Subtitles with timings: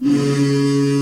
[0.00, 0.93] Música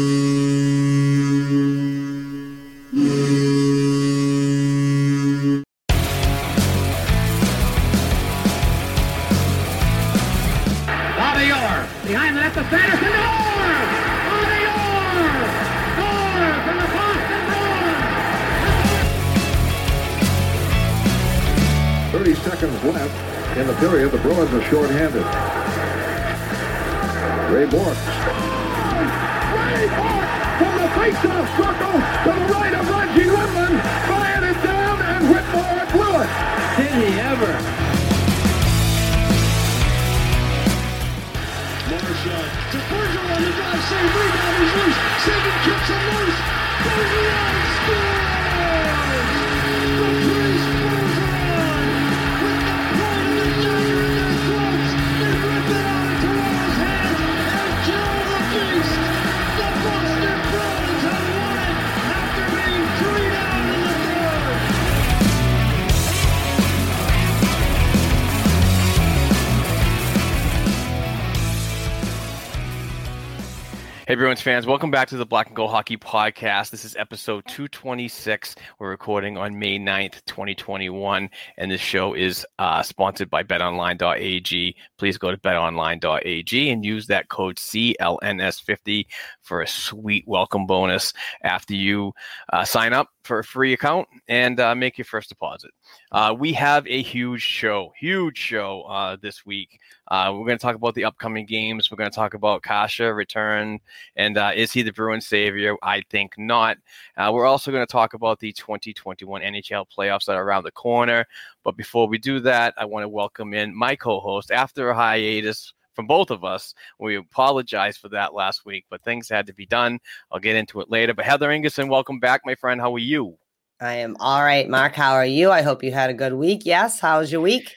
[74.42, 76.70] Fans, welcome back to the Black and Gold Hockey Podcast.
[76.70, 78.56] This is episode 226.
[78.80, 84.74] We're recording on May 9th, 2021, and this show is uh, sponsored by betonline.ag.
[84.98, 89.06] Please go to betonline.ag and use that code CLNS50
[89.42, 91.12] for a sweet welcome bonus
[91.44, 92.12] after you
[92.52, 95.70] uh, sign up for a free account and uh, make your first deposit.
[96.10, 99.78] Uh, we have a huge show, huge show uh, this week.
[100.12, 101.90] Uh, we're going to talk about the upcoming games.
[101.90, 103.80] We're going to talk about Kase return
[104.14, 105.74] and uh, is he the Bruins savior?
[105.82, 106.76] I think not.
[107.16, 110.70] Uh, we're also going to talk about the 2021 NHL playoffs that are around the
[110.70, 111.24] corner.
[111.64, 115.72] But before we do that, I want to welcome in my co-host after a hiatus
[115.94, 116.74] from both of us.
[116.98, 119.98] We apologize for that last week, but things had to be done.
[120.30, 121.14] I'll get into it later.
[121.14, 122.82] But Heather Ingerson, welcome back, my friend.
[122.82, 123.38] How are you?
[123.80, 124.94] I am all right, Mark.
[124.94, 125.50] How are you?
[125.50, 126.66] I hope you had a good week.
[126.66, 127.00] Yes.
[127.00, 127.74] How was your week?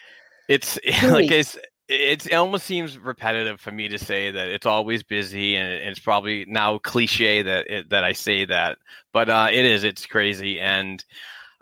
[0.50, 1.31] It's like week.
[1.31, 5.72] it's it's it almost seems repetitive for me to say that it's always busy, and
[5.72, 8.78] it's probably now cliche that it, that I say that,
[9.13, 9.84] but uh, it is.
[9.84, 11.03] It's crazy, and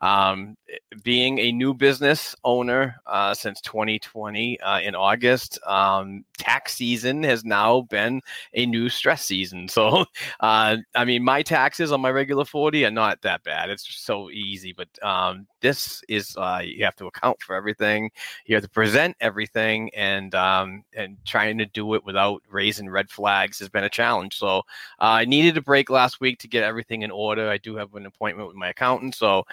[0.04, 0.58] um,
[1.04, 7.46] being a new business owner uh, since 2020 uh, in August, um, tax season has
[7.46, 8.20] now been
[8.54, 9.68] a new stress season.
[9.74, 10.06] So,
[10.40, 13.72] uh, I mean, my taxes on my regular 40 are not that bad.
[13.72, 18.12] It's so easy, but um, this is uh, you have to account for everything.
[18.46, 23.10] You have to present everything, and um, and trying to do it without raising red
[23.10, 24.38] flags has been a challenge.
[24.38, 24.62] So, uh,
[25.00, 27.50] I needed a break last week to get everything in order.
[27.50, 29.44] I do have an appointment with my accountant, so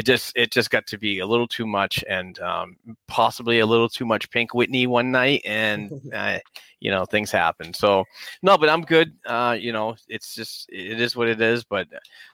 [0.00, 2.74] it just it just got to be a little too much and um,
[3.06, 6.38] possibly a little too much Pink Whitney one night, and uh,
[6.80, 7.74] you know things happen.
[7.74, 8.06] So
[8.40, 9.12] no, but I'm good.
[9.26, 11.64] Uh, you know, it's just it is what it is.
[11.64, 11.86] But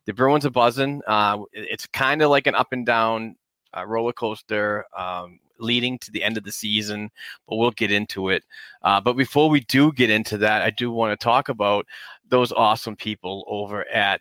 [0.05, 1.03] the Bruins are buzzing.
[1.09, 3.34] Uh, it's kind of like an up and down
[3.76, 4.84] uh, roller coaster.
[4.97, 7.10] Um, leading to the end of the season
[7.49, 8.44] but we'll get into it
[8.82, 11.87] uh, but before we do get into that i do want to talk about
[12.29, 14.20] those awesome people over at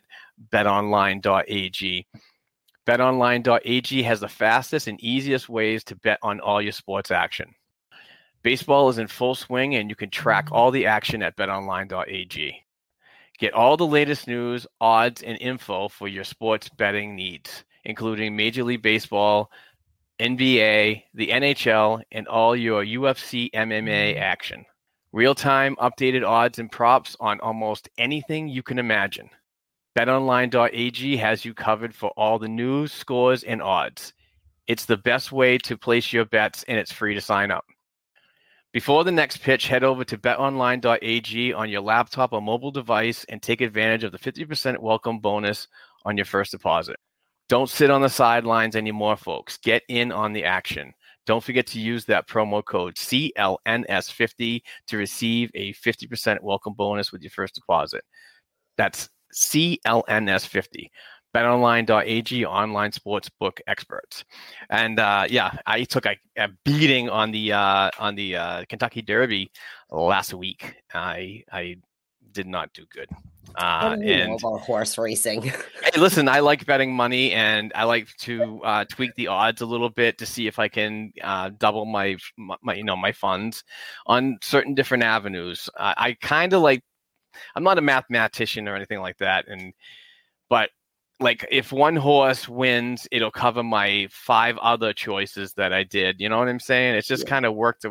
[0.50, 2.06] betonline.ag
[2.86, 7.54] BetOnline.ag has the fastest and easiest ways to bet on all your sports action.
[8.42, 12.62] Baseball is in full swing and you can track all the action at betonline.ag.
[13.38, 18.62] Get all the latest news, odds, and info for your sports betting needs, including Major
[18.62, 19.50] League Baseball,
[20.20, 24.64] NBA, the NHL, and all your UFC MMA action.
[25.12, 29.28] Real time updated odds and props on almost anything you can imagine.
[29.96, 34.12] BetOnline.ag has you covered for all the news, scores, and odds.
[34.66, 37.64] It's the best way to place your bets, and it's free to sign up.
[38.74, 43.40] Before the next pitch, head over to betonline.ag on your laptop or mobile device and
[43.40, 45.66] take advantage of the 50% welcome bonus
[46.04, 46.96] on your first deposit.
[47.48, 49.56] Don't sit on the sidelines anymore, folks.
[49.56, 50.92] Get in on the action.
[51.24, 57.22] Don't forget to use that promo code CLNS50 to receive a 50% welcome bonus with
[57.22, 58.04] your first deposit.
[58.76, 60.90] That's CLNS50
[61.34, 64.24] betonline.ag online sports book experts
[64.70, 69.02] and uh, yeah i took a, a beating on the uh, on the uh, kentucky
[69.02, 69.50] derby
[69.90, 71.76] last week i i
[72.32, 73.08] did not do good
[73.54, 75.42] uh, and about horse racing.
[75.42, 79.66] hey, listen, I like betting money, and I like to uh, tweak the odds a
[79.66, 82.16] little bit to see if I can uh, double my,
[82.62, 83.64] my, you know, my funds
[84.06, 85.70] on certain different avenues.
[85.76, 86.82] I kind of like.
[87.54, 89.72] I'm not a mathematician or anything like that, and
[90.48, 90.70] but
[91.18, 96.20] like if one horse wins, it'll cover my five other choices that I did.
[96.20, 96.94] You know what I'm saying?
[96.94, 97.30] It's just yeah.
[97.30, 97.86] kind of worked,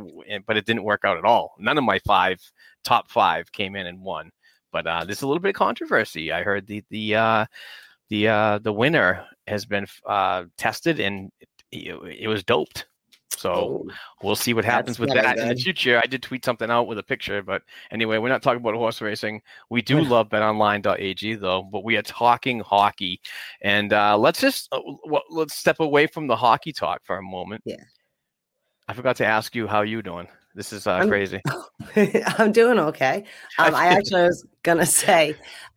[0.46, 1.56] but it didn't work out at all.
[1.60, 2.40] None of my five
[2.84, 4.32] top five came in and won.
[4.72, 6.32] But uh, there's a little bit of controversy.
[6.32, 7.46] I heard the the uh,
[8.10, 11.32] the uh, the winner has been uh, tested and
[11.72, 12.86] it, it was doped.
[13.38, 13.88] So oh,
[14.24, 16.00] we'll see what happens with that in the future.
[16.04, 17.62] I did tweet something out with a picture, but
[17.92, 19.42] anyway, we're not talking about horse racing.
[19.70, 23.22] We do love betonline.ag though, but we are talking hockey.
[23.62, 24.80] And uh, let's just uh,
[25.30, 27.62] let's step away from the hockey talk for a moment.
[27.66, 27.84] Yeah.
[28.88, 30.28] I forgot to ask you how you doing.
[30.56, 31.42] This is uh, I'm, crazy.
[32.38, 33.26] I'm doing okay.
[33.60, 35.32] Um, I actually was gonna say,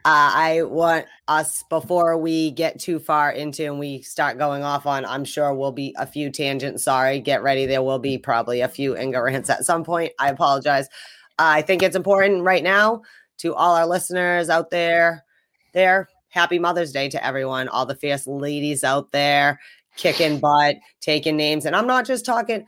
[0.05, 4.87] uh, I want us before we get too far into and we start going off
[4.87, 5.05] on.
[5.05, 6.85] I'm sure we'll be a few tangents.
[6.85, 7.67] Sorry, get ready.
[7.67, 10.13] There will be probably a few Inga rants at some point.
[10.21, 10.87] I apologize.
[11.41, 13.03] Uh, I think it's important right now
[13.39, 15.25] to all our listeners out there.
[15.75, 17.67] There, happy Mother's Day to everyone.
[17.69, 19.59] All the fierce ladies out there
[19.97, 22.65] kicking butt, taking names, and I'm not just talking.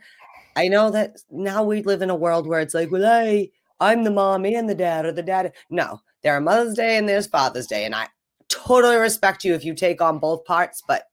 [0.55, 4.03] I know that now we live in a world where it's like, well, hey, I'm
[4.03, 5.53] the mom and the dad or the dad.
[5.69, 7.85] No, there are Mother's Day and there's Father's Day.
[7.85, 8.07] And I
[8.47, 11.05] totally respect you if you take on both parts, but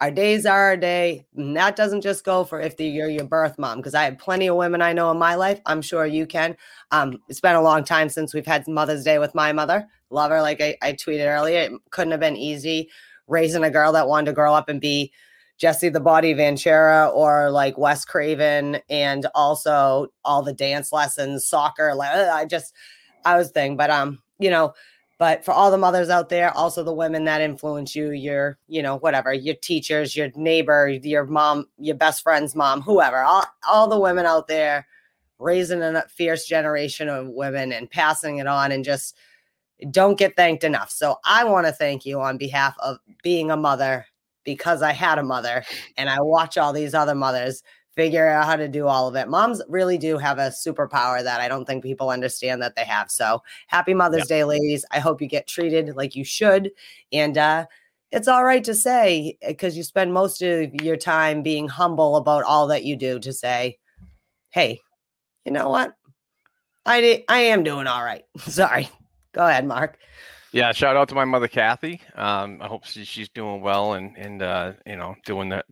[0.00, 1.26] our days are our day.
[1.36, 4.48] And that doesn't just go for if you're your birth mom, because I have plenty
[4.48, 5.60] of women I know in my life.
[5.66, 6.56] I'm sure you can.
[6.90, 9.86] Um, it's been a long time since we've had Mother's Day with my mother.
[10.08, 10.40] Love her.
[10.40, 12.88] Like I, I tweeted earlier, it couldn't have been easy
[13.28, 15.12] raising a girl that wanted to grow up and be
[15.60, 21.94] Jesse the Body Ventura or like Wes Craven, and also all the dance lessons, soccer.
[21.94, 22.74] Like I just,
[23.26, 24.72] I was thing, but um, you know,
[25.18, 28.82] but for all the mothers out there, also the women that influence you, your, you
[28.82, 33.86] know, whatever, your teachers, your neighbor, your mom, your best friend's mom, whoever, all, all
[33.86, 34.86] the women out there
[35.38, 39.14] raising a fierce generation of women and passing it on and just
[39.90, 40.90] don't get thanked enough.
[40.90, 44.06] So I want to thank you on behalf of being a mother
[44.44, 45.64] because I had a mother
[45.96, 47.62] and I watch all these other mothers
[47.96, 49.28] figure out how to do all of it.
[49.28, 53.10] Moms really do have a superpower that I don't think people understand that they have.
[53.10, 54.84] So happy Mother's Day, ladies.
[54.90, 56.70] I hope you get treated like you should.
[57.12, 57.66] And uh,
[58.12, 62.44] it's all right to say, because you spend most of your time being humble about
[62.44, 63.78] all that you do, to say,
[64.50, 64.80] hey,
[65.44, 65.94] you know what?
[66.86, 68.24] I, I am doing all right.
[68.38, 68.88] Sorry.
[69.32, 69.98] Go ahead, Mark.
[70.52, 72.00] Yeah, shout out to my mother Kathy.
[72.16, 75.62] Um, I hope she, she's doing well and and uh, you know doing the,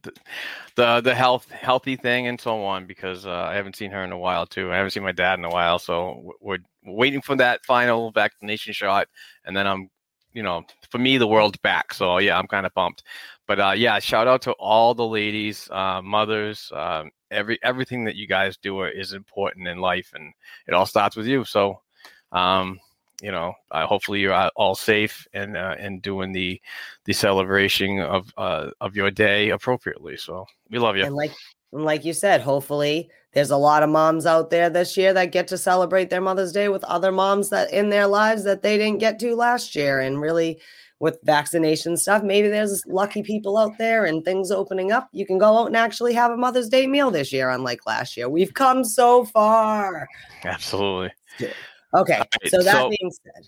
[0.77, 4.13] the the health healthy thing and so on because uh, I haven't seen her in
[4.13, 4.71] a while too.
[4.71, 8.73] I haven't seen my dad in a while, so we're waiting for that final vaccination
[8.73, 9.09] shot,
[9.45, 9.91] and then I'm
[10.33, 11.93] you know for me the world's back.
[11.93, 13.03] So yeah, I'm kind of pumped.
[13.49, 18.15] But uh, yeah, shout out to all the ladies, uh, mothers, um, every everything that
[18.15, 20.33] you guys do is important in life, and
[20.69, 21.45] it all starts with you.
[21.45, 21.81] So.
[22.31, 22.79] Um,
[23.23, 26.61] you know, uh, hopefully you're all safe and uh, and doing the
[27.05, 30.17] the celebration of uh, of your day appropriately.
[30.17, 31.05] So we love you.
[31.05, 31.33] And like
[31.73, 35.49] like you said, hopefully there's a lot of moms out there this year that get
[35.49, 39.01] to celebrate their Mother's Day with other moms that in their lives that they didn't
[39.01, 40.61] get to last year, and really
[41.01, 45.09] with vaccination stuff, maybe there's lucky people out there and things opening up.
[45.13, 48.17] You can go out and actually have a Mother's Day meal this year, unlike last
[48.17, 48.29] year.
[48.29, 50.09] We've come so far.
[50.45, 51.13] Absolutely.
[51.95, 52.19] Okay.
[52.19, 53.45] Right, so that so, being said.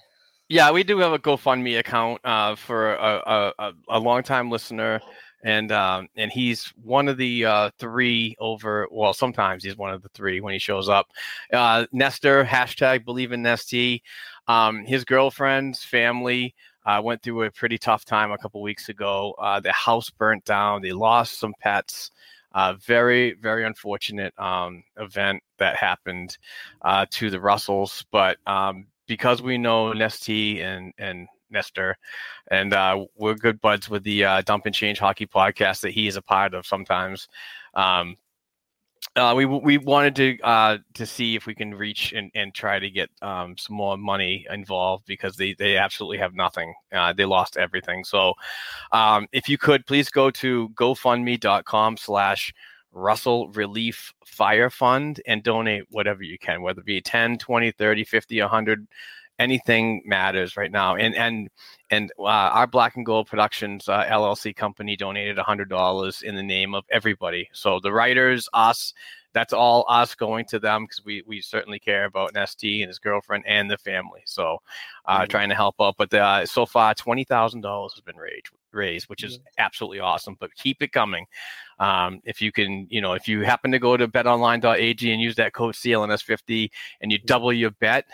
[0.49, 5.01] Yeah, we do have a GoFundMe account uh, for a, a, a long-time listener,
[5.45, 8.89] and um, and he's one of the uh, three over.
[8.91, 11.07] Well, sometimes he's one of the three when he shows up.
[11.53, 14.03] Uh, Nestor hashtag Believe in Nesty.
[14.49, 16.55] Um, his girlfriend's family
[16.85, 19.35] uh, went through a pretty tough time a couple weeks ago.
[19.39, 20.83] Uh, the house burnt down.
[20.83, 22.11] They lost some pets.
[22.53, 26.37] Uh, very, very unfortunate um, event that happened
[26.83, 28.05] uh, to the Russells.
[28.11, 31.97] But um, because we know Nesty and and Nestor,
[32.51, 36.07] and uh, we're good buds with the uh, Dump and Change Hockey podcast that he
[36.07, 37.29] is a part of sometimes.
[37.75, 38.17] Um,
[39.21, 42.79] uh, we we wanted to uh, to see if we can reach and, and try
[42.79, 46.73] to get um, some more money involved because they, they absolutely have nothing.
[46.93, 48.03] Uh, they lost everything.
[48.05, 48.33] So
[48.93, 52.55] um, if you could please go to GoFundMe.com slash
[52.93, 58.05] Russell Relief Fire Fund and donate whatever you can, whether it be 10, 20, 30,
[58.05, 58.87] 50, 100
[59.41, 60.95] anything matters right now.
[60.95, 61.49] And and
[61.91, 66.43] and uh, our Black and Gold Productions uh, LLC company donated hundred dollars in the
[66.43, 67.49] name of everybody.
[67.53, 68.95] So the writers, us,
[69.33, 72.99] that's all us going to them because we we certainly care about Nesty and his
[72.99, 74.21] girlfriend and the family.
[74.27, 74.59] So
[75.07, 75.31] uh, mm-hmm.
[75.31, 75.95] trying to help out.
[75.97, 79.45] But uh, so far, twenty thousand dollars has been raised raised, which is mm-hmm.
[79.59, 80.37] absolutely awesome.
[80.39, 81.27] But keep it coming.
[81.79, 85.35] Um, if you can, you know, if you happen to go to betonline.ag and use
[85.37, 86.71] that code CLNS50
[87.01, 87.27] and you mm-hmm.
[87.27, 88.05] double your bet,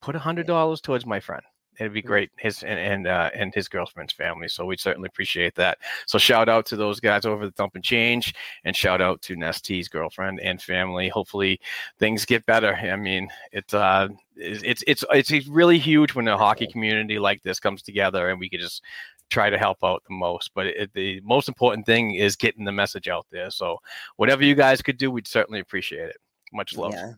[0.00, 1.42] put a hundred dollars towards my friend.
[1.78, 2.30] It'd be great.
[2.36, 4.48] His and and, uh, and his girlfriend's family.
[4.48, 5.78] So we'd certainly appreciate that.
[6.06, 9.36] So shout out to those guys over the Dump and Change, and shout out to
[9.36, 11.08] Nesty's girlfriend and family.
[11.08, 11.60] Hopefully
[11.98, 12.74] things get better.
[12.74, 17.60] I mean, it's uh, it's it's it's really huge when a hockey community like this
[17.60, 18.82] comes together, and we can just
[19.30, 20.50] try to help out the most.
[20.54, 23.50] But it, the most important thing is getting the message out there.
[23.50, 23.78] So
[24.16, 26.16] whatever you guys could do, we'd certainly appreciate it.
[26.52, 26.94] Much love.
[26.94, 27.12] Yeah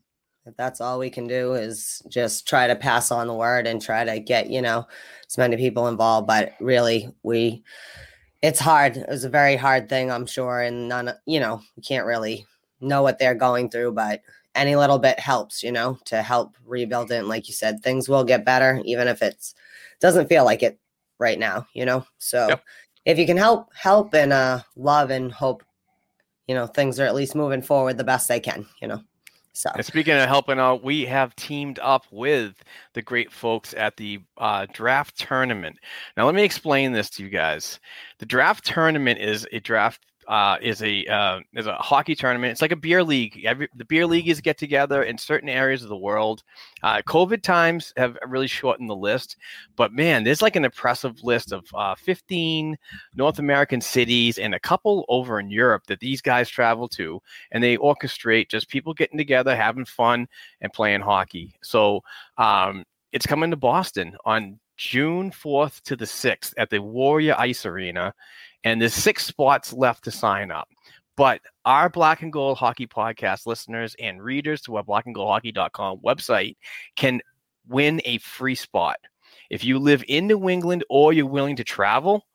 [0.47, 3.81] if that's all we can do is just try to pass on the word and
[3.81, 4.87] try to get you know
[5.27, 6.27] as many people involved.
[6.27, 7.63] But really we
[8.43, 8.97] it's hard.
[8.97, 12.47] It was a very hard thing i'm sure and none you know we can't really
[12.81, 14.23] know what they're going through but
[14.55, 17.17] any little bit helps you know to help rebuild it.
[17.17, 19.55] And like you said things will get better even if it's
[20.01, 20.79] doesn't feel like it
[21.19, 22.05] right now you know?
[22.19, 22.65] So yep.
[23.05, 25.63] if you can help help and uh love and hope
[26.49, 29.03] you know things are at least moving forward the best they can you know
[29.61, 32.55] so, and speaking of helping out, we have teamed up with
[32.95, 35.77] the great folks at the uh, draft tournament.
[36.17, 37.79] Now, let me explain this to you guys.
[38.21, 42.53] The draft tournament is a draft uh, is a uh, is a hockey tournament.
[42.53, 43.45] It's like a beer league.
[43.45, 46.45] Every, the beer leagues get together in certain areas of the world.
[46.85, 49.37] Uh, COVID times have really shortened the list,
[49.75, 52.79] but man, there's like an impressive list of uh, 15
[53.17, 57.21] North American cities and a couple over in Europe that these guys travel to,
[57.51, 60.29] and they orchestrate just people getting together, having fun,
[60.61, 61.57] and playing hockey.
[61.61, 62.05] So
[62.39, 67.67] um, it's coming to Boston on June 4th to the 6th at the Warrior Ice
[67.67, 68.15] Arena
[68.65, 70.69] and there's six spots left to sign up.
[71.17, 76.57] But our Black and Gold Hockey podcast listeners and readers to our blackandgoldhockey.com website
[76.97, 77.21] can
[77.69, 78.97] win a free spot.
[79.51, 82.27] If you live in New England or you're willing to travel,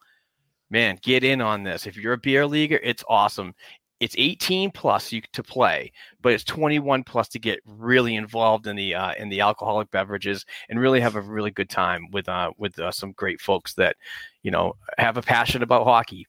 [0.70, 1.88] man, get in on this.
[1.88, 3.53] If you're a beer leaguer, it's awesome
[4.00, 5.91] it's 18 plus you to play,
[6.22, 10.46] but it's 21 plus to get really involved in the uh, in the alcoholic beverages
[10.70, 13.96] and really have a really good time with uh, with uh, some great folks that
[14.45, 16.27] you know have a passion about hockey.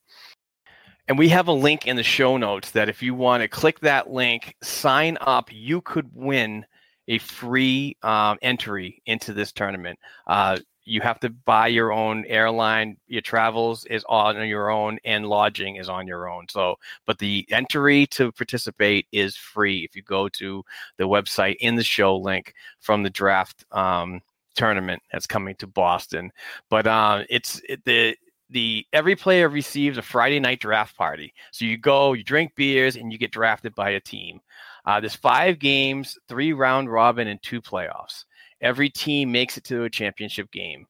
[1.07, 3.79] And we have a link in the show notes that if you want to click
[3.79, 6.65] that link, sign up, you could win
[7.07, 9.97] a free um, entry into this tournament.
[10.25, 15.27] Uh, you have to buy your own airline your travels is on your own and
[15.27, 20.01] lodging is on your own so but the entry to participate is free if you
[20.01, 20.63] go to
[20.97, 24.21] the website in the show link from the draft um,
[24.57, 26.31] tournament that's coming to boston.
[26.69, 28.17] But uh, it's it, the
[28.49, 31.33] the every player receives a friday night draft party.
[31.51, 34.39] So you go you drink beers and you get drafted by a team.
[34.85, 38.25] Uh, there's five games three round robin and two playoffs.
[38.59, 40.87] Every team makes it to a championship game.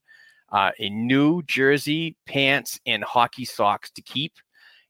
[0.50, 4.31] Uh, a new jersey, pants, and hockey socks to keep,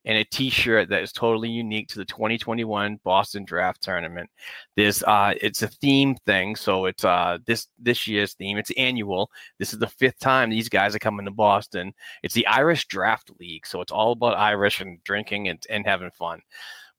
[0.07, 4.29] and a T-shirt that is totally unique to the 2021 Boston Draft Tournament.
[4.77, 8.57] This uh, it's a theme thing, so it's uh, this this year's theme.
[8.57, 9.29] It's annual.
[9.59, 11.93] This is the fifth time these guys are coming to Boston.
[12.23, 16.11] It's the Irish Draft League, so it's all about Irish and drinking and, and having
[16.11, 16.39] fun.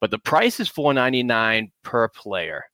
[0.00, 2.64] But the price is 4.99 per player.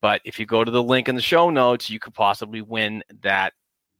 [0.00, 3.04] But if you go to the link in the show notes, you could possibly win
[3.22, 3.52] that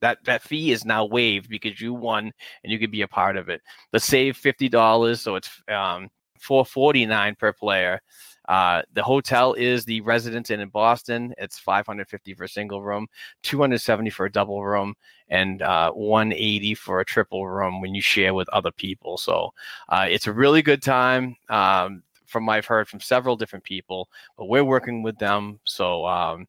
[0.03, 2.31] that that fee is now waived because you won
[2.63, 3.63] and you could be a part of it.
[3.93, 8.03] Let's save fifty dollars, so it's um, four forty nine per player.
[8.49, 11.33] Uh, the hotel is the Residence Inn in Boston.
[11.39, 13.07] It's 550 for a single room,
[13.45, 14.95] 270 for a double room,
[15.29, 19.17] and uh, 180 for a triple room when you share with other people.
[19.17, 19.55] So
[19.89, 21.37] uh, it's a really good time.
[21.49, 25.61] Um, from I've heard from several different people, but we're working with them.
[25.65, 26.49] So um,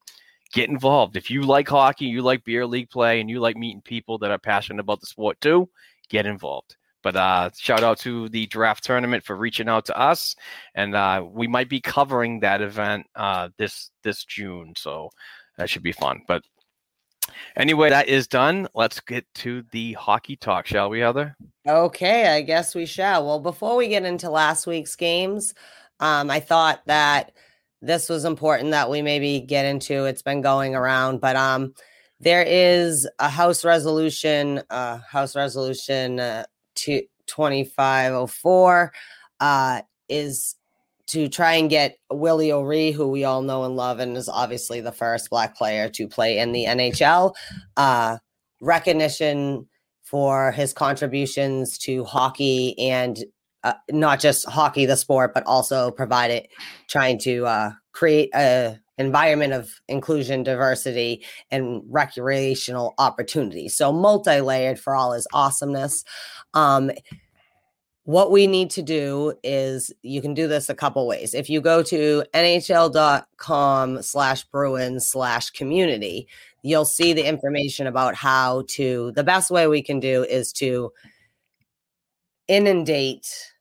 [0.54, 1.18] get involved.
[1.18, 4.32] If you like hockey, you like beer league play, and you like meeting people that
[4.32, 5.70] are passionate about the sport too,
[6.10, 6.78] get involved.
[7.02, 10.36] But uh, shout out to the draft tournament for reaching out to us,
[10.74, 15.10] and uh, we might be covering that event uh, this this June, so
[15.58, 16.22] that should be fun.
[16.28, 16.44] But
[17.56, 18.68] Anyway, that is done.
[18.74, 21.36] Let's get to the hockey talk, shall we, Heather?
[21.68, 23.26] Okay, I guess we shall.
[23.26, 25.54] Well, before we get into last week's games,
[26.00, 27.32] um, I thought that
[27.84, 30.06] this was important that we maybe get into.
[30.06, 31.74] It's been going around, but um,
[32.22, 38.94] there is a House resolution, uh, House Resolution uh, two, 2504
[39.42, 40.56] uh, is
[41.08, 44.80] to try and get Willie O'Ree, who we all know and love, and is obviously
[44.80, 47.34] the first Black player to play in the NHL,
[47.76, 48.18] uh,
[48.62, 49.68] recognition
[50.04, 53.26] for his contributions to hockey and
[53.64, 56.50] uh, not just hockey, the sport, but also provide it,
[56.88, 63.76] trying to uh, create a environment of inclusion, diversity, and recreational opportunities.
[63.76, 66.04] So multi-layered for all his awesomeness.
[66.54, 66.92] Um,
[68.06, 71.34] what we need to do is you can do this a couple ways.
[71.34, 76.28] If you go to nhl.com slash Bruins slash community,
[76.64, 80.92] you'll see the information about how to, the best way we can do is to
[82.50, 83.53] inundate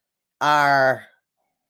[0.42, 1.04] our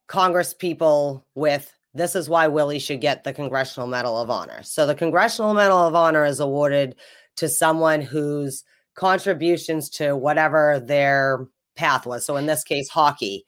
[0.08, 4.62] Congress people with this is why Willie should get the Congressional Medal of Honor.
[4.62, 6.96] So the Congressional Medal of Honor is awarded
[7.36, 8.64] to someone whose
[8.94, 12.24] contributions to whatever their path was.
[12.24, 13.44] So in this case, hockey,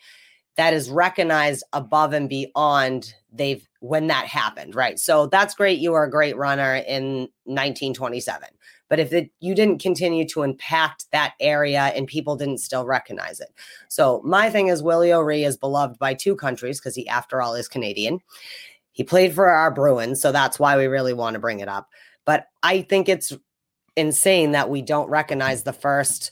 [0.57, 4.99] that is recognized above and beyond they've when that happened, right?
[4.99, 5.81] So that's great.
[5.81, 8.49] You were a great runner in 1927.
[8.88, 13.40] But if it, you didn't continue to impact that area and people didn't still recognize
[13.40, 13.48] it.
[13.88, 17.54] So my thing is Willie O'Ree is beloved by two countries because he, after all,
[17.54, 18.20] is Canadian.
[18.92, 21.88] He played for our Bruins, so that's why we really want to bring it up.
[22.24, 23.32] But I think it's
[23.96, 26.30] insane that we don't recognize the first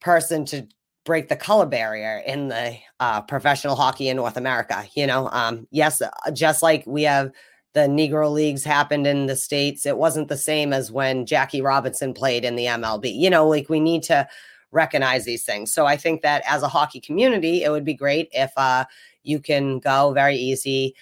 [0.00, 0.66] person to
[1.04, 4.86] break the color barrier in the uh, professional hockey in North America.
[4.94, 7.32] You know, um, yes, uh, just like we have
[7.72, 12.12] the Negro Leagues happened in the States, it wasn't the same as when Jackie Robinson
[12.12, 13.14] played in the MLB.
[13.14, 14.28] You know, like we need to
[14.72, 15.72] recognize these things.
[15.72, 18.84] So I think that as a hockey community, it would be great if uh,
[19.22, 20.94] you can go very easy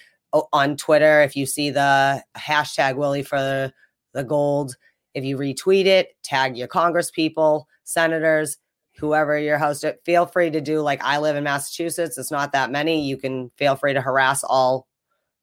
[0.53, 1.21] on Twitter.
[1.21, 3.71] If you see the hashtag Willie for
[4.13, 4.75] the gold,
[5.13, 8.57] if you retweet it, tag your Congress people, senators,
[8.97, 12.17] whoever your host, feel free to do like I live in Massachusetts.
[12.17, 13.07] It's not that many.
[13.07, 14.87] You can feel free to harass all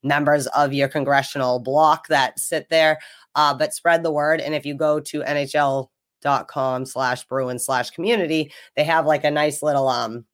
[0.06, 2.98] members of your congressional block that sit there,
[3.34, 4.40] uh, but spread the word.
[4.40, 9.62] And if you go to NHL.com slash Bruin slash community, they have like a nice
[9.62, 10.24] little, um,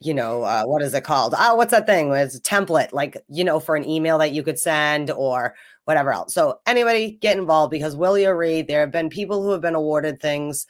[0.00, 1.34] you know, uh, what is it called?
[1.38, 2.12] Oh, what's that thing?
[2.12, 6.12] It's a template, like, you know, for an email that you could send or whatever
[6.12, 6.34] else.
[6.34, 10.20] So anybody get involved because Willie O'Ree, there have been people who have been awarded
[10.20, 10.66] things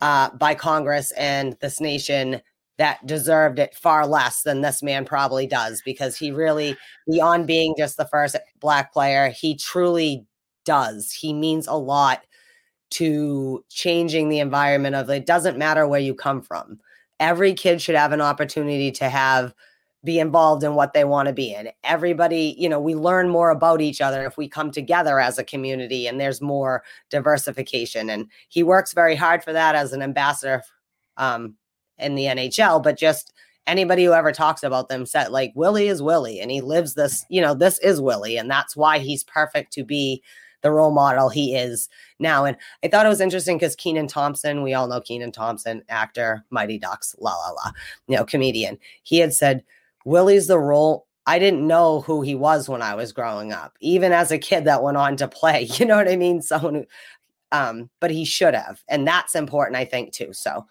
[0.00, 2.40] uh, by Congress and this nation
[2.80, 6.74] that deserved it far less than this man probably does because he really,
[7.06, 10.24] beyond being just the first black player, he truly
[10.64, 11.12] does.
[11.12, 12.24] He means a lot
[12.92, 16.80] to changing the environment of it doesn't matter where you come from.
[17.20, 19.54] Every kid should have an opportunity to have
[20.02, 21.68] be involved in what they want to be in.
[21.84, 25.44] Everybody, you know, we learn more about each other if we come together as a
[25.44, 28.08] community and there's more diversification.
[28.08, 30.62] And he works very hard for that as an ambassador
[31.18, 31.56] um,
[32.00, 33.32] in the NHL, but just
[33.66, 37.24] anybody who ever talks about them said like Willie is Willie and he lives this,
[37.28, 38.36] you know, this is Willie.
[38.36, 40.22] And that's why he's perfect to be
[40.62, 42.44] the role model he is now.
[42.44, 46.44] And I thought it was interesting because Kenan Thompson, we all know Kenan Thompson, actor,
[46.50, 47.72] Mighty Ducks, la la la,
[48.08, 48.78] you know, comedian.
[49.02, 49.64] He had said,
[50.04, 51.06] Willie's the role.
[51.26, 54.64] I didn't know who he was when I was growing up, even as a kid
[54.64, 55.68] that went on to play.
[55.78, 56.42] You know what I mean?
[56.42, 56.86] Someone who,
[57.52, 58.82] um, but he should have.
[58.88, 60.32] And that's important, I think, too.
[60.32, 60.66] So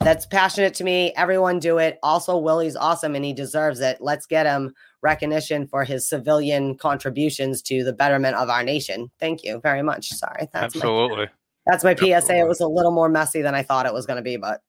[0.00, 1.12] that's passionate to me.
[1.16, 1.98] Everyone do it.
[2.02, 3.98] Also, Willie's awesome and he deserves it.
[4.00, 9.10] Let's get him recognition for his civilian contributions to the betterment of our nation.
[9.20, 10.08] Thank you very much.
[10.08, 10.48] Sorry.
[10.52, 11.26] That's Absolutely.
[11.26, 11.30] My,
[11.66, 12.36] that's my PSA.
[12.36, 14.60] It was a little more messy than I thought it was going to be, but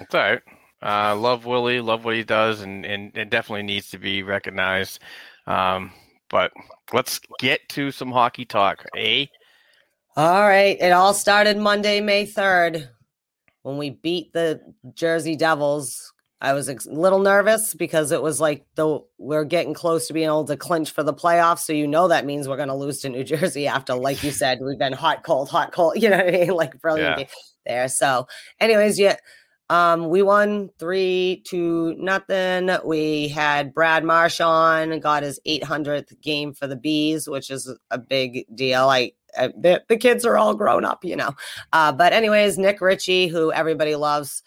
[0.00, 0.40] it's all right.
[0.80, 5.00] Uh, love Willie, love what he does, and, and it definitely needs to be recognized.
[5.46, 5.92] Um,
[6.30, 6.52] but
[6.92, 9.26] let's get to some hockey talk, eh?
[10.16, 10.76] All right.
[10.80, 12.88] It all started Monday, May 3rd,
[13.68, 14.60] when we beat the
[14.94, 16.14] Jersey Devils.
[16.40, 20.26] I was a little nervous because it was like the we're getting close to being
[20.26, 21.60] able to clinch for the playoffs.
[21.60, 24.30] So you know that means we're going to lose to New Jersey after, like you
[24.30, 25.94] said, we've been hot, cold, hot, cold.
[26.02, 26.50] You know what I mean?
[26.50, 27.26] Like brilliant yeah.
[27.66, 27.88] there.
[27.88, 28.28] So,
[28.60, 29.16] anyways, yeah,
[29.68, 32.70] um, we won three to nothing.
[32.84, 38.46] We had Brad Marchand got his 800th game for the bees, which is a big
[38.54, 38.88] deal.
[38.88, 41.34] I the, the, kids are all grown up, you know.
[41.72, 44.42] Uh, but anyways, Nick Ritchie, who everybody loves,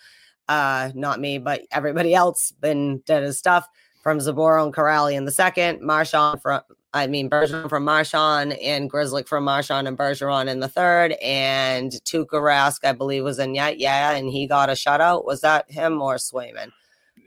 [0.49, 3.67] uh, not me, but everybody else, been did his stuff
[4.03, 6.61] from Zboril and Kuraly in the second, Marchand from
[6.93, 11.91] I mean, Bergeron from Marchand and Grzelcyk from Marchand and Bergeron in the third, and
[12.03, 15.25] Tuukka Rask, I believe, was in yeah, yeah, and he got a shutout.
[15.25, 16.71] Was that him or Swayman?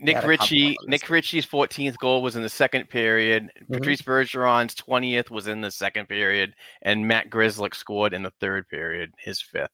[0.05, 0.77] Nick had a couple Ritchie.
[0.87, 3.51] Nick Ritchie's 14th goal was in the second period.
[3.63, 3.73] Mhm.
[3.73, 8.69] Patrice Bergeron's 20th was in the second period, and Matt Grzelcyk scored in the third
[8.69, 9.71] period, his fifth.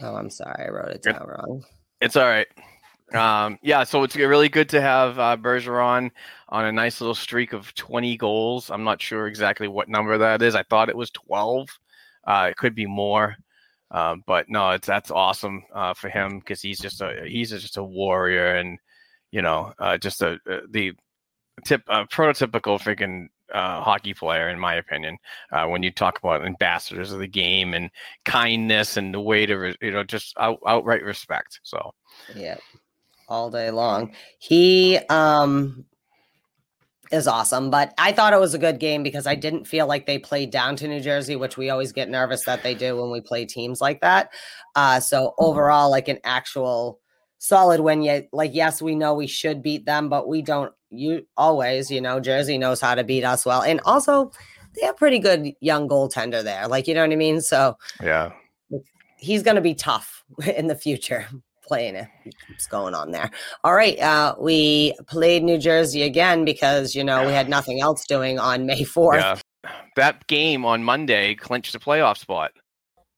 [0.00, 1.64] Oh, I'm sorry, I wrote it down wrong.
[2.00, 2.46] It's all right.
[3.12, 6.10] Um, yeah, so it's really good to have uh, Bergeron
[6.48, 8.70] on a nice little streak of 20 goals.
[8.70, 10.54] I'm not sure exactly what number that is.
[10.54, 11.68] I thought it was 12.
[12.26, 13.36] Uh, it could be more,
[13.90, 17.76] um, but no, it's that's awesome uh, for him because he's just a he's just
[17.76, 18.78] a warrior and
[19.34, 20.92] you know uh, just a, uh the
[21.64, 25.18] tip uh, prototypical freaking uh, hockey player in my opinion.
[25.52, 27.90] Uh, when you talk about ambassadors of the game and
[28.24, 31.60] kindness and the way to re- you know just out, outright respect.
[31.64, 31.92] So.
[32.34, 32.56] Yeah,
[33.28, 34.14] all day long.
[34.38, 35.84] He um
[37.10, 40.06] is awesome, but I thought it was a good game because I didn't feel like
[40.06, 43.10] they played down to New Jersey, which we always get nervous that they do when
[43.10, 44.30] we play teams like that.
[44.74, 47.00] Uh, so overall, like an actual
[47.46, 48.02] solid win.
[48.02, 50.72] Yet, like yes, we know we should beat them, but we don't.
[50.90, 54.30] You always, you know, Jersey knows how to beat us well, and also
[54.74, 56.68] they have pretty good young goaltender there.
[56.68, 57.40] Like you know what I mean.
[57.40, 58.32] So Yeah.
[59.18, 60.24] he's going to be tough
[60.56, 61.26] in the future
[61.66, 62.08] playing it.
[62.48, 63.30] What's going on there?
[63.64, 63.98] All right.
[63.98, 68.66] Uh, we played New Jersey again because, you know, we had nothing else doing on
[68.66, 69.14] May 4th.
[69.20, 69.70] Yeah.
[69.96, 72.52] That game on Monday clinched the playoff spot.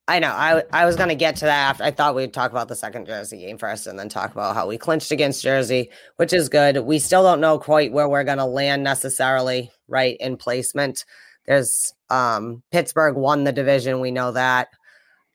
[0.08, 0.30] I know.
[0.30, 1.70] I, I was going to get to that.
[1.70, 4.54] After, I thought we'd talk about the second Jersey game first and then talk about
[4.54, 6.78] how we clinched against Jersey, which is good.
[6.78, 11.04] We still don't know quite where we're going to land necessarily, right, in placement.
[11.46, 14.00] There's um, Pittsburgh won the division.
[14.00, 14.68] We know that.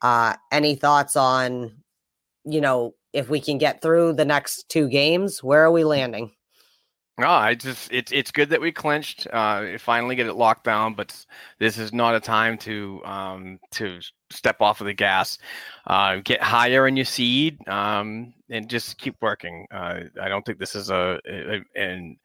[0.01, 1.75] Uh, any thoughts on,
[2.45, 6.31] you know, if we can get through the next two games, where are we landing?
[7.17, 9.27] No, I just it's it's good that we clinched.
[9.31, 11.25] Uh, finally get it locked down, but
[11.59, 13.99] this is not a time to um to
[14.31, 15.37] step off of the gas.
[15.85, 19.67] Uh, get higher in your seed, um, and just keep working.
[19.71, 22.17] Uh, I don't think this is a, a, a,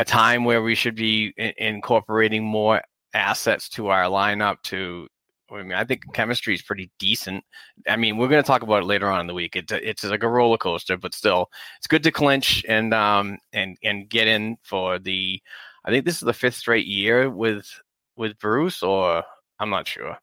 [0.00, 2.82] a time where we should be incorporating more
[3.14, 5.08] assets to our lineup to
[5.50, 7.44] I mean, I think chemistry is pretty decent.
[7.88, 9.54] I mean, we're going to talk about it later on in the week.
[9.56, 13.76] It's it's like a roller coaster, but still, it's good to clinch and um and
[13.82, 15.40] and get in for the.
[15.84, 17.68] I think this is the fifth straight year with
[18.16, 19.22] with Bruce, or
[19.60, 20.18] I'm not sure.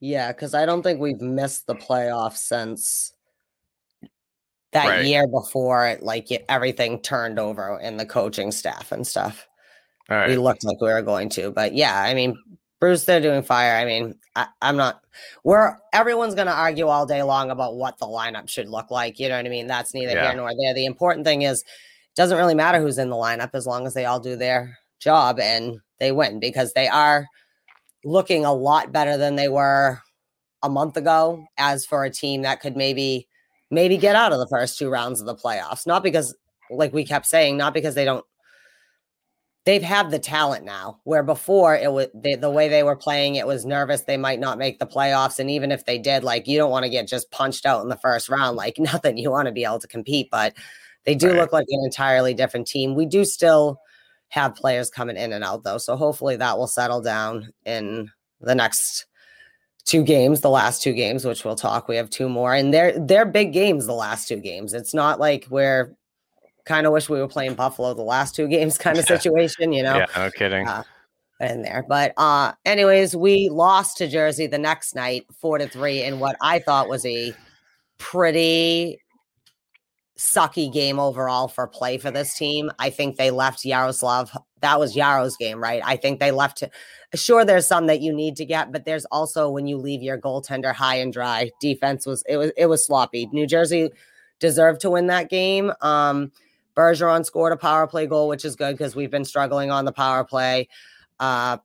[0.00, 3.12] Yeah, because I don't think we've missed the playoffs since
[4.72, 5.04] that Right.
[5.04, 9.48] year before it, like everything turned over in the coaching staff and stuff.
[10.10, 12.36] All right, We looked like we were going to, but yeah, I mean,
[12.80, 13.76] Bruce, they're doing fire.
[13.76, 15.00] I mean, I, I'm not.
[15.42, 19.18] We're everyone's going to argue all day long about what the lineup should look like.
[19.18, 19.66] You know what I mean?
[19.66, 20.28] That's neither Yeah.
[20.28, 20.74] here nor there.
[20.74, 21.66] The important thing is, it
[22.16, 25.40] doesn't really matter who's in the lineup as long as they all do their job
[25.40, 27.26] and they win because they are
[28.04, 30.00] looking a lot better than they were
[30.62, 31.44] a month ago.
[31.56, 33.26] As for a team that could maybe
[33.70, 36.34] maybe get out of the first two rounds of the playoffs, not because,
[36.70, 38.24] like we kept saying, not because they don't
[39.68, 43.34] they've had the talent now where before it was they, the way they were playing
[43.34, 46.48] it was nervous they might not make the playoffs and even if they did like
[46.48, 49.30] you don't want to get just punched out in the first round like nothing you
[49.30, 50.54] want to be able to compete but
[51.04, 51.36] they do Right.
[51.36, 53.78] look like an entirely different team we do still
[54.28, 58.54] have players coming in and out though so hopefully that will settle down in the
[58.54, 59.04] next
[59.84, 62.98] two games the last two games which we'll talk we have two more and they're
[63.00, 65.94] they're big games the last two games it's not like we're
[66.68, 69.16] kind of wish we were playing buffalo the last two games kind of Yeah.
[69.18, 70.68] situation you know yeah, no kidding.
[70.68, 70.84] uh,
[71.40, 71.84] in there.
[71.88, 76.36] But uh anyways, we lost to Jersey the next night, four to three, in what
[76.42, 77.32] I thought was a
[77.98, 78.98] pretty
[80.18, 82.70] sucky game overall for play for this team.
[82.78, 84.36] I think they left Jaroslav.
[84.62, 85.80] That was Yaro's game, right?
[85.84, 86.64] I think they left.
[87.14, 90.18] Sure, there's some that you need to get, but there's also when you leave your
[90.18, 91.50] goaltender high and dry.
[91.60, 93.28] Defense was it was it was sloppy.
[93.32, 93.90] New Jersey
[94.40, 95.70] deserved to win that game.
[95.82, 96.32] Um,
[96.78, 99.92] Bergeron scored a power play goal, which is good because we've been struggling on the
[99.92, 100.68] power play.
[101.18, 101.58] Uh,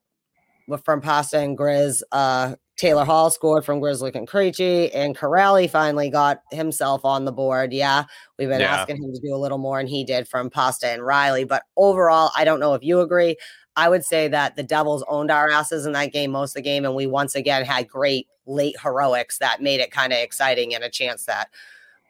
[0.84, 6.10] from Pasta and Grizz, uh, Taylor Hall scored from Grizzly and Krejci, and Kuraly finally
[6.10, 7.71] got himself on the board.
[7.71, 8.06] Yeah,
[8.39, 8.73] we've been Yeah.
[8.73, 11.43] asking him to do a little more, and he did from Pasta and Reilly.
[11.43, 13.38] But overall, I don't know if you agree.
[13.76, 16.62] I would say that the Devils owned our asses in that game most of the
[16.62, 20.73] game, and we once again had great late heroics that made it kind of exciting
[20.73, 21.49] and a chance that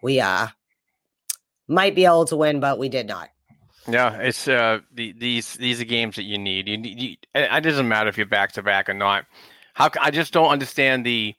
[0.02, 0.48] we uh
[1.68, 3.30] might be able to win, but we did not.
[3.88, 6.68] Yeah, it's uh the, these these are games that you need.
[6.70, 6.78] You.
[6.78, 9.26] You, it doesn't matter if you're back to back or not.
[9.74, 11.36] How I just don't understand the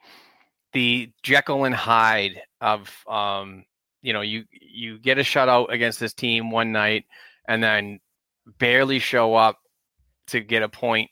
[0.73, 3.65] the Jekyll and Hyde of um
[4.03, 7.07] you know you you get a shutout against this team one night
[7.49, 8.01] and then
[8.59, 9.59] barely show up
[10.27, 11.11] to get a point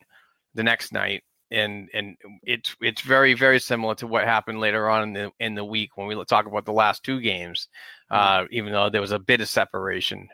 [0.55, 1.22] the next night
[1.53, 5.55] and and it's it's very very similar to what happened later on in the in
[5.55, 7.69] the week when we talk about the last two games
[8.11, 10.29] uh even though there was a bit of separation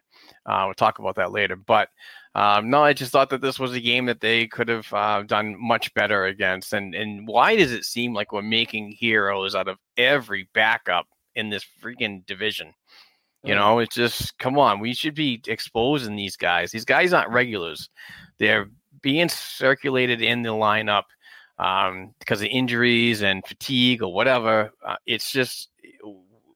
[0.46, 1.56] Uh, we'll talk about that later.
[1.56, 1.88] But
[2.34, 5.22] um, no, I just thought that this was a game that they could have uh,
[5.22, 6.72] done much better against.
[6.72, 11.50] And and why does it seem like we're making heroes out of every backup in
[11.50, 12.72] this freaking division?
[13.44, 14.80] You know, it's just come on.
[14.80, 16.70] We should be exposing these guys.
[16.70, 17.88] These guys aren't regulars.
[18.38, 18.68] They're
[19.02, 21.04] being circulated in the lineup
[21.58, 24.70] um, because of injuries and fatigue or whatever.
[24.84, 25.70] Uh, it's just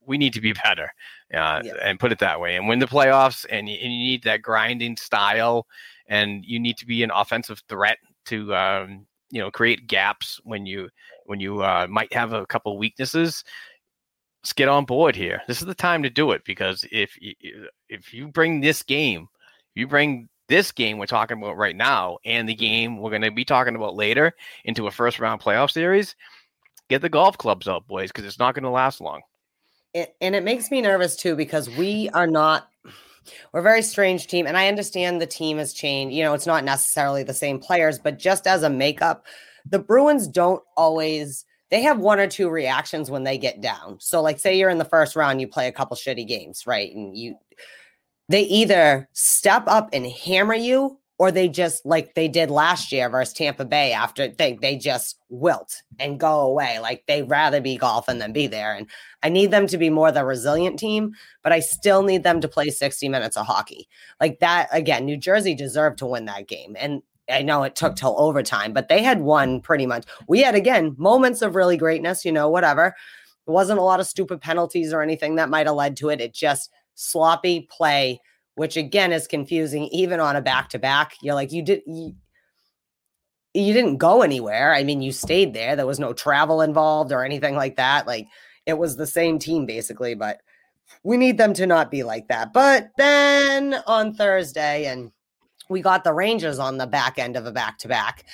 [0.06, 0.92] we need to be better
[1.34, 1.72] uh, yeah.
[1.82, 3.46] and put it that way and win the playoffs.
[3.50, 5.66] And you, and you, need that grinding style,
[6.06, 10.66] and you need to be an offensive threat to um, you know create gaps when
[10.66, 10.88] you
[11.26, 13.44] when you uh, might have a couple weaknesses
[14.42, 15.40] let's get on board here.
[15.46, 17.16] This is the time to do it because if
[17.88, 19.28] if you bring this game,
[19.74, 22.60] you bring this game we're talking about right now and the mm-hmm.
[22.60, 24.34] game we're going to be talking about later
[24.66, 26.14] into a first round playoff series,
[26.90, 29.22] get the golf clubs out, boys, because it's not going to last long.
[29.94, 32.68] It, and it makes me nervous too because we are not
[33.52, 36.46] we're a very strange team and i understand the team has changed you know it's
[36.46, 39.26] not necessarily the same players but just as a makeup
[39.66, 43.96] the bruins don't always they have one or two reactions when they get down.
[43.98, 46.94] So, like, say you're in the first round, you play a couple shitty games, right?
[46.94, 47.36] And you,
[48.28, 53.08] they either step up and hammer you, or they just like they did last year
[53.08, 56.80] versus Tampa Bay after they they just wilt and go away.
[56.80, 58.74] Like they'd rather be golfing than be there.
[58.74, 58.88] And
[59.22, 62.48] I need them to be more the resilient team, but I still need them to
[62.48, 63.88] play 60 minutes of hockey.
[64.20, 66.74] Like that again, New Jersey deserved to win that game.
[66.76, 70.06] And I know it took till overtime, but they had won pretty much.
[70.26, 72.96] We had again moments of really greatness, you know, whatever.
[73.46, 76.20] It wasn't a lot of stupid penalties or anything that might have led to it.
[76.20, 78.20] It just sloppy play,
[78.54, 81.14] which again is confusing even on a back to back.
[81.22, 82.14] You're like you did you,
[83.54, 84.72] you didn't go anywhere.
[84.72, 85.76] I mean, you stayed there.
[85.76, 88.06] There was no travel involved or anything like that.
[88.06, 88.26] Like
[88.66, 90.40] it was the same team basically, but
[91.04, 92.52] we need them to not be like that.
[92.52, 95.10] But then on Thursday and
[95.68, 98.24] we got the Rangers on the back end of a back to back,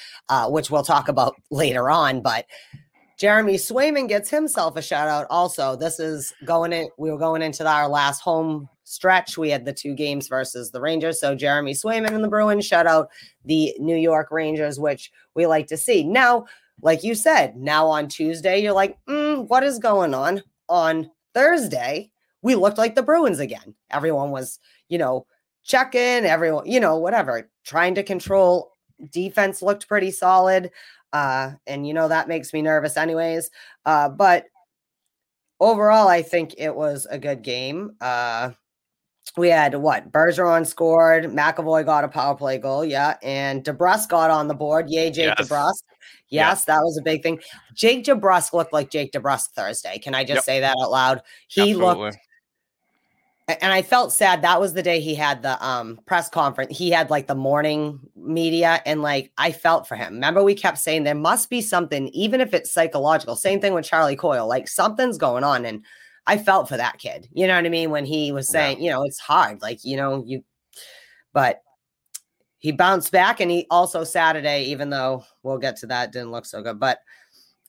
[0.49, 2.21] which we'll talk about later on.
[2.21, 2.47] But
[3.19, 5.75] Jeremy Swayman gets himself a shout out also.
[5.75, 9.37] This is going in, we were going into our last home stretch.
[9.37, 11.21] We had the two games versus the Rangers.
[11.21, 13.11] So Jeremy Swayman and the Bruins shout out
[13.45, 16.05] the New York Rangers, which we like to see.
[16.05, 16.47] Now,
[16.81, 20.43] like you said, now on Tuesday, you're like, mm, what is going on?
[20.69, 23.75] On Thursday, we looked like the Bruins again.
[23.91, 25.27] Everyone was, you know,
[25.65, 28.71] checking, everyone, you know, whatever, trying to control.
[29.11, 30.71] Defense looked pretty solid.
[31.13, 33.51] Uh, and you know, that makes me nervous anyways.
[33.85, 34.45] Uh, but
[35.61, 37.93] overall, I think it was a good game.
[38.01, 38.51] Uh,
[39.37, 44.31] we had what Bergeron scored, McAvoy got a power play goal, yeah, and DeBrusk got
[44.31, 44.87] on the board.
[44.89, 45.49] Yay, Jake yes.
[45.49, 45.83] DeBrusk.
[46.31, 47.41] Yes, that was a big thing.
[47.75, 49.99] Jake DeBrusk looked like Jake DeBrusk Thursday.
[49.99, 50.45] Can I just yep.
[50.45, 51.23] say that out loud?
[51.49, 52.05] He Absolutely.
[52.05, 52.19] looked
[53.49, 54.43] and I felt sad.
[54.43, 56.77] That was the day he had the um press conference.
[56.77, 60.15] He had like the morning media, and like I felt for him.
[60.15, 63.37] Remember, we kept saying there must be something, even if it's psychological.
[63.37, 64.47] Same thing with Charlie Coyle.
[64.47, 65.85] Like something's going on, and
[66.27, 67.29] I felt for that kid.
[67.33, 67.91] You know what I mean?
[67.91, 68.85] When he was saying, yeah.
[68.85, 69.63] you know, it's hard.
[69.63, 70.45] Like you know, you,
[71.33, 71.63] but
[72.59, 76.45] he bounced back, and he also Saturday, even though we'll get to that, didn't look
[76.45, 76.79] so good.
[76.79, 77.01] But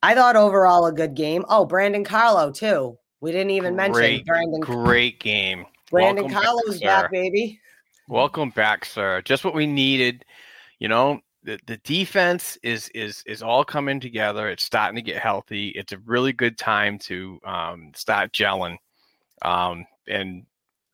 [0.03, 1.45] I thought overall a good game.
[1.47, 2.97] Oh, Brandon Carlo too.
[3.21, 4.61] We didn't even great, mention Brandon.
[4.61, 5.65] Great game.
[5.91, 7.59] Brandon Carlo's back, back, baby.
[8.07, 9.21] Welcome back, sir.
[9.23, 10.23] Just what we needed.
[10.79, 14.49] You know, the, the defense is is is all coming together.
[14.49, 15.69] It's starting to get healthy.
[15.69, 18.77] It's a really good time to um, start gelling.
[19.41, 20.45] Um, and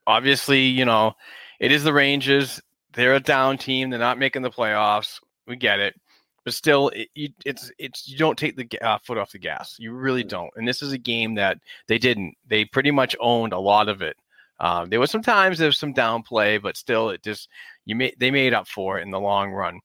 [0.08, 1.14] obviously, you know,
[1.60, 2.60] it is the Rangers.
[2.94, 3.90] They're a down team.
[3.90, 5.20] They're not making the playoffs.
[5.46, 6.00] We get it
[6.46, 9.76] but still, it, you, it's it's you don't take the uh, foot off the gas.
[9.80, 10.30] You really mm.
[10.30, 10.52] don't.
[10.56, 12.36] And this is a game that they didn't.
[12.48, 14.16] They pretty much owned a lot of it.
[14.60, 17.50] Um, there was some times there was some downplay, but still, it just
[17.86, 19.80] you made they made up for it in the long run.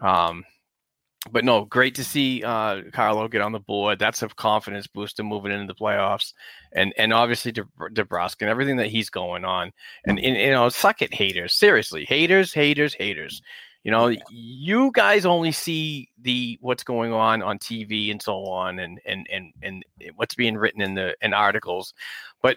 [0.00, 0.44] Um,
[1.32, 3.98] but no, great to see uh, Carlo get on the board.
[3.98, 6.34] That's a confidence booster moving into the playoffs,
[6.72, 9.72] and and obviously De- DeBrusk and everything that he's going on.
[10.04, 11.54] And, and you know, suck it, haters.
[11.54, 13.40] Seriously, haters, haters, haters.
[13.84, 18.78] You know, you guys only see the what's going on on TV and so on,
[18.78, 19.84] and and and and
[20.16, 21.92] what's being written in the in articles,
[22.42, 22.56] but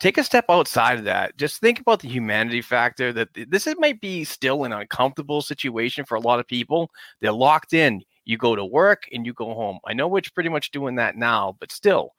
[0.00, 1.36] take a step outside of that.
[1.38, 3.10] Just think about the humanity factor.
[3.10, 6.90] That this might be still an uncomfortable situation for a lot of people.
[7.20, 8.02] They're locked in.
[8.26, 9.78] You go to work and you go home.
[9.86, 12.12] I know we're pretty much doing that now, but still,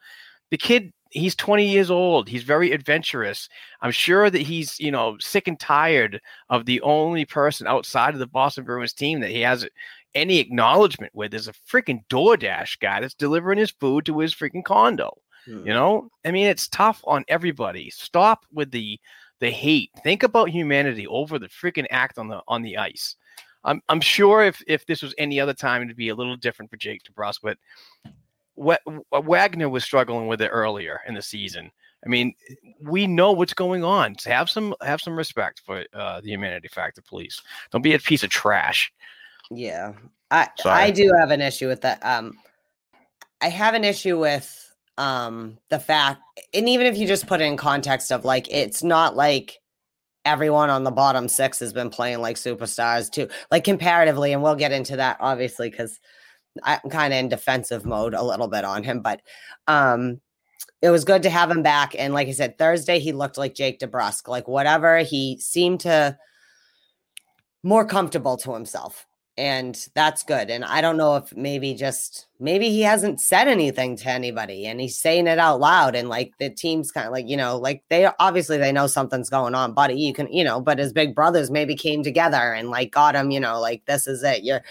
[0.50, 2.28] the kid he's 20 years old.
[2.28, 3.48] He's very adventurous.
[3.82, 6.20] I'm sure that he's, you know, sick and tired
[6.50, 9.68] of the only person outside of the Boston Bruins team that he has
[10.16, 14.64] any acknowledgement with is a freaking DoorDash guy that's delivering his food to his freaking
[14.64, 15.18] condo.
[15.46, 15.66] Hmm.
[15.66, 17.90] You know, I mean, it's tough on everybody.
[17.90, 19.00] Stop with the
[19.40, 19.90] the hate.
[20.04, 23.16] Think about humanity over the freaking act on the on the ice.
[23.64, 26.70] I'm I'm sure if if this was any other time, it'd be a little different
[26.70, 27.58] for Jake DeBrusk, but
[29.12, 31.72] Wagner was struggling with it earlier in the season.
[32.06, 32.34] I mean,
[32.82, 34.18] we know what's going on.
[34.18, 37.42] So have some have some respect for uh, the humanity factor, please.
[37.72, 38.92] Don't be a piece of trash.
[39.52, 39.94] Yeah,
[40.32, 40.84] I Sorry.
[40.84, 42.04] I do have an issue with that.
[42.04, 42.38] Um,
[43.40, 44.58] I have an issue with
[44.98, 46.22] um the fact,
[46.54, 49.60] and even if you just put it in context of like, it's not like
[50.24, 54.56] everyone on the bottom six has been playing like superstars too, like comparatively, and we'll
[54.56, 56.00] get into that obviously because
[56.64, 59.22] I'm kind of in defensive mode a little bit on him, but
[59.68, 60.22] um
[60.82, 61.96] it was good to have him back.
[61.98, 66.18] And like I said, Thursday he looked like Jake DeBrusk, like whatever he seemed to
[67.64, 69.06] more comfortable to himself
[69.38, 73.96] and that's good and i don't know if maybe just maybe he hasn't said anything
[73.96, 77.30] to anybody and he's saying it out loud and like the team's kind of like
[77.30, 80.60] you know like they obviously they know something's going on buddy you can you know
[80.60, 84.08] but his big brothers maybe came together and like got him you know like this
[84.08, 84.62] is it you're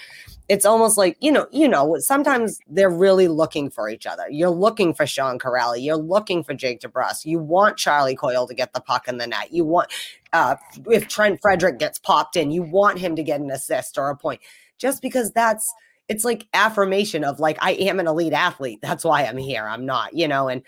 [0.49, 4.51] it's almost like you know you know sometimes they're really looking for each other you're
[4.51, 5.83] looking for sean Kuraly.
[5.83, 7.25] you're looking for jake DeBrusk.
[7.25, 9.91] you want charlie coyle to get the puck in the net you want
[10.33, 10.57] uh,
[10.87, 14.17] if Trent Frederic gets popped in, you want him to get an assist or a
[14.17, 14.41] point
[14.79, 15.73] just because that's
[16.11, 18.81] it's like affirmation of like I am an elite athlete.
[18.83, 19.65] That's why I'm here.
[19.65, 20.63] I'm not, you know, and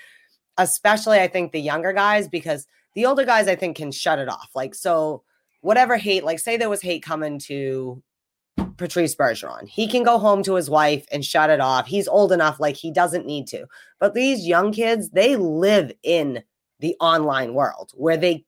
[0.57, 4.29] especially I think the younger guys because the older guys I think can shut it
[4.29, 4.51] off.
[4.55, 5.25] Like so
[5.61, 8.01] whatever hate, like say there was hate coming to
[8.77, 9.67] Patrice Bergeron.
[9.67, 11.89] He can go home to his wife and shut it off.
[11.89, 13.67] He's old enough, like he doesn't need to.
[13.99, 16.45] But these young kids, they live in
[16.79, 18.45] the online world where they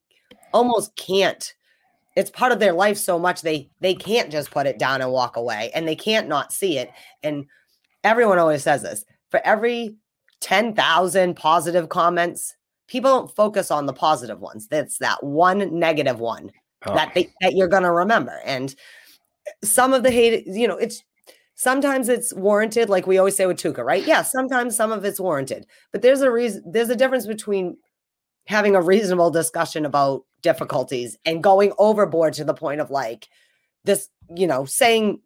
[0.53, 1.55] almost can't
[2.17, 5.11] it's part of their life so much they they can't just put it down and
[5.11, 6.91] walk away and they can't not see it.
[7.23, 7.47] And
[8.03, 9.97] everyone always says this for every
[10.41, 12.55] 10,000 positive comments
[12.87, 14.69] people don't focus on the positive ones.
[14.69, 16.53] That's that one negative one
[16.87, 16.95] oh.
[16.95, 18.41] that they that you're going to remember.
[18.45, 18.75] And
[19.63, 21.03] some of the hate you know it's
[21.57, 24.07] sometimes it's warranted like we always say with Tuukka right?
[24.07, 25.67] Yeah sometimes some of it's warranted.
[25.93, 27.77] But there's a reason there's a difference between
[28.47, 33.29] having a reasonable discussion about difficulties and going overboard to the point of like
[33.85, 35.21] this, you know, saying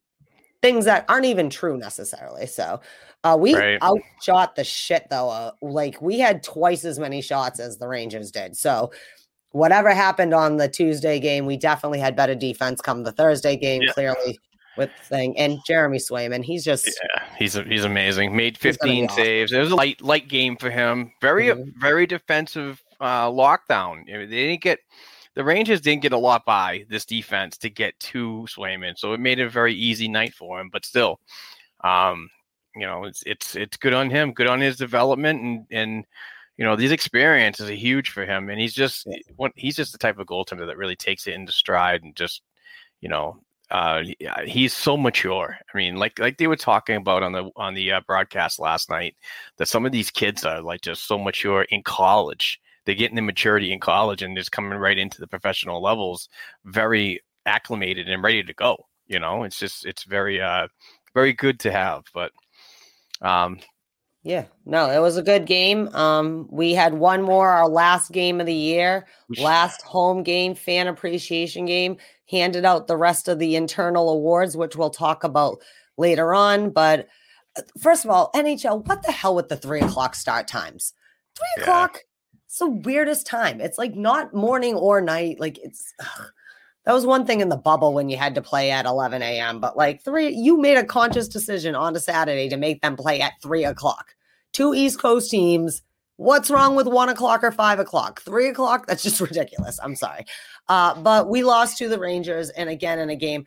[0.63, 2.47] things that aren't even true necessarily.
[2.47, 2.81] So
[3.25, 3.79] uh, we right.
[3.83, 5.29] outshot the shit though.
[5.29, 8.57] Uh, like we had twice as many shots as the Rangers did.
[8.57, 8.93] So
[9.51, 13.83] whatever happened on the Tuesday game, we definitely had better defense come the Thursday game.
[13.83, 13.93] Yeah.
[13.93, 14.39] Clearly
[14.77, 16.45] with thing and Jeremy Swayman.
[16.45, 18.35] He's just yeah, he's he's amazing.
[18.35, 19.53] Made 15 saves.
[19.53, 21.13] It was a light light game for him.
[21.21, 21.79] Very mm-hmm.
[21.81, 24.07] very defensive uh, lockdown.
[24.07, 24.81] They didn't get
[25.35, 29.21] the Rangers didn't get a lot by this defense to get to Swayman, so it
[29.21, 30.69] made it a very easy night for him.
[30.73, 31.21] But still,
[31.85, 32.29] um,
[32.75, 36.05] you know, it's it's it's good on him, good on his development, and and
[36.57, 39.07] you know these experiences are huge for him, and he's just
[39.55, 42.43] he's just the type of goaltender that really takes it into stride and just
[43.01, 44.03] you know uh,
[44.45, 45.57] he's so mature.
[45.73, 48.91] I mean, like like they were talking about on the on the uh, broadcast last
[48.91, 49.15] night,
[49.59, 53.21] that some of these kids are like just so mature in college they're getting the
[53.23, 56.31] maturity in college and just coming right into the professional levels,
[56.65, 58.87] very acclimated and ready to go.
[59.07, 60.69] You know, it's just it's very uh
[61.13, 62.05] very good to have.
[62.15, 62.33] But
[63.21, 63.59] um
[64.23, 65.89] yeah, no, it was a good game.
[65.95, 69.07] Um, we had one more, our last game of the year,
[69.39, 71.99] last home game, fan appreciation game,
[72.29, 75.59] handed out the rest of the internal awards, which we'll talk about
[75.99, 76.71] later on.
[76.71, 77.07] But
[77.57, 80.95] uh, first of all, NHL, what the hell with the three o'clock start times?
[81.37, 81.63] Three yeah.
[81.63, 82.01] o'clock
[82.49, 83.61] it's the weirdest time.
[83.61, 85.39] It's like not morning or night.
[85.39, 86.29] Like it's ugh.
[86.87, 89.61] that was one thing in the bubble when you had to play at 11 a.m.
[89.61, 93.21] But like three, you made a conscious decision on a Saturday to make them play
[93.21, 94.17] at three o'clock.
[94.55, 95.83] Two East Coast teams.
[96.17, 98.23] What's wrong with one o'clock or five o'clock?
[98.23, 98.87] Three o'clock?
[98.87, 99.79] That's just ridiculous.
[99.83, 100.25] I'm sorry.
[100.69, 103.45] Uh, but we lost to the Rangers and again in a game.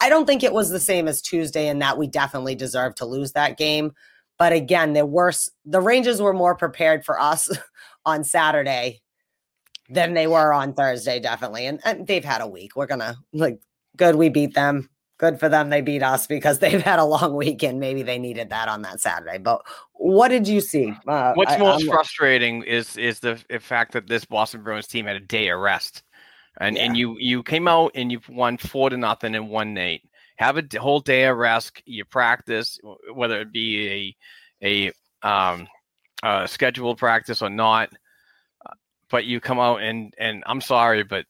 [0.00, 3.04] I don't think it was the same as Tuesday in that we definitely deserved to
[3.04, 3.92] lose that game.
[4.38, 5.32] But again, there were
[5.66, 7.50] the Rangers were more prepared for us
[8.06, 9.02] on Saturday
[9.90, 11.66] than they were on Thursday, definitely.
[11.66, 12.76] And, and they've had a week.
[12.76, 13.60] We're gonna like
[13.96, 14.88] good we beat them.
[15.18, 17.80] Good for them they beat us because they've had a long weekend.
[17.80, 19.38] Maybe they needed that on that Saturday.
[19.38, 19.62] But
[19.92, 20.94] what did you see?
[21.06, 25.06] Uh, What's I, most I'm, frustrating is is the, fact that this Boston Bruins team
[25.06, 26.02] had a day of rest.
[26.58, 26.84] And yeah.
[26.84, 30.02] and you you came out and you won four to nothing in one night.
[30.38, 31.82] Have a whole day of rest.
[31.86, 32.78] You practice,
[33.12, 34.16] whether it be
[34.62, 35.66] a a um,
[36.22, 37.90] uh, scheduled practice or not.
[39.10, 41.26] But you come out and and I'm sorry, but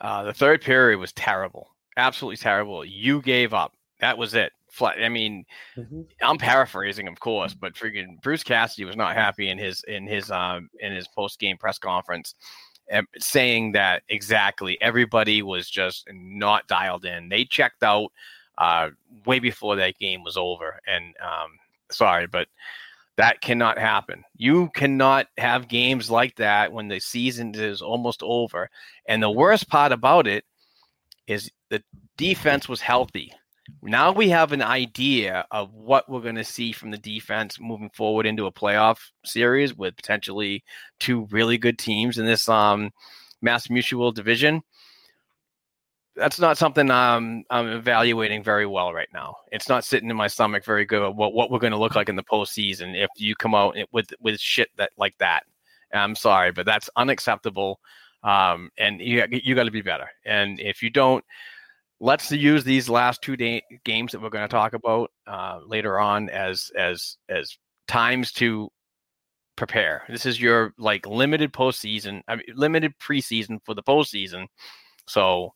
[0.00, 2.84] uh, the third period was terrible, absolutely terrible.
[2.84, 3.72] You gave up.
[4.00, 4.52] That was it.
[4.70, 4.96] Flat.
[5.02, 5.44] I mean,
[5.76, 6.02] mm-hmm.
[6.22, 10.30] I'm paraphrasing, of course, but freaking Bruce Cassidy was not happy in his in his
[10.30, 12.34] um in his post game press conference,
[13.18, 14.80] saying that exactly.
[14.80, 17.28] Everybody was just not dialed in.
[17.28, 18.12] They checked out
[18.58, 18.90] uh,
[19.24, 20.80] way before that game was over.
[20.86, 21.58] And um,
[21.90, 22.48] sorry, but
[23.18, 24.22] that cannot happen.
[24.36, 28.70] You cannot have games like that when the season is almost over.
[29.08, 30.44] And the worst part about it
[31.26, 31.82] is the
[32.16, 33.32] defense was healthy.
[33.82, 37.90] Now we have an idea of what we're going to see from the defense moving
[37.90, 40.62] forward into a playoff series with potentially
[41.00, 42.92] two really good teams in this um,
[43.44, 44.62] MassMutual division.
[46.18, 49.36] That's not something I'm, I'm evaluating very well right now.
[49.52, 51.14] It's not sitting in my stomach very good.
[51.16, 54.06] What what we're going to look like in the postseason if you come out with
[54.20, 55.44] with shit that like that.
[55.92, 57.80] I'm sorry, but that's unacceptable.
[58.22, 60.08] Um, and you you got to be better.
[60.26, 61.24] And if you don't,
[62.00, 65.98] let's use these last two day, games that we're going to talk about uh, later
[65.98, 67.56] on as as as
[67.86, 68.70] times to
[69.56, 70.04] prepare.
[70.08, 74.46] This is your like limited postseason, I mean, limited preseason for the postseason.
[75.06, 75.52] So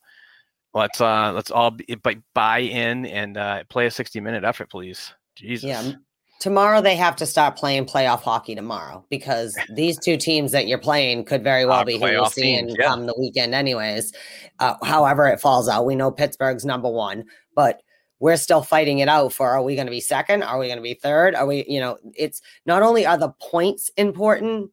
[0.73, 1.85] let's uh let's all be,
[2.33, 5.13] buy in and uh, play a sixty minute effort, please.
[5.35, 5.65] Jesus.
[5.65, 5.91] Yeah.
[6.39, 10.77] Tomorrow they have to start playing playoff hockey tomorrow because these two teams that you're
[10.77, 12.87] playing could very well Uh, be who you're seeing teams, yeah.
[12.87, 14.11] come the weekend, anyways.
[14.59, 15.85] Uh, however, it falls out.
[15.85, 17.23] We know Pittsburgh's number one,
[17.55, 17.81] but
[18.19, 20.43] we're still fighting it out for are we going to be second?
[20.43, 21.35] Are we going to be third?
[21.35, 24.71] Are we, you know, it's not only are the points important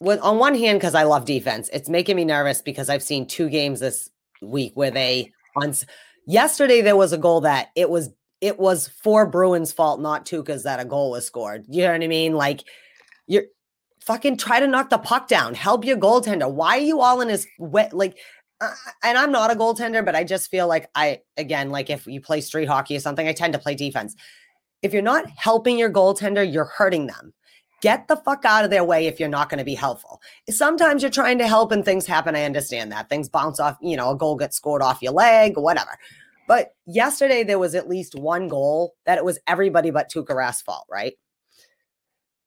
[0.00, 3.26] with on one hand, because I love defense, it's making me nervous because I've seen
[3.26, 4.08] two games this
[4.40, 5.74] week where they on
[6.26, 8.10] yesterday there was a goal that it was
[8.40, 11.64] it was for Bruins' fault, not Tuukka's, that a goal was scored.
[11.68, 12.32] You know what I mean?
[12.34, 12.64] Like
[13.26, 13.44] you're
[14.00, 15.54] fucking try to knock the puck down.
[15.54, 16.50] Help your goaltender.
[16.50, 17.92] Why are you all in his wet?
[17.92, 18.16] Like,
[18.60, 18.72] uh,
[19.02, 22.20] and I'm not a goaltender, but I just feel like I again, like if you
[22.20, 24.16] play street hockey or something, I tend to play defense.
[24.82, 27.34] If you're not helping your goaltender, you're hurting them.
[27.80, 30.20] Get the fuck out of their way if you're not going to be helpful.
[30.48, 32.36] Sometimes you're trying to help and things happen.
[32.36, 33.08] I understand that.
[33.08, 35.98] Things bounce off, you know, a goal gets scored off your leg, or whatever.
[36.46, 40.62] But yesterday there was at least one goal that it was everybody but Tuukka Rask's
[40.62, 41.14] fault, right?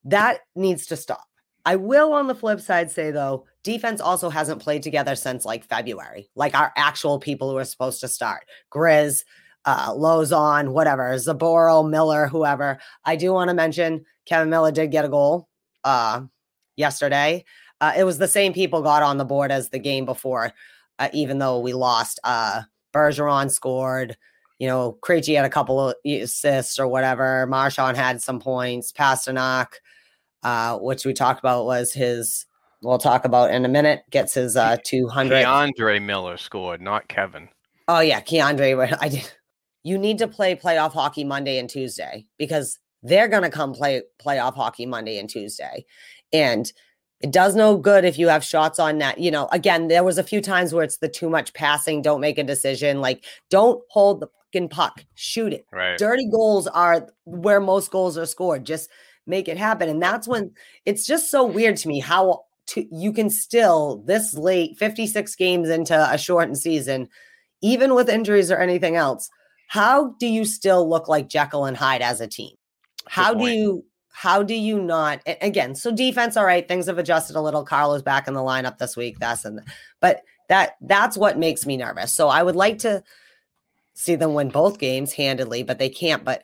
[0.04, 1.26] That needs to stop.
[1.66, 5.64] I will on the flip side say though, defense also hasn't played together since like
[5.64, 8.44] February, like our actual people who are supposed to start.
[8.70, 9.24] Grizz,
[9.66, 12.80] uh, Lauzon, whatever, Zboril, Miller, whoever.
[13.06, 15.48] I do want to mention Kevan Miller did get a goal
[15.84, 16.22] uh,
[16.76, 17.46] yesterday.
[17.82, 20.54] Uh, it was the same people got on the board as the game before,
[21.00, 22.20] uh, even though we lost.
[22.24, 22.62] Uh,
[22.94, 24.16] Bergeron scored.
[24.60, 27.46] You know, Krejci had a couple of assists or whatever.
[27.48, 28.94] Marchand had some points.
[28.94, 29.68] Pastrnak,
[30.44, 32.46] uh, which we talked about, was his.
[32.82, 34.04] We'll talk about in a minute.
[34.12, 35.44] Gets his uh, two hundred.
[35.44, 37.50] Andre Miller scored, not Kevin.
[37.88, 38.98] Oh yeah, K'Andre.
[39.02, 39.30] I did.
[39.84, 44.56] You need to play playoff hockey Monday and Tuesday because they're gonna come play playoff
[44.56, 45.86] hockey Monday and Tuesday,
[46.32, 46.72] and
[47.24, 49.18] it does no good if you have shots on net.
[49.18, 52.02] You know, again, there was a few times where it's the too much passing.
[52.02, 53.00] Don't make a decision.
[53.00, 55.06] Like, don't hold the fucking puck.
[55.16, 55.66] Shoot it.
[55.72, 55.98] Right.
[55.98, 58.66] Dirty goals are where most goals are scored.
[58.66, 58.90] Just
[59.26, 59.88] make it happen.
[59.88, 60.52] And that's when
[60.86, 65.70] it's just so weird to me how to, you can still this late, 56 games
[65.70, 67.08] into a shortened season,
[67.62, 69.30] even with injuries or anything else.
[69.68, 72.56] How do you still look like Jekyll and Hyde as a team?
[73.08, 73.86] How do you
[74.16, 77.66] how do you not again so defense all right things have adjusted a little.
[77.66, 79.60] Carlo's back in the lineup this week that's and
[80.00, 82.14] but that that's what makes me nervous.
[82.14, 83.04] So i would like to
[83.96, 86.44] see them win both games handedly but they can't but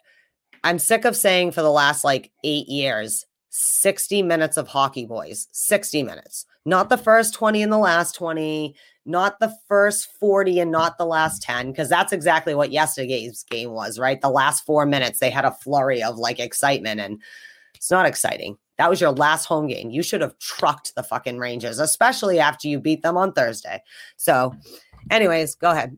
[0.63, 5.47] i'm sick of saying for the last like eight years 60 minutes of hockey boys
[5.51, 6.45] 60 minutes.
[6.65, 8.75] Not the first 20 and the last 20
[9.09, 13.71] not the first 40 and not the last 10 because that's exactly what yesterday's game
[13.71, 17.19] was right the last four minutes they had a flurry of like excitement and
[17.79, 18.57] it's not exciting.
[18.77, 19.89] That was your last home game.
[19.89, 23.81] You should have trucked the fucking Rangers, especially after you beat them on Thursday.
[24.17, 24.53] So,
[25.09, 25.97] anyways, go ahead.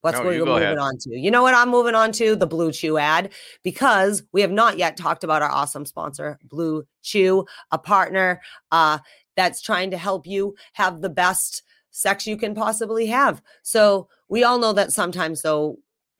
[0.00, 0.78] What's No, what we're moving ahead.
[0.78, 1.18] on to?
[1.18, 2.36] You know what I'm moving on to?
[2.36, 3.32] The Blue Chew ad,
[3.62, 8.40] because we have not yet talked about our awesome sponsor, Blue Chew, a partner
[8.72, 8.98] uh,
[9.36, 11.62] that's trying to help you have the best
[11.94, 13.40] sex you can possibly have.
[13.62, 15.78] So we all know that sometimes though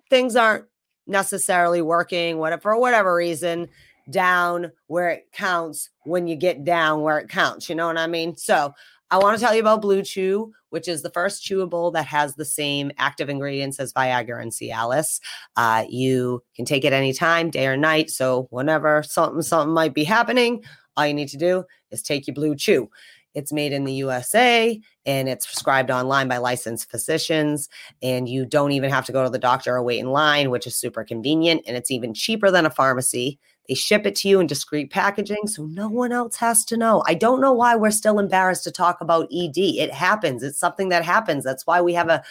[0.09, 0.67] things aren't
[1.09, 3.69] necessarily working, whatever for whatever reason,
[4.09, 7.69] down where it counts when you get down where it counts.
[7.69, 8.37] You know what I mean?
[8.37, 8.73] So
[9.11, 12.37] I want to tell you about Blue Chew, which is the first chewable that has
[12.37, 15.21] the same active ingredients as Viagra and Cialis.
[15.57, 18.11] Uh, you can take it anytime, day or night.
[18.11, 20.63] So whenever something something might be happening,
[20.97, 22.89] all you need to do is take your Blue Chew.
[23.35, 27.69] It's made in the USA and it's prescribed online by licensed physicians.
[28.03, 30.67] And you don't even have to go to the doctor or wait in line, which
[30.67, 31.63] is super convenient.
[31.67, 33.39] And it's even cheaper than a pharmacy.
[33.69, 37.03] They ship it to you in discreet packaging so no one else has to know.
[37.07, 39.57] I don't know why we're still embarrassed to talk about ED.
[39.57, 40.43] It happens.
[40.43, 41.45] It's something that happens.
[41.45, 42.23] That's why we have a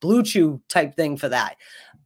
[0.00, 1.56] blue chew type thing for that.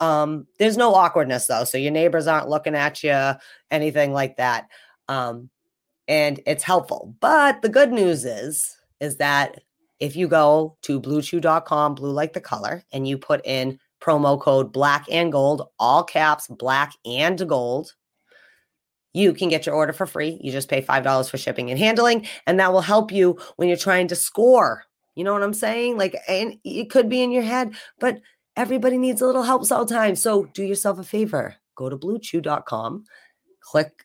[0.01, 1.64] Um, there's no awkwardness though.
[1.64, 3.32] So your neighbors aren't looking at you,
[3.70, 4.68] anything like that.
[5.09, 5.51] Um,
[6.11, 7.14] and it's helpful.
[7.20, 9.61] But the good news is, is that
[10.00, 14.72] if you go to bluechew.com, blue like the color, and you put in promo code
[14.72, 17.94] black and gold, all caps, black and gold,
[19.12, 20.40] you can get your order for free.
[20.42, 23.76] You just pay $5 for shipping and handling, and that will help you when you're
[23.76, 24.84] trying to score.
[25.14, 25.96] You know what I'm saying?
[25.96, 28.20] Like, and it could be in your head, but
[28.56, 30.20] everybody needs a little help sometimes.
[30.20, 33.04] So do yourself a favor go to bluechew.com,
[33.61, 34.04] click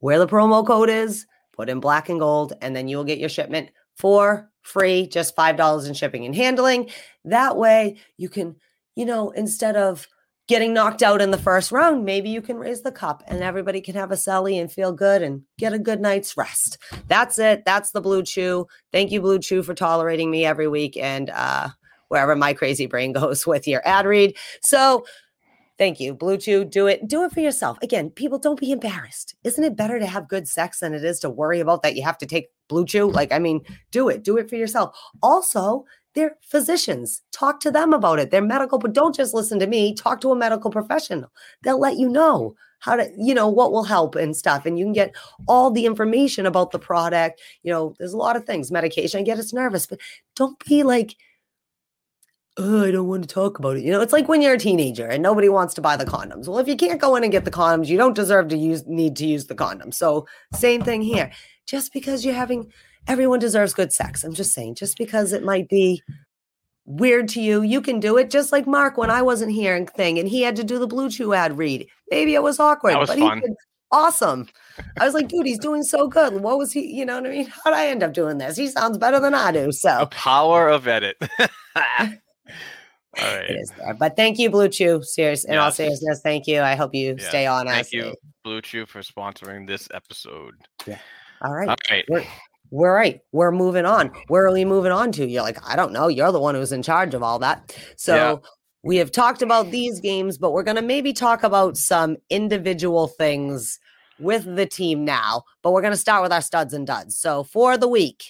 [0.00, 3.18] where the promo code is, put in black and gold, and then you will get
[3.18, 6.90] your shipment for free, just $5 in shipping and handling.
[7.24, 8.56] That way you can,
[8.96, 10.08] you know, instead of
[10.46, 13.80] getting knocked out in the first round, maybe you can raise the cup and everybody
[13.80, 16.78] can have a celly and feel good and get a good night's rest.
[17.08, 17.64] That's it.
[17.64, 18.66] That's the Blue Chew.
[18.92, 21.68] Thank you, Blue Chew, for tolerating me every week and uh,
[22.08, 24.36] wherever my crazy brain goes with your ad read.
[24.62, 25.06] So
[25.78, 26.64] thank you, Blue Chew.
[26.64, 27.06] Do it.
[27.08, 27.78] Do it for yourself.
[27.82, 29.34] Again, people don't be embarrassed.
[29.44, 32.02] Isn't it better to have good sex than it is to worry about that you
[32.02, 33.10] have to take Blue Chew?
[33.10, 33.60] Like, I mean,
[33.90, 34.22] do it.
[34.22, 34.96] Do it for yourself.
[35.22, 37.22] Also, they're physicians.
[37.32, 38.30] Talk to them about it.
[38.30, 39.94] They're medical, but don't just listen to me.
[39.94, 41.30] Talk to a medical professional.
[41.62, 44.66] They'll let you know how to, you know, what will help and stuff.
[44.66, 45.14] And you can get
[45.48, 47.40] all the information about the product.
[47.62, 48.70] You know, there's a lot of things.
[48.70, 50.00] Medication, I get it's nervous, but
[50.36, 51.16] don't be like,
[52.56, 53.82] oh, I don't want to talk about it.
[53.82, 56.46] You know, it's like when you're a teenager and nobody wants to buy the condoms.
[56.46, 58.86] Well, if you can't go in and get the condoms, you don't deserve to use
[58.86, 59.92] need to use the condom.
[59.92, 61.30] So same thing here.
[61.66, 62.70] Just because you're having
[63.06, 64.24] everyone deserves good sex.
[64.24, 66.02] I'm just saying, just because it might be
[66.86, 68.30] weird to you, you can do it.
[68.30, 70.86] Just like Mark when I wasn't here and thing, and he had to do the
[70.86, 71.86] Blue Chew ad read.
[72.10, 73.38] Maybe it was awkward, was but fun.
[73.38, 73.56] he did
[73.90, 74.48] awesome.
[74.98, 76.34] I was like, dude, he's doing so good.
[76.34, 76.92] What was he?
[76.92, 77.46] You know what I mean?
[77.64, 78.56] How'd I end up doing this?
[78.56, 79.66] He sounds better than I do.
[79.66, 81.16] The So power of edit.
[83.20, 83.94] All it there.
[83.94, 85.02] But thank you, Blue Chew.
[85.02, 85.76] Serious in all Yes.
[85.76, 86.60] seriousness, thank you.
[86.60, 90.54] I hope you stay on Thank you, Blue Chew, for sponsoring this episode.
[91.42, 91.68] All right.
[91.68, 92.04] All right.
[92.08, 92.24] We're,
[92.70, 93.20] we're right.
[93.32, 94.10] We're moving on.
[94.28, 95.26] Where are we moving on to?
[95.26, 96.08] You're like, I don't know.
[96.08, 97.76] You're the one who's in charge of all that.
[97.96, 98.36] So Yeah.
[98.82, 103.06] we have talked about these games, but we're going to maybe talk about some individual
[103.08, 103.78] things
[104.18, 105.42] with the team now.
[105.62, 107.16] But we're going to start with our studs and duds.
[107.18, 108.24] So for the week,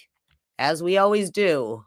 [0.59, 1.85] as we always do,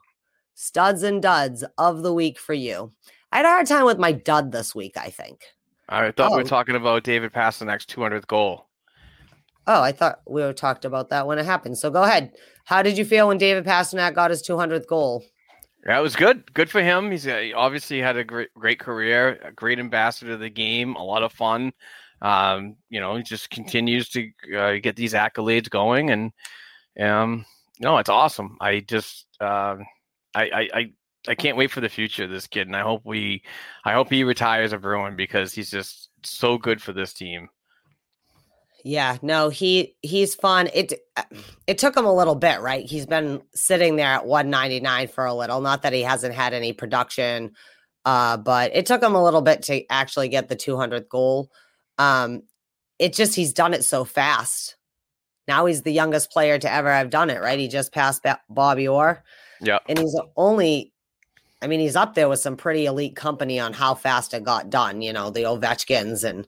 [0.59, 2.91] studs and duds of the week for you.
[3.31, 5.41] I had a hard time with my dud this week, I think.
[5.87, 6.37] I thought we Oh.
[6.37, 8.67] were talking about David Pastrnak's 200th goal.
[9.67, 11.77] Oh, I thought we were talked about that when it happened.
[11.77, 12.31] So go ahead.
[12.65, 15.23] How did you feel when David Pasternak got his 200th goal?
[15.85, 16.51] Yeah, it was good.
[16.53, 17.11] Good for him.
[17.11, 20.95] He's uh, he obviously had a great, great career, a great ambassador to the game,
[20.95, 21.71] a lot of fun.
[22.21, 26.31] Um, you know, he just continues to uh, get these accolades going, and
[26.99, 27.45] um,
[27.79, 28.57] no, it's awesome.
[28.59, 29.75] I just, uh,
[30.43, 30.91] I, I,
[31.27, 33.43] I, can't wait for the future of this kid, and I hope we,
[33.85, 37.49] I hope he retires a Bruin because he's just so good for this team.
[38.83, 40.69] Yeah, no, he he's fun.
[40.73, 41.23] It uh,
[41.65, 42.85] it took him a little bit, right?
[42.85, 45.59] He's been sitting there at 199 for a little.
[45.59, 47.51] Not that he hasn't had any production,
[48.05, 51.51] uh, but it took him a little bit to actually get the 200th goal.
[51.97, 52.43] Um,
[52.99, 54.77] it just he's done it so fast.
[55.47, 57.59] Now he's the youngest player to ever have done it, right?
[57.59, 59.23] He just passed Bobby Orr,
[59.61, 60.93] Yeah, and he's only.
[61.61, 64.69] I mean, he's up there with some pretty elite company on how fast it got
[64.69, 65.01] done.
[65.01, 66.47] You know, the Ovechkins and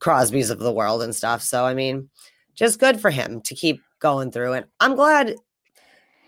[0.00, 1.42] Crosby's of the world and stuff.
[1.42, 2.10] So I mean,
[2.54, 4.68] just good for him to keep going through it.
[4.80, 5.34] I'm glad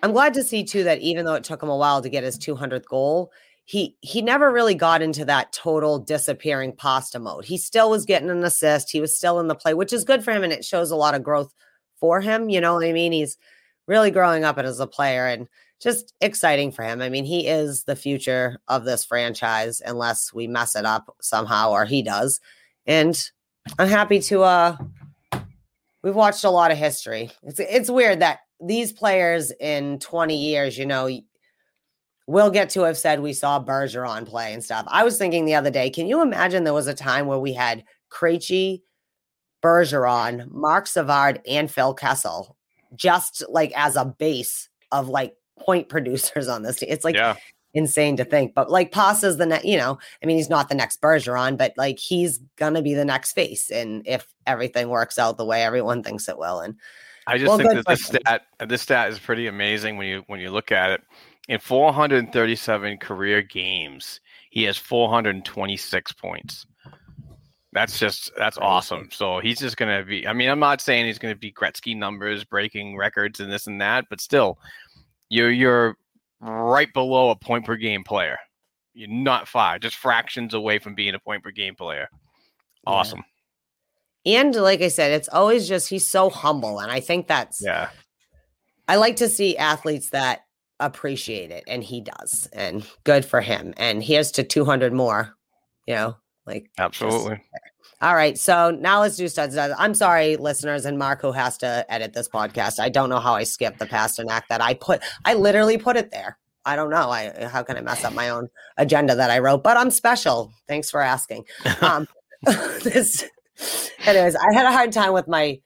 [0.02, 2.24] I'm glad to see too that even though it took him a while to get
[2.24, 3.32] his 200th goal,
[3.64, 7.44] he he never really got into that total disappearing pasta mode.
[7.44, 8.90] He still was getting an assist.
[8.90, 10.96] He was still in the play, which is good for him and it shows a
[10.96, 11.52] lot of growth
[11.98, 13.12] for him, you know what I mean?
[13.12, 13.36] He's
[13.86, 15.48] really growing up as a player and
[15.80, 17.02] just exciting for him.
[17.02, 21.70] I mean, he is the future of this franchise unless we mess it up somehow
[21.70, 22.40] or he does.
[22.86, 23.18] And
[23.78, 24.76] I'm happy to uh
[26.02, 27.30] we've watched a lot of history.
[27.42, 31.10] It's it's weird that these players in 20 years, you know,
[32.26, 34.86] we'll get to have said we saw Bergeron play and stuff.
[34.88, 37.52] I was thinking the other day, can you imagine there was a time where we
[37.52, 38.82] had Krejci,
[39.62, 42.56] Bergeron, Marc Savard, and Phil Kessel
[42.94, 46.88] just like as a base of like point producers on this team.
[46.90, 47.36] It's like yeah,
[47.74, 48.54] insane to think.
[48.54, 51.74] But like Pasta's the next, you know, I mean, he's not the next Bergeron, but
[51.76, 53.70] like he's gonna be the next face.
[53.70, 56.76] And if everything works out the way everyone thinks it will, and
[57.26, 60.40] I just Well, think that this stat, this stat is pretty amazing when you when
[60.40, 61.02] you look at it.
[61.48, 66.66] In 437 career games, he has 426 points.
[67.72, 69.10] That's just that's awesome.
[69.12, 70.26] So he's just gonna be.
[70.26, 73.80] I mean, I'm not saying he's gonna be Gretzky numbers, breaking records, and this and
[73.80, 74.58] that, but still,
[75.28, 75.96] you're you're
[76.40, 78.38] right below a point per game player.
[78.94, 82.08] You're not far, just fractions away from being a point per game player.
[82.86, 83.22] Awesome.
[84.24, 84.40] Yeah.
[84.40, 87.90] And like I said, it's always just he's so humble, and I think that's yeah.
[88.88, 90.40] I like to see athletes that
[90.80, 93.74] appreciate it, and he does, and good for him.
[93.76, 95.36] And here's to 200 more.
[95.86, 97.36] You know, like absolutely.
[97.36, 97.46] Just,
[98.02, 99.56] all right, so now let's do studs.
[99.56, 102.78] I'm sorry, listeners, and Mark, who has to edit this podcast.
[102.78, 105.02] I don't know how I skipped the Pastrnak that I put.
[105.24, 106.36] I literally put it there.
[106.66, 107.10] I don't know.
[107.10, 109.62] I how can I mess up my own agenda that I wrote?
[109.62, 110.52] But I'm special.
[110.68, 111.44] Thanks for asking.
[111.80, 112.06] Um,
[112.82, 113.24] this,
[114.04, 115.58] anyways, I had a hard time with my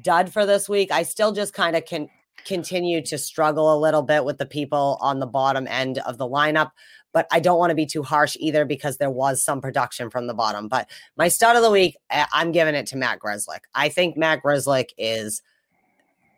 [0.00, 0.90] dud for this week.
[0.90, 2.08] I still just kind of can
[2.44, 6.26] continue to struggle a little bit with the people on the bottom end of the
[6.26, 6.70] lineup
[7.12, 10.26] but I don't want to be too harsh either because there was some production from
[10.26, 10.68] the bottom.
[10.68, 13.60] But my stud of the week, I'm giving it to Matt Grzelcyk.
[13.74, 15.42] I think Matt Grzelcyk is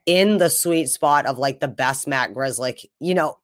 [0.06, 2.84] in the sweet spot of like the best Matt Grzelcyk.
[3.00, 3.38] You know,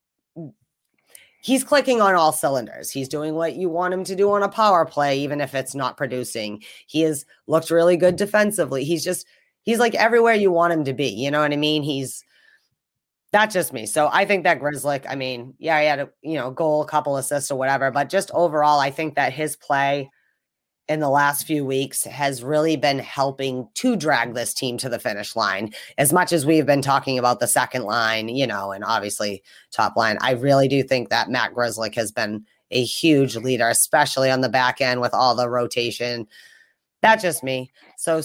[1.42, 2.90] he's clicking on all cylinders.
[2.90, 5.74] He's doing what you want him to do on a power play, even if it's
[5.74, 6.62] not producing.
[6.86, 8.84] He has looked really good defensively.
[8.84, 9.26] He's just
[9.62, 11.08] he's like everywhere you want him to be.
[11.08, 11.82] You know what I mean?
[11.82, 12.24] He's
[13.32, 13.86] that's just me.
[13.86, 14.66] So I think that mm-hmm.
[14.66, 17.90] Grzelcyk, I mean, yeah, he had a you know goal, a couple assists or whatever,
[17.90, 20.10] but just overall, I think that his play
[20.88, 24.98] in the last few weeks has really been helping to drag this team to the
[24.98, 25.72] finish line.
[25.98, 29.96] As much as we've been talking about the second line, you know, and obviously top
[29.96, 34.40] line, I really do think that Matt Grzelcyk has been a huge leader, especially on
[34.40, 36.26] the back end with all the rotation.
[37.02, 37.70] That's just me.
[37.96, 38.20] So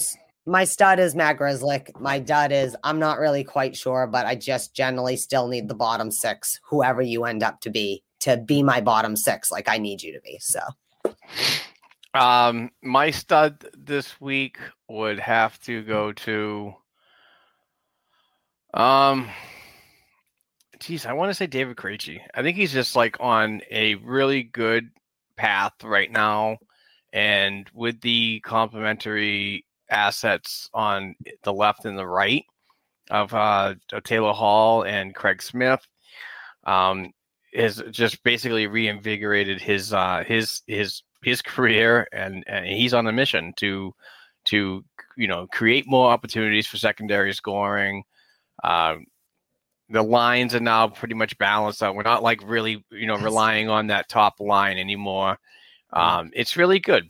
[0.46, 2.00] my stud is Matt Grzelcyk.
[2.00, 5.74] My dud is I'm not really quite sure, but I just generally still need the
[5.74, 9.78] bottom six, whoever you end up to be, to be my bottom six, like I
[9.78, 10.38] need you to be.
[10.40, 10.60] So,
[12.14, 16.74] um, my stud this week would have to go to,
[18.72, 19.28] um,
[20.78, 22.20] geez, I want to say David Krejci.
[22.34, 24.90] I think he's just like on a really good
[25.36, 26.58] path right now,
[27.12, 32.44] and with the complementary assets on the left and the right
[33.10, 33.74] of uh,
[34.04, 35.86] Taylor Hall and Craig Smith.
[36.64, 37.12] Um,
[37.54, 43.12] has just basically reinvigorated his uh, his his his career, and, and he's on a
[43.12, 43.94] mission to
[44.46, 44.84] to
[45.16, 48.04] you know create more opportunities for secondary scoring.
[48.62, 48.96] Uh,
[49.88, 51.94] the lines are now pretty much balanced out.
[51.94, 55.38] We're not like really you know relying on that top line anymore.
[55.94, 56.18] Mm-hmm.
[56.18, 57.08] Um, it's really good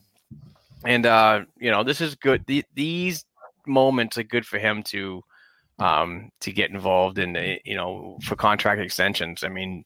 [0.85, 2.45] and uh, you know this is good.
[2.47, 3.25] The, these
[3.67, 5.23] moments are good for him to
[5.79, 7.59] um, to get involved in.
[7.65, 9.45] You know, for contract extensions.
[9.45, 9.85] I mean,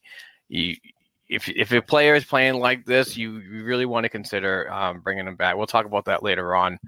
[0.49, 0.77] you,
[1.31, 5.01] if if a player is playing like this, you, you really want to consider um,
[5.01, 5.57] bringing him back.
[5.57, 6.79] We'll talk about that later on.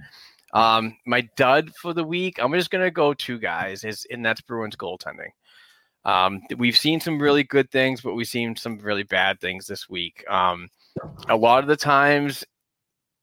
[0.52, 4.40] Um, my dud for the week, I'm just gonna go two guys, is and that's
[4.40, 5.30] Bruins goaltending.
[6.04, 9.88] Um, we've seen some really good things, but we've seen some really bad things this
[9.88, 10.24] week.
[10.28, 10.68] Um,
[11.28, 12.44] a lot of the times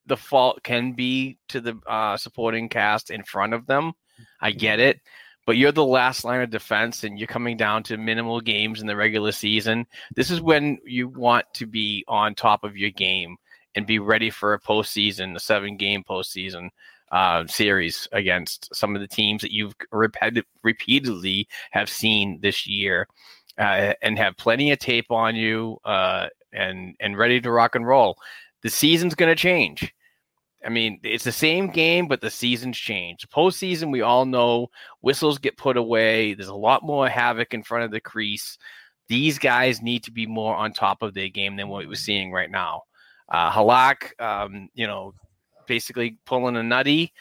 [0.09, 3.93] the fault can be to the uh, supporting cast in front of them.
[4.41, 4.99] I get it.
[5.45, 8.87] But you're the last line of defense and you're coming down to minimal games in
[8.87, 9.87] the regular season.
[10.15, 13.37] This is when you want to be on top of your game
[13.73, 16.69] and be ready for a postseason, a seven game postseason
[17.11, 23.07] uh, series against some of the teams that you've repeat- repeatedly have seen this year
[23.57, 27.87] uh, and have plenty of tape on you uh, and, and ready to rock and
[27.87, 28.17] roll.
[28.61, 29.93] The season's going to change
[30.63, 33.27] I mean, it's the same game, but the seasons change.
[33.29, 34.67] Postseason, we all know
[35.01, 36.33] whistles get put away.
[36.33, 38.57] There's a lot more havoc in front of the crease.
[39.07, 42.31] These guys need to be more on top of their game than what we're seeing
[42.31, 42.83] right now.
[43.29, 45.13] Uh, Halak, um, you know,
[45.65, 47.13] basically pulling a nutty.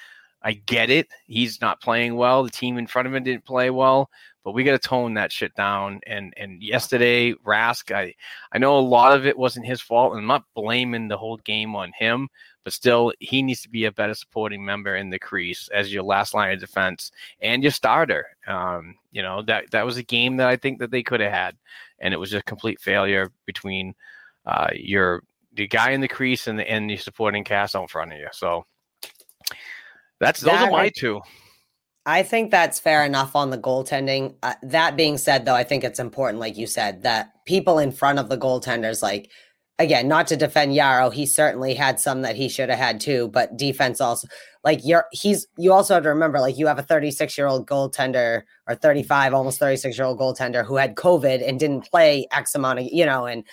[0.43, 1.09] I get it.
[1.27, 2.45] He's not playing well.
[2.45, 4.09] The team in front of him didn't play well,
[4.45, 6.01] but we got to tone that shit down.
[6.07, 8.15] And and yesterday, Rask, I
[8.53, 11.39] I know a lot of it wasn't his fault, and I'm not blaming the whole
[11.39, 12.29] game on him,
[12.69, 16.03] but still, he needs to be a better supporting member in the crease as your
[16.03, 17.11] last line of defense
[17.41, 18.27] and your starter.
[18.47, 21.33] Um, you know that that was a game that I think that they could have
[21.33, 21.57] had,
[21.99, 23.95] and it was a complete failure between
[24.45, 25.23] uh, your
[25.55, 28.19] the guy in the crease and the and the supporting cast out in front of
[28.19, 28.29] you.
[28.33, 28.67] So
[30.21, 31.23] that's those that, are my two.
[32.05, 34.35] I think that's fair enough on the goaltending.
[34.43, 37.93] Uh, that being said, though, I think it's important, like you said, that people in
[37.93, 39.31] front of the goaltenders, like
[39.79, 43.29] again, not to defend Jaro, he certainly had some that he should have had too,
[43.29, 44.29] but defense also
[44.65, 47.67] like you're he's you also have to remember like you have a 36 year old
[47.67, 52.55] goaltender or 35 almost 36 year old goaltender who had covid and didn't play x
[52.55, 53.45] amount of you know and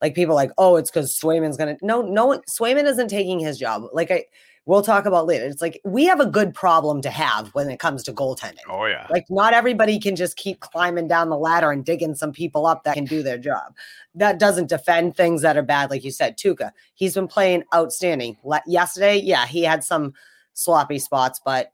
[0.00, 3.82] like people like oh it's because swayman's gonna no no swayman isn't taking his job.
[3.92, 4.24] Like i
[4.66, 5.44] we'll talk about later.
[5.44, 8.64] It's like we have a good problem to have when it comes to goaltending.
[8.68, 9.06] Oh yeah.
[9.10, 12.84] Like not everybody can just keep climbing down the ladder and digging some people up
[12.84, 13.74] that can do their job.
[14.14, 16.38] That doesn't defend things that are bad, like you said.
[16.38, 18.36] Tuukka, he's been playing outstanding.
[18.44, 20.14] Le- yesterday, yeah, he had some
[20.54, 21.72] sloppy spots, but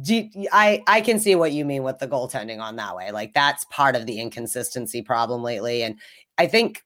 [0.00, 3.10] do, I I can see what you mean with the goaltending on that way.
[3.10, 5.98] Like that's part of the inconsistency problem lately, and
[6.38, 6.84] I think.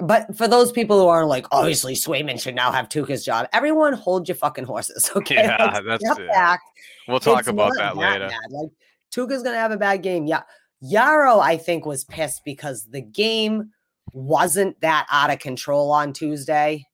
[0.00, 3.48] But for those people who are like, obviously Swayman should now have Tuukka's job.
[3.52, 5.36] Everyone hold your fucking horses, okay?
[5.36, 6.28] Yeah, Like, that's it.
[6.28, 6.60] back.
[7.06, 8.28] We'll talk It's about that later.
[8.28, 8.50] bad.
[8.50, 8.70] Like
[9.14, 10.26] Tuukka's gonna have a bad game.
[10.26, 10.42] Yeah.
[10.82, 13.70] Jaro, I think, was pissed because the game
[14.12, 16.84] wasn't that out of control on Tuesday.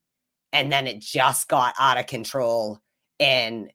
[0.52, 2.80] And then it just got out of control
[3.18, 3.70] and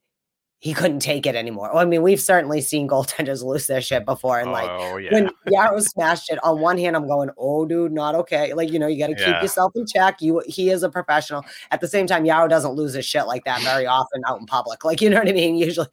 [0.65, 1.69] he couldn't take it anymore.
[1.71, 4.39] Well, I mean, we've certainly seen goaltenders lose their shit before.
[4.39, 5.13] And like oh yeah.
[5.13, 8.51] when Jaro smashed it, on one hand, I'm going, oh, dude, not okay.
[8.55, 9.43] Like, you know, you got to keep Yeah.
[9.43, 10.23] yourself in check.
[10.23, 11.45] You, he is a professional.
[11.69, 14.47] At the same time, Jaro doesn't lose his shit like that very often out in
[14.47, 14.83] public.
[14.83, 15.53] Like, you know what I mean?
[15.55, 15.85] Usually,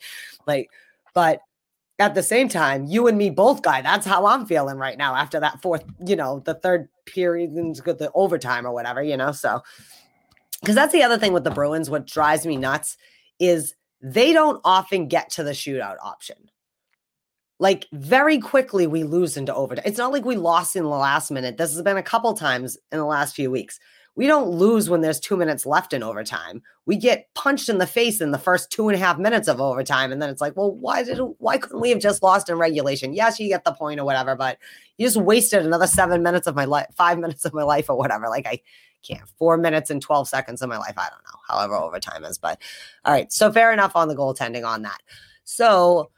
[0.46, 0.70] like,
[1.12, 1.42] but
[1.98, 3.82] at the same time, you and me both, guy.
[3.82, 7.76] That's how I'm feeling right now after that fourth, you know, the third period and
[7.76, 9.32] the overtime or whatever, you know.
[9.32, 9.60] So,
[10.62, 11.90] because that's the other thing with the Bruins.
[11.90, 12.96] What drives me nuts
[13.38, 16.36] is they don't often get to the shootout option.
[17.61, 19.84] Like very quickly, we lose into overtime.
[19.86, 21.57] It's not like we lost in the last minute.
[21.57, 23.78] This has been a couple times in the last few weeks.
[24.14, 26.62] We don't lose when there's two minutes left in overtime.
[26.84, 29.60] We get punched in the face in the first two and a half minutes of
[29.60, 32.58] overtime, and then it's like, well, why did why couldn't we have just lost in
[32.58, 33.14] regulation?
[33.14, 34.58] Yes, you get the point or whatever, but
[34.98, 37.96] you just wasted another seven minutes of my life, five minutes of my life or
[37.96, 38.28] whatever.
[38.28, 38.60] Like I
[39.02, 40.94] can't four minutes and 12 seconds of my life.
[40.96, 42.60] I don't know, however overtime is, but
[43.04, 43.32] all right.
[43.32, 45.00] So fair enough on the goaltending on that.
[45.44, 46.10] So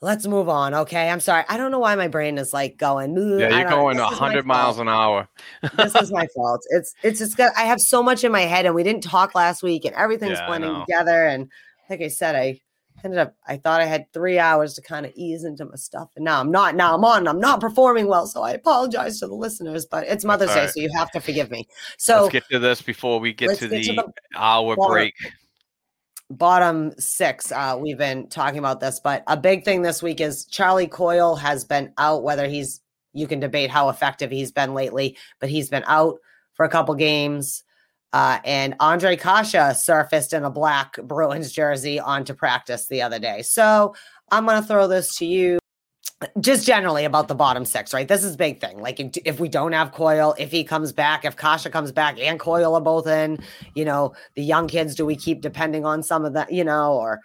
[0.00, 0.74] let's move on.
[0.74, 1.08] Okay.
[1.08, 1.44] I'm sorry.
[1.48, 3.16] I don't know why my brain is like going.
[3.16, 5.28] Yeah, you're going this is my 100 miles an hour.
[5.76, 6.60] this is my fault.
[6.70, 9.34] It's it's just got I have so much in my head and we didn't talk
[9.34, 11.26] last week and everything's Yeah, blending together.
[11.26, 11.50] And
[11.88, 12.60] like I said, I
[13.04, 16.10] ended up I thought I had three hours to kind of ease into my stuff.
[16.16, 16.74] And now I'm not.
[16.74, 17.26] Now I'm on.
[17.28, 18.26] I'm not performing well.
[18.26, 21.50] So I apologize to the listeners, but it's Mother's Day, so you have to forgive
[21.50, 21.66] me.
[21.98, 25.14] So let's get to this before we get to get the, to the hour break.
[26.28, 27.52] Bottom six.
[27.52, 31.36] Uh, we've been talking about this, but a big thing this week is Charlie Coyle
[31.36, 32.24] has been out.
[32.24, 32.80] Whether he's
[33.12, 36.18] you can debate how effective he's been lately, but he's been out
[36.54, 37.62] for a couple games.
[38.12, 43.42] Uh, and Ondrej Kase surfaced in a black Bruins jersey onto practice the other day.
[43.42, 43.94] So
[44.30, 45.58] I'm going to throw this to you
[46.40, 48.08] just generally about the bottom six, right?
[48.08, 48.78] This is a big thing.
[48.78, 52.18] Like if, if we don't have Coyle, if he comes back, if Kase comes back
[52.18, 53.38] and Coyle are both in,
[53.74, 56.94] you know, the young kids, do we keep depending on some of that, you know,
[56.94, 57.20] or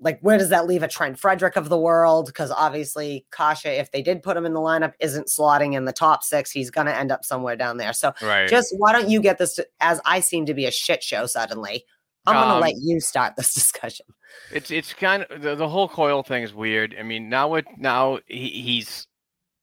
[0.00, 2.26] like where does that leave a Trent Frederic of the world?
[2.26, 5.92] Because obviously Kase, if they did put him in the lineup, isn't slotting in the
[5.92, 6.50] top six.
[6.50, 7.92] He's going to end up somewhere down there.
[7.92, 8.48] So Right.
[8.48, 11.26] just why don't you get this to, as I seem to be a shit show
[11.26, 11.84] suddenly?
[12.26, 14.06] I'm going to Um, let you start this discussion.
[14.52, 16.94] It's it's kind of the, the whole Coyle thing is weird.
[16.98, 19.06] I mean, now it now he, he's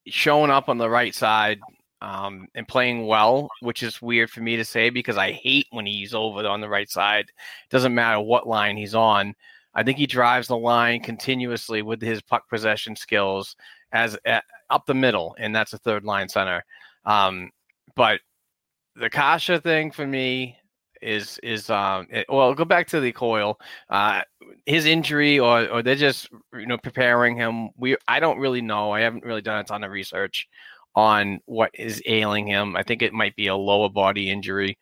[0.08, 1.60] showing up on the right side
[2.02, 5.86] um, and playing well, which is weird for me to say because I hate when
[5.86, 7.26] he's over on the right side.
[7.70, 9.36] Doesn't matter what line he's on.
[9.76, 13.56] I think he drives the line continuously with his puck possession skills
[13.92, 16.64] as uh, up the middle, and that's a third line center.
[17.06, 17.52] Um,
[17.96, 18.20] but
[18.96, 20.58] the Kase thing for me
[21.04, 24.22] is is um it, well go back to the Coyle uh
[24.66, 27.70] his injury or or they're just you know preparing him.
[27.78, 28.92] We i don't really know.
[28.92, 30.48] I haven't really done a ton of research
[30.96, 32.76] on what is ailing him.
[32.76, 34.78] I think it might be a lower body injury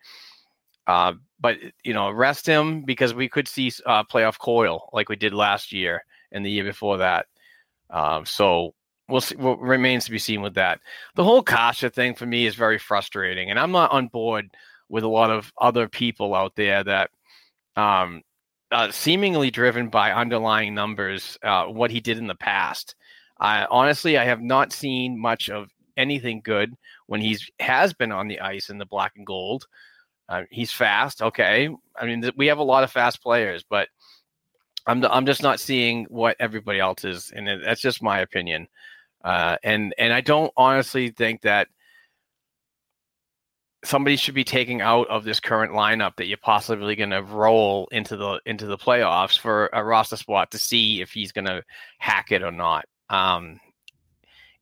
[0.86, 5.16] uh but you know rest him because we could see uh playoff Coyle like we
[5.16, 7.26] did last year and the year before that.
[7.90, 8.74] Um so
[9.08, 10.80] we'll see what remains to be seen with that.
[11.16, 14.50] The whole Kase thing for me is very frustrating and i'm not on board
[14.92, 17.10] with a lot of other people out there that
[17.76, 18.22] um
[18.70, 22.94] uh, seemingly driven by underlying numbers, uh, what he did in the past.
[23.38, 26.74] I honestly, I have not seen much of anything good
[27.06, 29.66] when he's has been on the ice in the black and gold.
[30.28, 31.68] Uh, he's fast, okay.
[31.96, 33.88] I mean, th- we have a lot of fast players, but
[34.86, 38.68] I'm I'm just not seeing what everybody else is, and that's just my opinion.
[39.22, 41.68] Uh, and and I don't honestly think that
[43.84, 47.88] somebody should be taking out of this current lineup that you're possibly going to roll
[47.90, 51.62] into the into the playoffs for a roster spot to see if he's going to
[51.98, 52.84] hack it or not.
[53.10, 53.60] Um,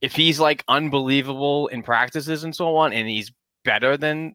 [0.00, 3.32] if he's like unbelievable in practices and so on, and he's
[3.64, 4.34] better than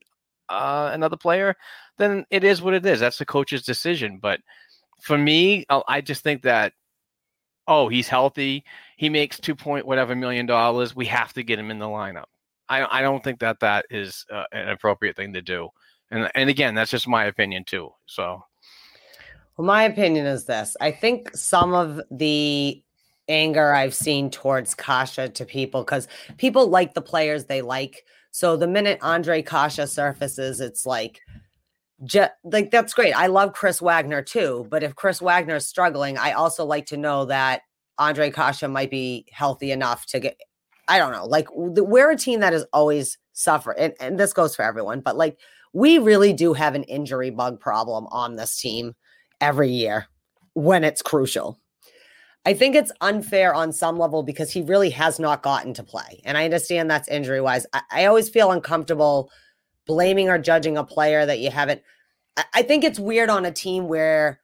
[0.50, 1.56] uh, another player,
[1.98, 3.00] then it is what it is.
[3.00, 4.20] That's the coach's decision.
[4.22, 4.40] But
[5.02, 6.74] for me, I I just think that
[7.68, 8.64] oh, he's healthy.
[8.98, 10.96] He makes two point whatever million dollars.
[10.96, 12.26] We have to get him in the lineup.
[12.70, 15.70] I I don't think that that is uh, an appropriate thing to do.
[16.11, 17.91] And and again, that's just my opinion too.
[18.05, 18.43] So
[19.57, 20.76] Well, my opinion is this.
[20.82, 22.82] I think some of the
[23.28, 26.07] anger I've seen towards Kase to people because
[26.38, 28.05] people like the players they like.
[28.32, 31.22] So the minute Ondrej Kase surfaces, it's like,
[32.03, 33.13] just like that's great.
[33.13, 36.97] I love Chris Wagner too, but if Chris Wagner is struggling, I also like to
[36.97, 37.61] know that
[37.99, 40.38] Ondrej Kase might be healthy enough to get.
[40.88, 41.26] I don't know.
[41.26, 45.18] Like we're a team that is always suffer, and, and this goes for everyone, but
[45.18, 45.40] like
[45.74, 48.96] we really do have an injury bug problem on this team
[49.42, 50.08] every year
[50.54, 51.60] when it's crucial.
[52.46, 56.22] I think it's unfair on some level because he really has not gotten to play.
[56.24, 57.66] And I understand that's injury wise.
[57.74, 59.32] I, I, always feel uncomfortable
[59.88, 61.82] blaming or judging a player that you haven't.
[62.38, 64.42] I, I think it's weird on a team where,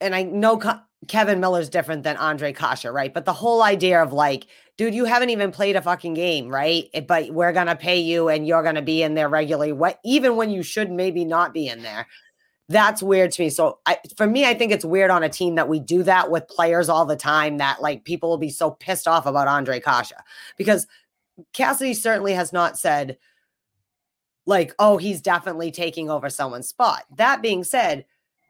[0.00, 0.58] and I know
[1.06, 3.14] Kevan Miller's different than Ondrej Kase, right?
[3.14, 4.46] But the whole idea of like,
[4.76, 6.88] dude, you haven't even played a fucking game, right?
[7.06, 10.50] But we're to pay you and you're to be in there regularly, what, even when
[10.50, 12.06] you should maybe not be in there
[12.68, 13.50] that's weird to me.
[13.50, 16.30] So I, for me, I think it's weird on a team that we do that
[16.30, 19.82] with players all the time that like people will be so pissed off about Ondrej
[19.82, 20.12] Kase
[20.56, 20.86] because
[21.52, 23.16] Cassidy certainly has not said
[24.44, 27.04] like, oh, he's definitely taking over someone's spot.
[27.16, 28.04] That being said,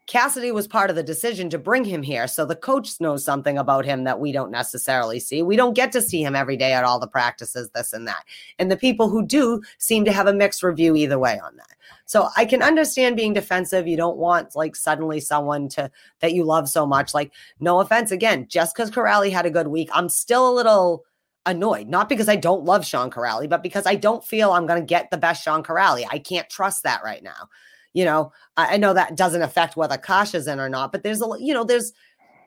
[0.09, 2.27] Cassidy was part of the decision to bring him here.
[2.27, 5.43] So the coach knows something about him that we don't necessarily see.
[5.43, 8.25] We don't get to see him every day at all the practices, this and that.
[8.59, 11.77] And the people who do seem to have a mixed review either way on that.
[12.07, 13.87] So I can understand being defensive.
[13.87, 15.91] You don't want like suddenly someone to
[16.21, 17.13] that you love so much.
[17.13, 21.05] Like, no offense again, just because Kuraly had a good week, I'm still a little
[21.45, 21.87] annoyed.
[21.87, 24.87] Not because I don't love Sean Kuraly, but because I don't feel I'm going to
[24.87, 26.07] get the best Sean Kuraly.
[26.11, 27.51] I can't trust that right now.
[27.95, 31.23] You know, I, I know that doesn't affect whether Kase's in or not, but there's
[31.23, 31.93] a you know, there's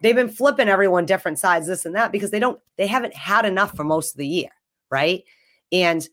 [0.02, 3.46] they've been flipping everyone different sides, this and that, because they don't they haven't had
[3.46, 4.50] enough for most of the year,
[4.90, 5.24] right?
[5.72, 6.08] And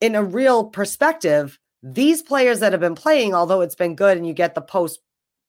[0.00, 4.26] in a real perspective, these players that have been playing, although it's been good and
[4.26, 5.00] you get the post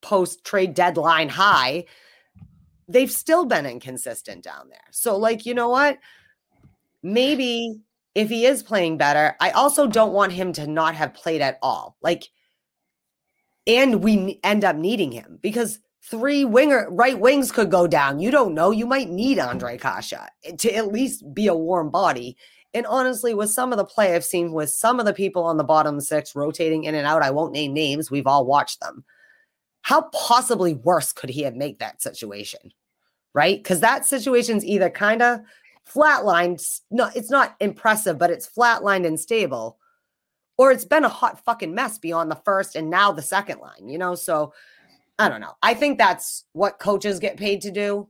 [0.02, 1.86] post trade deadline high,
[2.88, 4.80] they've still been inconsistent down there.
[4.92, 5.98] So, like, you know what?
[7.04, 7.80] Maybe
[8.16, 11.60] if he is playing better, I also don't want him to not have played at
[11.62, 11.98] all.
[12.02, 12.30] Like,
[13.68, 18.20] and we end up needing him because three winger right wings could go down.
[18.20, 18.72] You don't know.
[18.72, 20.14] You might need Ondrej Kase
[20.46, 22.38] eh, to at least be a warm body.
[22.74, 25.58] And honestly, with some of the play I've seen with some of the people on
[25.58, 28.10] the bottom six rotating in and out, I won't name names.
[28.10, 29.04] We've all watched them.
[29.82, 32.72] How possibly worse could he have made that situation?
[33.34, 33.62] Right?
[33.62, 35.42] Because that situation's either kind of
[35.90, 36.82] flatlined.
[36.92, 39.77] No, it's not impressive, but it's flatlined and stable.
[40.58, 43.88] Or it's been a hot fucking mess beyond the first and now the second line,
[43.88, 44.16] you know?
[44.16, 44.54] So
[45.20, 45.56] I don't know.
[45.62, 48.08] I think that's what coaches get paid to do.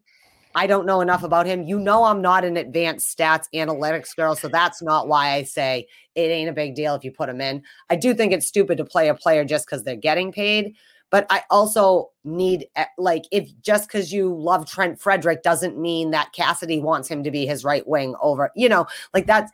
[0.55, 1.63] I don't know enough about him.
[1.63, 5.87] You know, I'm not an advanced stats analytics girl, so that's not why I say
[6.15, 7.61] it ain't a big deal if you put him in.
[7.91, 10.73] I do think it's stupid to play a player just because they're getting paid,
[11.11, 16.09] but I also need eh, like if just because you love Trent Frederic doesn't mean
[16.11, 19.51] that Cassidy wants him to be his right wing over, you know, like that's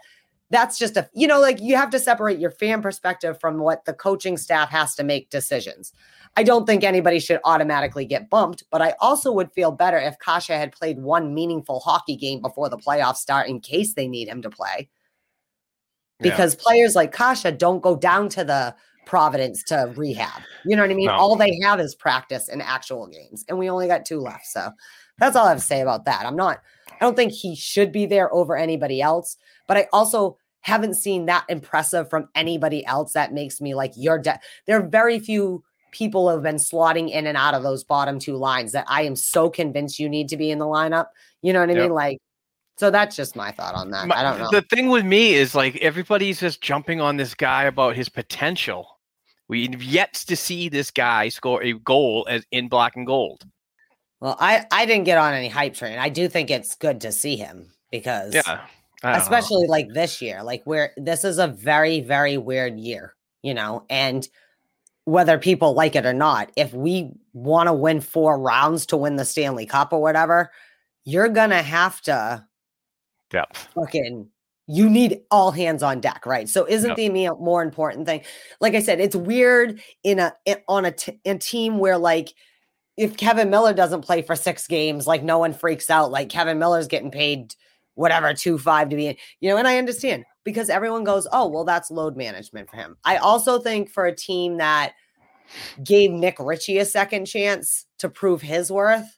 [0.53, 3.83] that's just a you know like you have to separate your fan perspective from what
[3.85, 5.91] the coaching staff has to make decisions
[6.35, 10.17] I don't think anybody should automatically get bumped, but I also would feel better if
[10.19, 14.27] Kase had played one meaningful hockey game before the playoffs start in case they need
[14.27, 14.89] him to play.
[16.19, 16.61] Because yeah.
[16.63, 18.75] players like Kase don't go down to the
[19.05, 20.41] Providence to rehab.
[20.65, 21.07] You know what I mean?
[21.07, 21.13] No.
[21.13, 24.45] All they have is practice and actual games, and we only got two left.
[24.45, 24.71] So
[25.19, 26.25] that's all I have to say about that.
[26.25, 29.35] I'm not, I don't think he should be there over anybody else,
[29.67, 34.17] but I also haven't seen that impressive from anybody else that makes me like, you're
[34.17, 34.39] dead.
[34.65, 38.35] There are very few people have been slotting in and out of those bottom two
[38.35, 41.07] lines that I am so convinced you need to be in the lineup.
[41.41, 41.81] You know what I yep.
[41.83, 41.91] mean?
[41.91, 42.17] Like,
[42.77, 44.07] so that's just my thought on that.
[44.07, 44.49] My, I don't know.
[44.51, 48.99] The thing with me is like everybody's just jumping on this guy about his potential.
[49.47, 53.45] We've yet to see this guy score a goal as in black and gold.
[54.19, 55.99] Well, I I didn't get on any hype train.
[55.99, 58.61] I do think it's good to see him because yeah,
[59.03, 59.71] especially know.
[59.71, 64.27] like this year, like where this is a very very weird year, you know, and
[65.05, 69.17] whether people like it or not, if we want to win four rounds to win
[69.17, 70.51] the Stanley Cup or whatever,
[71.03, 72.45] you're gonna have to
[73.33, 74.29] yeah fucking
[74.67, 76.47] you need all hands on deck, right?
[76.47, 76.97] So isn't yep.
[76.97, 78.21] the more important thing?
[78.61, 80.33] Like I said, it's weird in a
[80.67, 82.33] on a, t- a team where like
[82.95, 86.11] if Kevan Miller doesn't play for six games, like no one freaks out.
[86.11, 87.55] Like Kevan Miller's getting paid
[87.95, 89.57] whatever two five to be in, you know.
[89.57, 92.97] And I understand because everyone goes, oh, well, that's load management for him.
[93.05, 94.93] I also think for a team that
[95.83, 99.17] gave Nick Ritchie a second chance to prove his worth,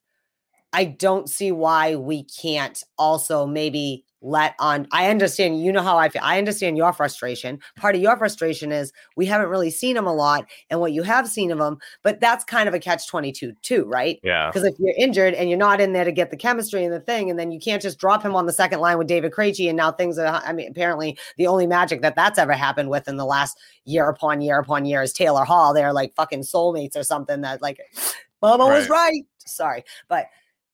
[0.76, 5.97] I don't see why we can't also maybe let on I understand you know how
[5.97, 6.21] I feel.
[6.21, 7.59] I understand your frustration.
[7.78, 11.03] Part of your frustration is we haven't really seen him a lot and what you
[11.03, 14.19] have seen of him, but that's kind of a catch 22 too, right?
[14.21, 14.49] Yeah.
[14.49, 16.99] Because if you're injured and you're not in there to get the chemistry and the
[16.99, 19.69] thing and then you can't just drop him on the second line with David Krejci
[19.69, 23.07] and now things are I mean apparently the only magic that that's ever happened with
[23.07, 25.73] in the last year upon year upon year is Taylor Hall.
[25.73, 27.80] They're like fucking soulmates or something that like
[28.41, 29.23] mama was right.
[29.45, 29.86] Sorry.
[30.09, 30.26] But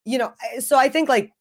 [0.05, 1.31] you know, so I think like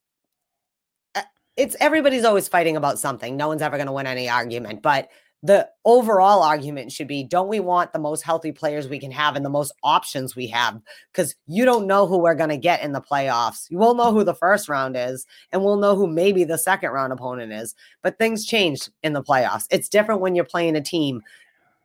[1.14, 1.22] uh,
[1.56, 3.36] it's everybody's always fighting about something.
[3.36, 5.08] No one's ever going to win any argument, but
[5.42, 9.36] the overall argument should be don't we want the most healthy players we can have
[9.36, 10.80] and the most options we have?
[11.12, 13.70] Because you don't know who we're going to get in the playoffs.
[13.70, 16.90] You will know who the first round is and we'll know who maybe the second
[16.90, 19.66] round opponent is but things change in the playoffs.
[19.70, 21.22] It's different when you're playing a team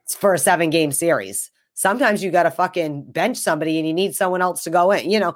[0.06, 1.50] for a seven game series.
[1.76, 5.10] Sometimes you got to fucking bench somebody and you need someone else to go in
[5.10, 5.34] you know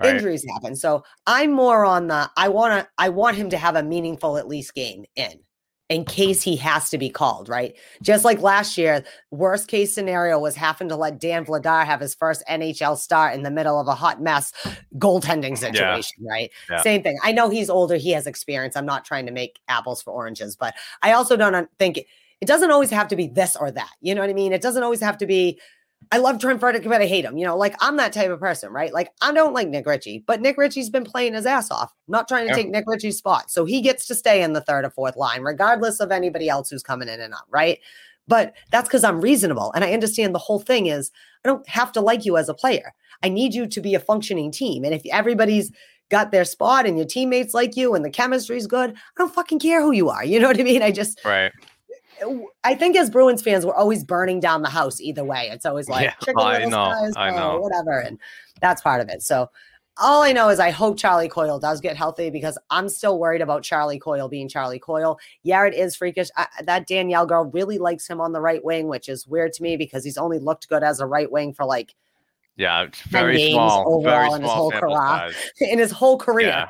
[0.00, 0.14] Right.
[0.14, 0.76] injuries happen.
[0.76, 4.36] So I'm more on the I want to I want him to have a meaningful
[4.36, 5.40] at least game in
[5.90, 7.76] in case he has to be called, right?
[8.00, 12.14] Just like last year, worst case scenario was having to let Dan Vladar have his
[12.14, 14.52] first NHL start in the middle of a hot mess
[14.98, 16.50] goaltending situation, right?
[16.70, 16.80] Yeah.
[16.82, 17.18] Same thing.
[17.24, 18.76] I know he's older, he has experience.
[18.76, 22.06] I'm not trying to make apples for oranges, but I also don't think it,
[22.40, 23.90] it doesn't always have to be this or that.
[24.00, 24.52] You know what I mean?
[24.52, 25.58] It doesn't always have to be
[26.12, 27.38] I love Trent Frederic, but I hate him.
[27.38, 28.92] You know, like I'm that type of person, right?
[28.92, 31.92] Like I don't like Nick Ritchie, but Nick Ritchie's been playing his ass off.
[32.08, 32.56] I'm not trying to Yeah.
[32.56, 33.50] take Nick Ritchie's spot.
[33.50, 36.68] So he gets to stay in the third or fourth line, regardless of anybody else
[36.70, 37.78] who's coming in and out, right?
[38.26, 39.72] But that's because I'm reasonable.
[39.72, 41.10] And I understand the whole thing is
[41.44, 42.92] I don't have to like you as a player.
[43.22, 44.84] I need you to be a functioning team.
[44.84, 45.70] And if everybody's
[46.10, 49.60] got their spot and your teammates like you and the chemistry's good, I don't fucking
[49.60, 50.24] care who you are.
[50.24, 50.82] You know what I mean?
[50.82, 51.52] I just Right.
[52.64, 55.48] I think as Bruins fans, we're always burning down the house either way.
[55.52, 57.58] It's always like Yeah, chicken I know, skies, I know.
[57.60, 58.18] whatever, and
[58.60, 59.22] that's part of it.
[59.22, 59.50] So
[59.96, 63.42] all I know is I hope Charlie Coyle does get healthy because I'm still worried
[63.42, 65.18] about Charlie Coyle being Charlie Coyle.
[65.44, 66.28] Yared is freakish.
[66.36, 69.62] I, that Danielle girl really likes him on the right wing, which is weird to
[69.62, 71.94] me because he's only looked good as a right wing for like
[72.56, 72.86] Yeah.
[73.08, 74.02] Very games small.
[74.02, 75.32] Very overall in his whole career.
[75.60, 76.66] in his whole career.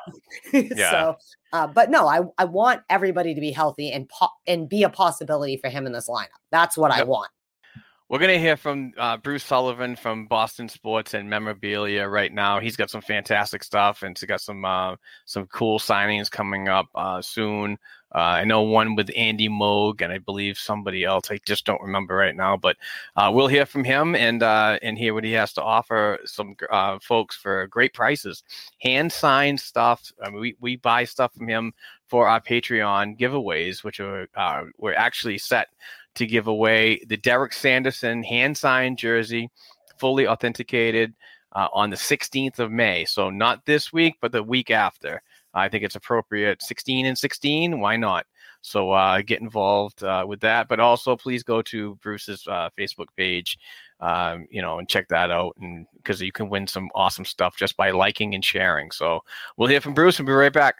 [0.51, 0.91] Yeah.
[0.91, 1.15] so,
[1.53, 4.89] uh, but no, I, I want everybody to be healthy and po- and be a
[4.89, 6.27] possibility for him in this lineup.
[6.51, 7.29] That's what I want.
[8.11, 12.59] We're going to hear from uh, Bruce Sullivan from Boston Sports and Memorabilia right now.
[12.59, 16.87] He's got some fantastic stuff and he's got some uh, some cool signings coming up
[16.93, 17.77] uh, soon.
[18.13, 21.31] Uh, I know one with Andy Moog and I believe somebody else.
[21.31, 22.75] I just don't remember right now, but
[23.15, 26.55] uh, we'll hear from him and uh, and hear what he has to offer some
[26.69, 28.43] uh, folks for great prices.
[28.81, 30.11] Hand signed stuff.
[30.23, 31.73] I mean, we we buy stuff from him
[32.07, 35.69] for our Patreon giveaways, which are uh, we're actually set
[36.15, 39.49] to give away the Derek Sanderson hand signed jersey,
[39.97, 41.13] fully authenticated
[41.53, 43.05] uh, on the 16th of May.
[43.05, 45.21] So not this week, but the week after.
[45.53, 46.61] I think it's appropriate.
[46.61, 47.79] 16 and 16.
[47.79, 48.25] Why not?
[48.61, 50.67] So uh, get involved uh, with that.
[50.67, 53.57] But also, please go to Bruce's uh, Facebook page,
[53.99, 55.55] um, you know, and check that out.
[55.59, 58.91] And because you can win some awesome stuff just by liking and sharing.
[58.91, 59.21] So
[59.57, 60.75] we'll hear from Bruce and be right back.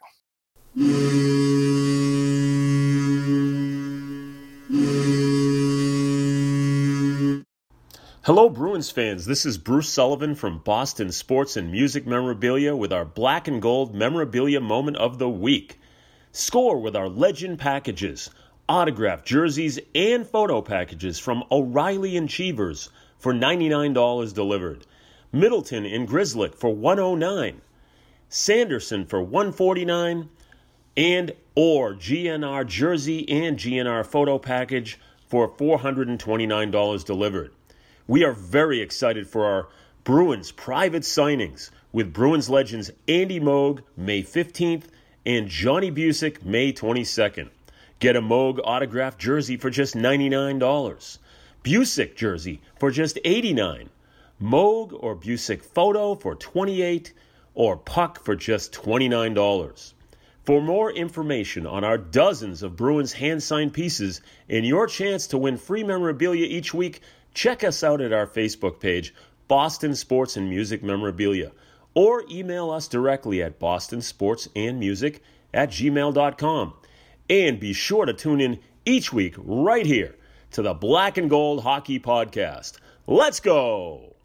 [8.26, 9.26] Hello, Bruins fans.
[9.26, 13.96] This is Bruce Sullivan from Boston Sports and Music Memorabilia with our black and gold
[13.96, 15.80] memorabilia moment of the week.
[16.32, 18.30] Score with our legend packages,
[18.70, 24.86] autographed jerseys, and photo packages from O'Reilly and Cheevers for $99 delivered.
[25.32, 27.60] Middleton and Grzelcyk for 109
[28.30, 30.30] Sanderson for 149
[30.96, 37.52] and or GNR jersey and GNR photo package for $429 delivered.
[38.08, 39.68] We are very excited for our
[40.04, 44.86] Bruins private signings with Bruins legends Andy Moog May 15th
[45.26, 47.50] and Johnny Bucyk May 22nd.
[48.00, 51.18] Get a Moog autographed jersey for just $99.
[51.64, 53.90] Bucyk jersey for just $89.
[54.42, 57.12] Moog or Bucyk photo for $28
[57.54, 59.94] or puck for just $29.
[60.44, 65.38] For more information on our dozens of Bruins hand signed pieces and your chance to
[65.38, 67.02] win free memorabilia each week,
[67.34, 69.14] check us out at our Facebook page,
[69.48, 71.52] Boston Sports and Music Memorabilia,
[71.94, 75.20] or email us directly at bostonsportsandmusic
[75.54, 76.74] at gmail.com.
[77.30, 80.16] And be sure to tune in each week right here
[80.52, 82.78] to the Black and Gold Hockey Podcast.
[83.08, 84.16] Let's go!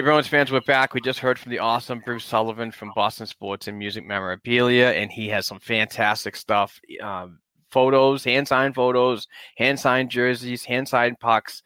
[0.00, 0.94] Hey, Bruins fans, we're back.
[0.94, 5.10] We just heard from the awesome Bruce Sullivan from Boston Sports and Music Memorabilia, and
[5.10, 7.38] he has some fantastic stuff um,
[7.70, 9.28] photos, hand signed photos,
[9.58, 11.62] hand signed jerseys, hand signed pucks,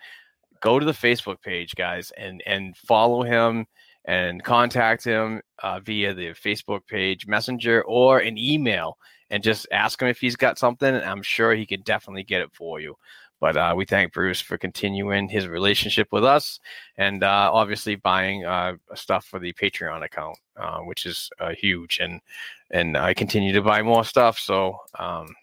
[0.61, 3.67] go to the Facebook page, guys, and and follow him
[4.07, 8.99] and contact him uh, via the Facebook page, Messenger, or an email,
[9.31, 10.93] and just ask him if he's got something.
[10.93, 12.97] I'm sure he can definitely get it for you.
[13.45, 16.61] But uh, we thank Bruce for continuing his relationship with us
[16.97, 21.99] and uh, obviously buying uh, stuff for the Patreon account, uh, which is uh, huge.
[22.01, 22.23] And
[22.71, 24.39] and I continue to buy more stuff.
[24.39, 25.35] So um,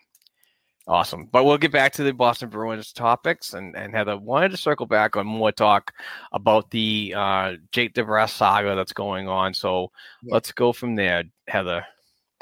[0.87, 1.29] awesome.
[1.31, 3.53] But we'll get back to the Boston Bruins topics.
[3.53, 5.93] And, and Heather wanted to circle back on more talk
[6.31, 9.53] about the uh, Jake DeBrusk saga that's going on.
[9.53, 9.91] So
[10.23, 10.33] yeah.
[10.33, 11.85] let's go from there, Heather.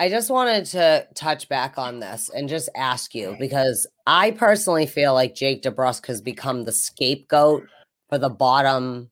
[0.01, 4.85] I just wanted to touch back on this and just ask you because I personally
[4.85, 7.63] feel like Jake DeBrusk has become the scapegoat
[8.07, 9.11] for the bottom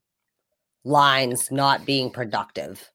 [0.85, 2.89] lines not being productive.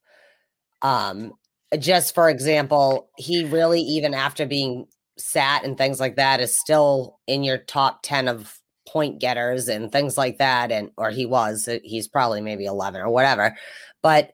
[0.81, 1.35] Um,
[1.79, 4.87] just for example, he really, even after being
[5.19, 9.93] sat and things like that, is still in your top 10 of point getters and
[9.93, 10.73] things like that.
[10.73, 13.55] And, or he was, he's probably maybe 11 or whatever.
[14.03, 14.33] But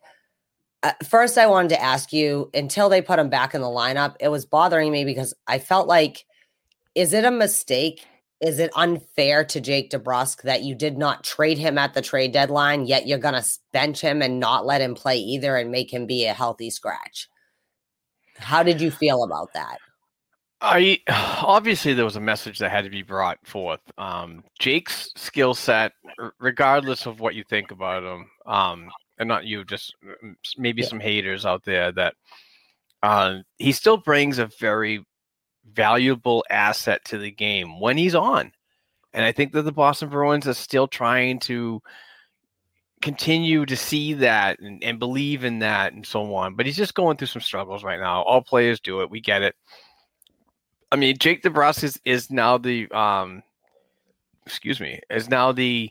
[0.82, 4.16] uh, first I wanted to ask you until they put him back in the lineup,
[4.20, 6.24] it was bothering me because I felt like,
[6.94, 8.06] is it a mistake?
[8.40, 12.32] Is it unfair to Jake DeBrusk that you did not trade him at the trade
[12.32, 15.92] deadline, yet you're going to bench him and not let him play either and make
[15.92, 17.28] him be a healthy scratch?
[18.36, 19.78] How did you feel about that?
[20.60, 21.00] I
[21.42, 23.80] obviously there was a message that had to be brought forth.
[23.98, 25.92] Um, Jake's skill set,
[26.38, 29.94] regardless of what you think about him, um, and not you, just
[30.56, 30.88] maybe yeah.
[30.88, 32.14] some haters out there that
[33.02, 35.04] uh, he still brings a very
[35.72, 38.52] valuable asset to the game when he's on.
[39.12, 41.82] And I think that the Boston Bruins are still trying to
[43.00, 46.54] continue to see that and, and believe in that and so on.
[46.54, 48.22] But he's just going through some struggles right now.
[48.22, 49.10] All players do it.
[49.10, 49.54] We get it.
[50.90, 53.42] I mean, Jake DeBrusk is, is now the um
[54.46, 55.90] excuse me, is now the,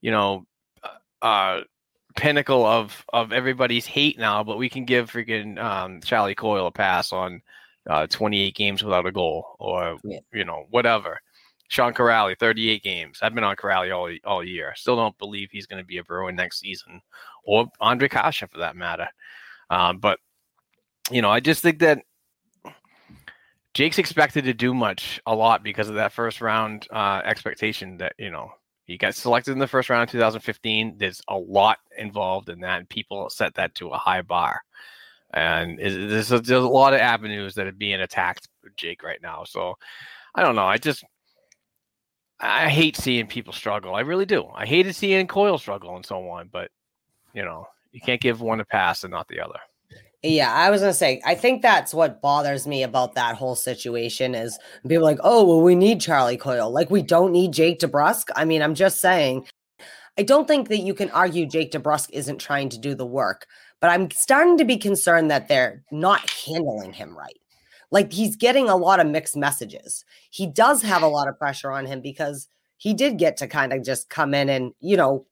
[0.00, 0.46] you know,
[1.22, 1.60] uh
[2.18, 6.72] pinnacle of of everybody's hate now, but we can give freaking um, Charlie Coyle a
[6.72, 7.40] pass on
[7.88, 10.18] uh, 28 games without a goal, or yeah.
[10.32, 11.20] you know whatever.
[11.68, 13.18] Sean Kuraly, 38 games.
[13.22, 14.72] I've been on Kuraly all all year.
[14.76, 17.00] Still don't believe he's going to be a Bruin next season,
[17.44, 19.08] or Ondrej Kase for that matter.
[19.70, 20.18] Um, but
[21.10, 22.02] you know, I just think that
[23.74, 28.14] Jake's expected to do much, a lot because of that first round uh, expectation that
[28.18, 28.50] you know
[28.88, 30.96] he got selected in the first round of 2015.
[30.96, 34.62] There's a lot involved in that, and people set that to a high bar.
[35.34, 39.44] And there's a, there's a lot of avenues that are being attacked Jake right now.
[39.44, 39.74] So
[40.34, 40.64] I don't know.
[40.64, 41.04] I just
[42.40, 43.94] I hate seeing people struggle.
[43.94, 44.48] I really do.
[44.54, 46.48] I hated seeing Coyle struggle and so on.
[46.50, 46.70] But
[47.34, 49.60] you know, you can't give one a pass and not the other.
[50.22, 54.34] Yeah, I was gonna say, I think that's what bothers me about that whole situation
[54.34, 56.70] is people like, oh, well, we need Charlie Coyle.
[56.70, 58.24] Like, we don't need Jake DeBrusk.
[58.34, 59.46] I mean, I'm just saying,
[60.18, 63.46] I don't think that you can argue Jake DeBrusk isn't trying to do the work,
[63.80, 67.38] but I'm starting to be concerned that they're not handling him right.
[67.92, 70.04] Like, he's getting a lot of mixed messages.
[70.30, 73.72] He does have a lot of pressure on him because he did get to kind
[73.72, 75.26] of just come in and, you know,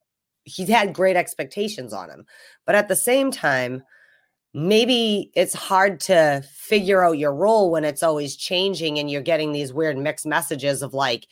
[0.45, 2.25] he's had great expectations on him.
[2.65, 3.83] But at the same time,
[4.57, 9.53] maybe it's hard to figure out your role when it's always changing and you're getting
[9.53, 11.27] these weird mixed messages of like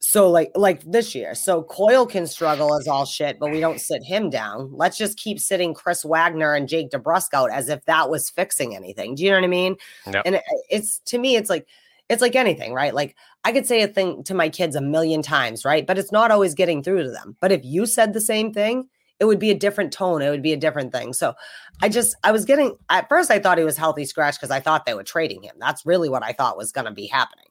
[0.00, 3.80] so like like this year so Coyle can struggle as all shit but we don't
[3.80, 4.70] sit him down.
[4.70, 8.76] Let's just keep sitting chris wagner and jake DeBrusk out as if that was fixing
[8.76, 9.14] anything.
[9.14, 9.76] Do you know what i mean?
[10.12, 10.22] Yep.
[10.26, 11.66] and it, it's to me it's like
[12.10, 12.94] it's like anything right?
[12.94, 15.86] Like i could say a thing to my kids a million times right?
[15.86, 17.34] But it's not always getting through to them.
[17.40, 18.90] But if you said the same thing
[19.22, 20.20] it would be a different tone.
[20.20, 21.12] It would be a different thing.
[21.12, 21.34] So
[21.80, 24.58] I just, I was getting, at first, I thought he was healthy scratch because I
[24.58, 25.54] thought they were trading him.
[25.60, 27.46] That's really what I thought was going to be happening.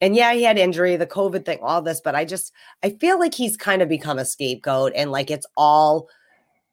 [0.00, 2.52] And yeah, he had injury, the COVID thing, all this, but I just,
[2.84, 6.08] I feel like he's kind of become a scapegoat and like it's all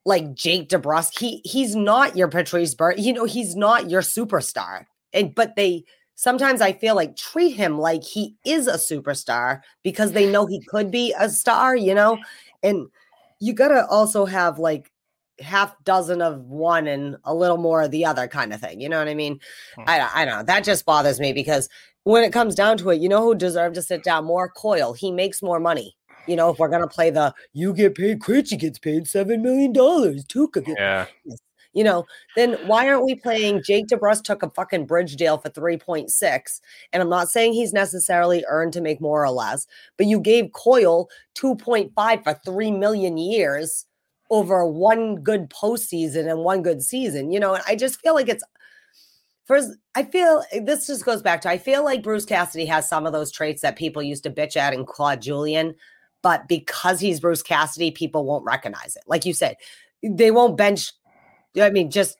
[0.05, 1.17] like Jake DeBrusk.
[1.17, 3.03] He, he's not your Patrice Bergeron.
[3.03, 4.85] You know, he's not your superstar.
[5.13, 5.83] And, but they,
[6.13, 10.61] sometimes I feel like treat him like he is a superstar because they know he
[10.61, 12.19] could be a star, you know?
[12.61, 12.89] And,
[13.39, 14.91] you gotta also have like
[15.39, 18.79] half dozen of one and a little more of the other kind of thing.
[18.79, 19.39] You know what I mean?
[19.75, 19.83] Hmm.
[19.87, 20.43] I I don't know.
[20.43, 21.69] That just bothers me because
[22.03, 24.49] when it comes down to it, you know who deserves to sit down more?
[24.49, 24.93] Coyle.
[24.93, 25.95] He makes more money.
[26.27, 29.73] You know, if we're gonna play the you get paid, Krejci gets paid seven million
[29.73, 30.25] dollars.
[30.25, 31.05] Gets yeah
[31.75, 35.49] you know, then why aren't we playing Jake DeBrusk took a fucking bridge deal for
[35.49, 36.61] 3.6?
[36.91, 40.53] And I'm not saying he's necessarily earned to make more or less, but you gave
[40.53, 43.85] Coyle 2.5 for 3 million years
[44.31, 48.29] over one good postseason and one good season, you know, and I just feel like
[48.29, 48.43] it's
[49.45, 53.05] First, I feel this just goes back to I feel like Bruce Cassidy has some
[53.05, 55.75] of those traits that people used to bitch at in Claude Julien,
[56.23, 59.03] but because he's Bruce Cassidy, people won't recognize it.
[59.05, 59.57] Like you said,
[60.01, 60.91] they won't bench.
[61.59, 62.17] I mean, just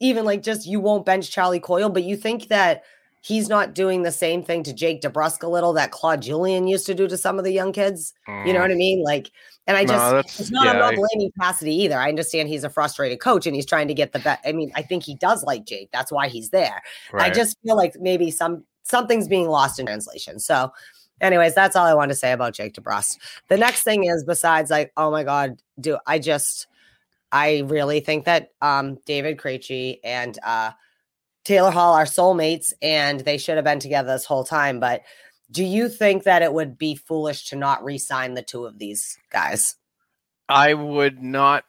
[0.00, 2.82] even like just you won't bench Charlie Coyle, but you think that
[3.20, 6.86] he's not doing the same thing to Jake DeBrusk a little that Claude Julien used
[6.86, 8.14] to do to some of the young kids.
[8.28, 8.46] Mm.
[8.46, 9.02] You know what I mean?
[9.02, 9.30] Like,
[9.66, 11.98] and I just, no, it's not, yeah, I'm not blaming Cassidy either.
[11.98, 14.40] I understand he's a frustrated coach and he's trying to get the best.
[14.46, 15.90] I mean, I think he does like Jake.
[15.92, 16.80] That's why he's there.
[17.12, 17.30] Right.
[17.30, 20.38] I just feel like maybe some, something's being lost in translation.
[20.38, 20.72] So,
[21.20, 23.18] anyways, that's all I want to say about Jake DeBrusk.
[23.48, 26.68] The next thing is besides like, oh my God, do I just,
[27.32, 30.72] I really think that um, David Krejci and uh,
[31.44, 34.80] Taylor Hall are soulmates and they should have been together this whole time.
[34.80, 35.02] But
[35.50, 39.18] do you think that it would be foolish to not re-sign the two of these
[39.30, 39.76] guys?
[40.48, 41.64] I would not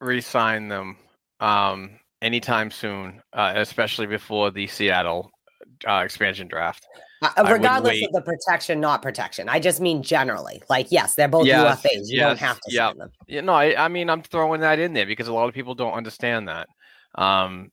[0.00, 0.96] re-sign them
[1.40, 5.30] um, anytime soon, uh, especially before the Seattle
[5.86, 6.86] uh, expansion draft.
[7.20, 9.48] Uh, regardless of the protection, not protection.
[9.48, 10.62] I just mean generally.
[10.70, 12.06] Like, yes, they're both yes, UFAs.
[12.06, 12.88] You yes, don't have to yeah.
[12.88, 13.10] sign them.
[13.26, 15.74] Yeah, no, I, I, mean, I'm throwing that in there because a lot of people
[15.74, 16.68] don't understand that.
[17.16, 17.72] Um,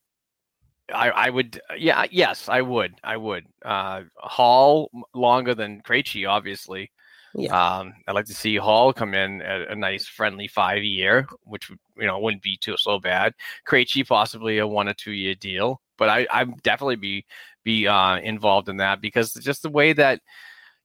[0.93, 3.45] I, I would, yeah, yes, I would, I would.
[3.63, 6.91] Uh, Hall longer than Krejci, obviously.
[7.35, 7.77] Yeah.
[7.77, 11.69] Um, I'd like to see Hall come in at a nice friendly five year, which
[11.97, 13.33] you know wouldn't be too so bad.
[13.67, 17.25] Krejci possibly a one or two year deal, but I I'd definitely be
[17.63, 20.21] be uh, involved in that because just the way that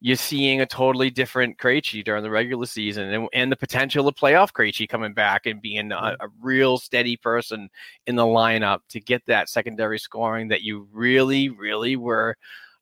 [0.01, 4.15] you're seeing a totally different Krejci during the regular season and, and the potential of
[4.15, 6.25] playoff Krejci coming back and being a, mm-hmm.
[6.25, 7.69] a, real steady person
[8.07, 12.37] in the lineup to get that secondary scoring that you really, really were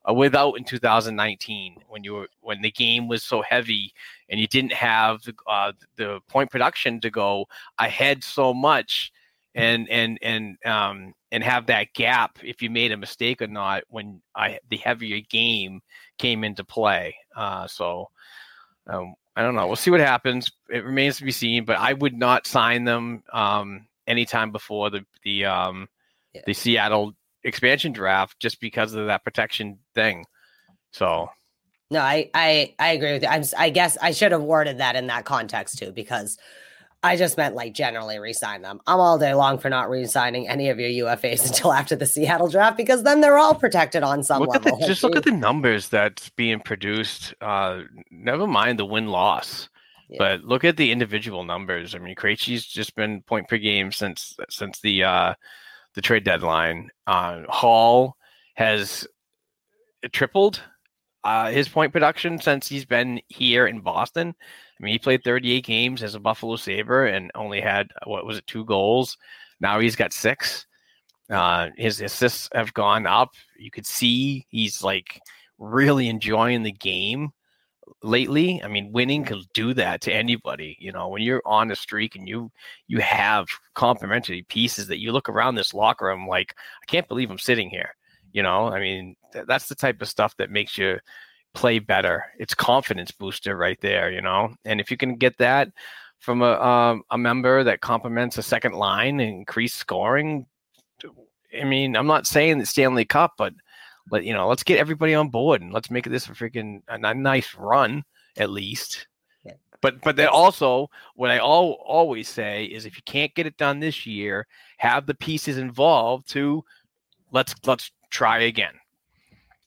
[0.08, 3.92] uh, without in 2019 when you were when the game was so heavy
[4.28, 7.46] and you didn't have the, uh, the point production to go
[7.80, 9.10] ahead so much
[9.56, 13.82] and and and um and have that gap if you made a mistake or not
[13.88, 15.80] when I the heavier game
[16.18, 17.16] came into play.
[17.36, 18.08] Uh, so
[18.86, 19.66] um, I don't know.
[19.66, 20.50] We'll see what happens.
[20.70, 21.64] It remains to be seen.
[21.64, 25.88] But I would not sign them um, anytime before the the um,
[26.32, 26.42] yeah.
[26.46, 27.12] the Seattle
[27.44, 30.24] expansion draft just because of that protection thing.
[30.92, 31.30] So.
[31.90, 33.28] No, I I I agree with you.
[33.28, 36.36] I'm, I guess I should have worded that in that context too, because
[37.02, 38.80] I just meant like generally resign them.
[38.86, 42.48] I'm all day long for not re-signing any of your UFAs until after the Seattle
[42.48, 44.78] draft because then they're all protected on some look level.
[44.78, 47.34] The, just look at the numbers that's being produced.
[47.40, 49.68] Uh, never mind the win loss,
[50.08, 50.16] yeah.
[50.18, 51.94] but look at the individual numbers.
[51.94, 55.34] I mean, Krejci's just been point per game since since the uh,
[55.94, 56.90] the trade deadline.
[57.06, 58.16] Uh, Hall
[58.54, 59.06] has
[60.12, 60.60] tripled
[61.22, 64.34] uh, his point production since he's been here in Boston.
[64.78, 68.38] I mean, he played 38 games as a Buffalo Sabre and only had what was
[68.38, 69.16] it, two goals.
[69.60, 70.66] Now he's got six.
[71.30, 73.30] Uh, his assists have gone up.
[73.58, 75.20] You could see he's like
[75.58, 77.30] really enjoying the game
[78.02, 78.62] lately.
[78.62, 80.76] I mean, winning can do that to anybody.
[80.78, 82.50] You know, when you're on a streak and you
[82.86, 87.30] you have complimentary pieces that you look around this locker room like, I can't believe
[87.30, 87.94] I'm sitting here.
[88.32, 90.98] You know, I mean, th- that's the type of stuff that makes you
[91.58, 92.24] play better.
[92.38, 94.54] It's confidence booster right there, you know.
[94.64, 95.72] And if you can get that
[96.20, 100.46] from a um, a member that complements a second line and increase scoring,
[101.60, 103.54] I mean, I'm not saying that Stanley Cup, but
[104.06, 106.94] but you know, let's get everybody on board and let's make this a freaking a,
[106.94, 108.04] a nice run
[108.36, 109.08] at least.
[109.44, 109.54] Yeah.
[109.80, 113.56] But but then also what I all always say is if you can't get it
[113.56, 116.64] done this year, have the pieces involved to
[117.32, 118.74] let's let's try again.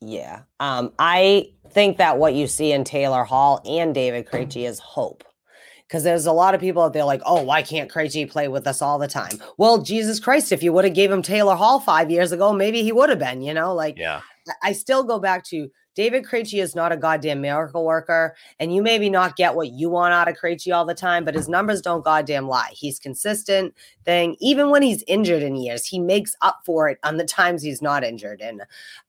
[0.01, 0.41] Yeah.
[0.59, 5.23] Um, I think that what you see in Taylor Hall and David Krejci is hope.
[5.87, 8.65] Because there's a lot of people out there like, oh, why can't Krejci play with
[8.65, 9.41] us all the time?
[9.57, 12.81] Well, Jesus Christ, if you would have gave him Taylor Hall five years ago, maybe
[12.81, 14.21] he would have been, you know, like yeah.
[14.63, 18.81] I still go back to David Krejci is not a goddamn miracle worker, and you
[18.81, 21.81] maybe not get what you want out of Krejci all the time, but his numbers
[21.81, 22.71] don't goddamn lie.
[22.71, 24.37] He's consistent thing.
[24.39, 27.81] Even when he's injured in years, he makes up for it on the times he's
[27.81, 28.41] not injured.
[28.41, 28.63] And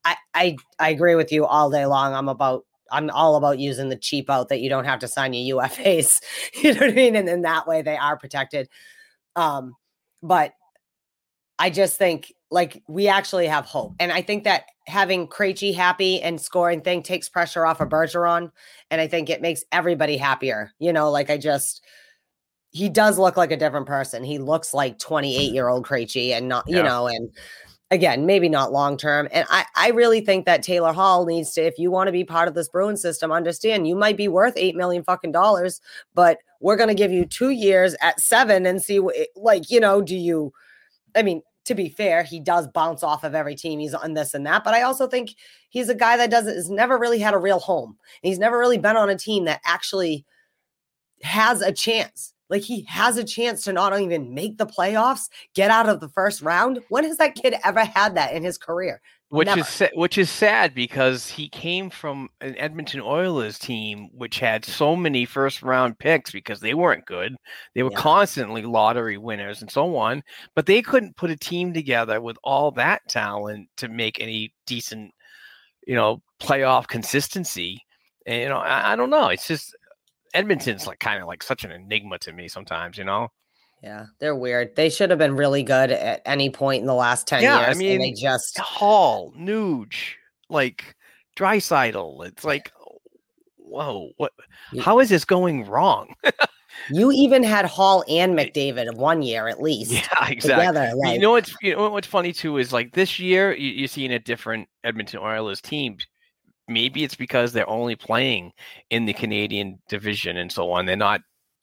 [0.04, 2.14] I I, I agree with you all day long.
[2.14, 5.32] I'm about I'm all about using the cheap out that you don't have to sign
[5.32, 6.20] your UFAs.
[6.62, 7.16] you know what I mean?
[7.16, 8.68] And then that way they are protected.
[9.36, 9.76] Um,
[10.22, 10.52] but
[11.58, 13.94] I just think like we actually have hope.
[13.98, 18.50] And I think that having Krejci happy and scoring thing takes pressure off of Bergeron.
[18.90, 20.72] And I think it makes everybody happier.
[20.78, 21.84] You know, like I just
[22.70, 24.22] he does look like a different person.
[24.22, 26.78] He looks like 28 year old Krejci and not, yeah.
[26.78, 27.30] you know, and
[27.90, 29.28] again, maybe not long term.
[29.30, 32.24] And I, I really think that Taylor Hall needs to, if you want to be
[32.24, 35.80] part of this Bruin system, understand you might be worth eight million fucking dollars,
[36.14, 39.78] but we're going to give you two years at seven and see what, like, you
[39.78, 40.52] know, do you,
[41.14, 43.78] I mean, to be fair, he does bounce off of every team.
[43.78, 45.34] He's on this and that, but I also think
[45.70, 47.96] he's a guy that doesn't has never really had a real home.
[48.22, 50.24] He's never really been on a team that actually
[51.22, 52.34] has a chance.
[52.50, 56.08] Like he has a chance to not even make the playoffs, get out of the
[56.08, 56.80] first round.
[56.90, 59.00] When has that kid ever had that in his career?
[59.32, 59.60] Which Never.
[59.60, 64.94] is which is sad because he came from an Edmonton Oilers team which had so
[64.94, 67.34] many first round picks because they weren't good.
[67.74, 67.96] They were Yeah.
[67.96, 70.22] constantly lottery winners and so on,
[70.54, 75.10] but they couldn't put a team together with all that talent to make any decent,
[75.86, 77.80] you know, playoff consistency.
[78.26, 79.28] And you know, I, I don't know.
[79.28, 79.74] It's just
[80.34, 82.98] Edmonton's like kind of like such an enigma to me sometimes.
[82.98, 83.28] You know.
[83.82, 84.76] Yeah, they're weird.
[84.76, 87.66] They should have been really good at any point in the last 10 Yeah, I
[87.72, 87.78] years.
[87.80, 90.14] and they just Hall, Nuge,
[90.48, 90.94] like
[91.36, 92.24] Draisaitl.
[92.26, 92.70] It's like,
[93.56, 94.32] whoa, what?
[94.80, 96.14] How is this going wrong?
[96.90, 99.90] you even had Hall and McDavid one year at least.
[99.92, 100.66] yeah, exactly.
[100.66, 103.70] Together, like, you know what's you know what's funny too is like this year you,
[103.70, 105.96] you're seeing a different Edmonton Oilers team.
[106.68, 108.52] Maybe it's because they're only playing
[108.90, 110.86] in the Canadian division and so on.
[110.86, 111.20] They're not,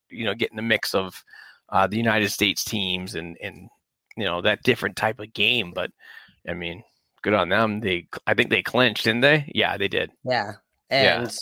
[0.09, 1.23] you know, getting the mix of
[1.71, 3.69] uh, the United States teams and and
[4.17, 5.71] you know that different type of game.
[5.73, 5.91] But
[6.47, 6.83] I mean,
[7.21, 7.79] good on them.
[7.79, 9.51] They I think they clinched, didn't they?
[9.53, 10.11] Yeah, they did.
[10.23, 10.53] Yeah.
[10.89, 11.21] Yeah.
[11.21, 11.39] And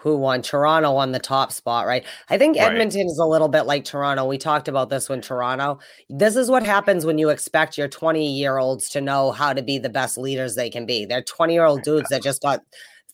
[0.00, 0.42] who won?
[0.42, 2.04] Toronto won the top spot, right?
[2.30, 2.70] I think Right.
[2.70, 4.24] Edmonton is a little bit like Toronto.
[4.26, 5.80] We talked about this when Toronto.
[6.08, 9.62] This is what happens when you expect your 20 year olds to know how to
[9.62, 11.04] be the best leaders they can be.
[11.04, 12.62] They're 20 year old dudes that just got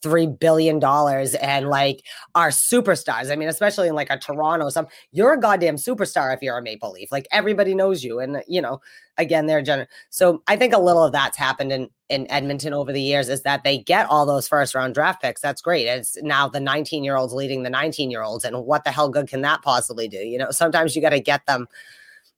[0.04, 2.04] three billion dollars and like
[2.34, 3.32] are superstars.
[3.32, 6.62] I mean, especially in like a Toronto, some you're a goddamn superstar if you're a
[6.62, 7.10] Maple Leaf.
[7.10, 8.82] Like everybody knows you, and you know,
[9.16, 12.92] again, they're gener- so I think a little of that's happened in in Edmonton over
[12.92, 15.40] the years is that they get all those first round draft picks.
[15.40, 15.86] That's great.
[15.86, 19.08] It's now the 19 year olds leading the 19 year olds, and what the hell
[19.08, 20.18] good can that possibly do?
[20.18, 21.66] You know, sometimes you got to get them.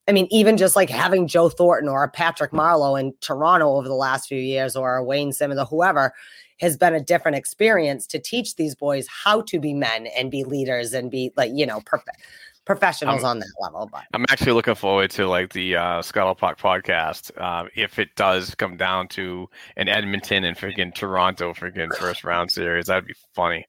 [0.08, 3.94] I mean, even just like having Joe Thornton or Patrick Marleau in Toronto over the
[3.94, 6.12] last few years, or Wayne Simmonds or whoever,
[6.60, 10.44] has been a different experience to teach these boys how to be men and be
[10.44, 12.02] leaders and be like you know prof-
[12.64, 13.88] professionals Um, on that level.
[13.92, 17.30] But I'm actually looking forward to like the uh, Scuttlepuck podcast.
[17.40, 22.50] Uh, if it does come down to an Edmonton and freaking Toronto freaking first round
[22.50, 23.66] series, that'd be funny.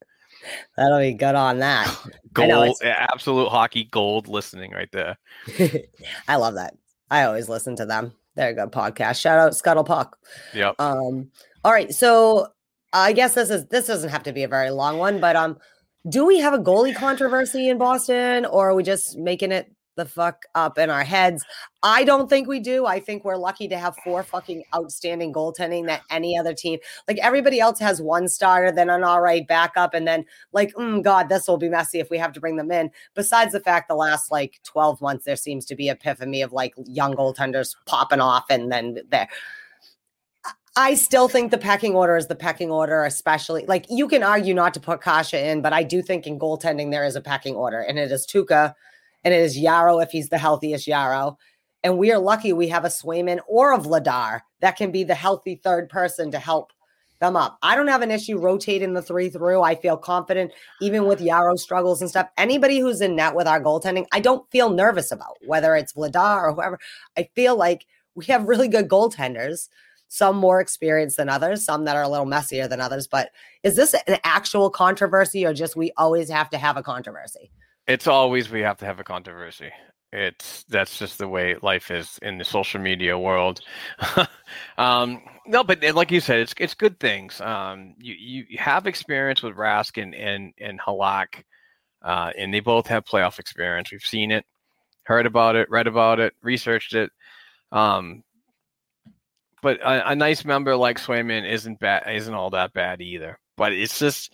[0.77, 1.93] that'll be good on that.
[2.33, 5.17] Gold, absolute hockey gold listening right there.
[6.27, 6.75] I love that.
[7.09, 8.13] I always listen to them.
[8.35, 9.19] They're a good podcast.
[9.19, 10.17] Shout out Scuttle Puck.
[10.53, 10.75] Yep.
[10.79, 11.31] Um,
[11.63, 12.47] all right, so
[12.97, 15.57] I guess this is this doesn't have to be a very long one, but um,
[16.09, 20.05] do we have a goalie controversy in Boston, or are we just making it the
[20.05, 21.45] fuck up in our heads?
[21.83, 22.87] I don't think we do.
[22.87, 27.19] I think we're lucky to have four fucking outstanding goaltending that any other team, like
[27.19, 31.29] everybody else, has one starter, then an all right backup, and then like, mm, God,
[31.29, 32.89] this will be messy if we have to bring them in.
[33.13, 36.73] Besides the fact, the last like twelve months, there seems to be epiphany of like
[36.87, 39.29] young goaltenders popping off, and then there.
[40.79, 44.53] I still think the pecking order is the pecking order, especially like you can argue
[44.53, 47.55] not to put Kasha in, but I do think in goaltending there is a pecking
[47.55, 48.75] order, and it is Tuukka
[49.23, 51.37] and it is Jaro if he's the healthiest Jaro.
[51.83, 55.15] And we are lucky we have a Swayman or a Vladar that can be the
[55.15, 56.71] healthy third person to help
[57.19, 57.57] them up.
[57.63, 59.63] I don't have an issue rotating the three through.
[59.63, 62.29] I feel confident, even with Jaro struggles and stuff.
[62.37, 66.43] Anybody who's in net with our goaltending, I don't feel nervous about, whether it's Vladar
[66.43, 66.77] or whoever.
[67.17, 69.69] I feel like we have really good goaltenders
[70.07, 73.07] some more experienced than others, some that are a little messier than others.
[73.07, 73.31] But
[73.63, 77.51] is this an actual controversy or just we always have to have a controversy?
[77.87, 79.71] It's always we have to have a controversy.
[80.13, 83.59] It's that's just the way life is in the social media world.
[84.77, 87.41] um, no, but like you said, it's it's good things.
[87.41, 91.43] Um, you you have experience with Rask and and and Halak,
[92.01, 93.91] uh, and they both have playoff experience.
[93.91, 94.45] We've seen it,
[95.03, 97.11] heard about it, read about it, researched it.
[97.73, 98.23] Um,
[99.61, 103.39] but a, a nice member like Swayman isn't bad, isn't all that bad either.
[103.55, 104.33] But it's just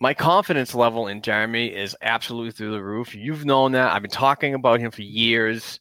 [0.00, 3.14] my confidence level in Jeremy is absolutely through the roof.
[3.14, 3.92] You've known that.
[3.92, 5.80] I've been talking about him for years,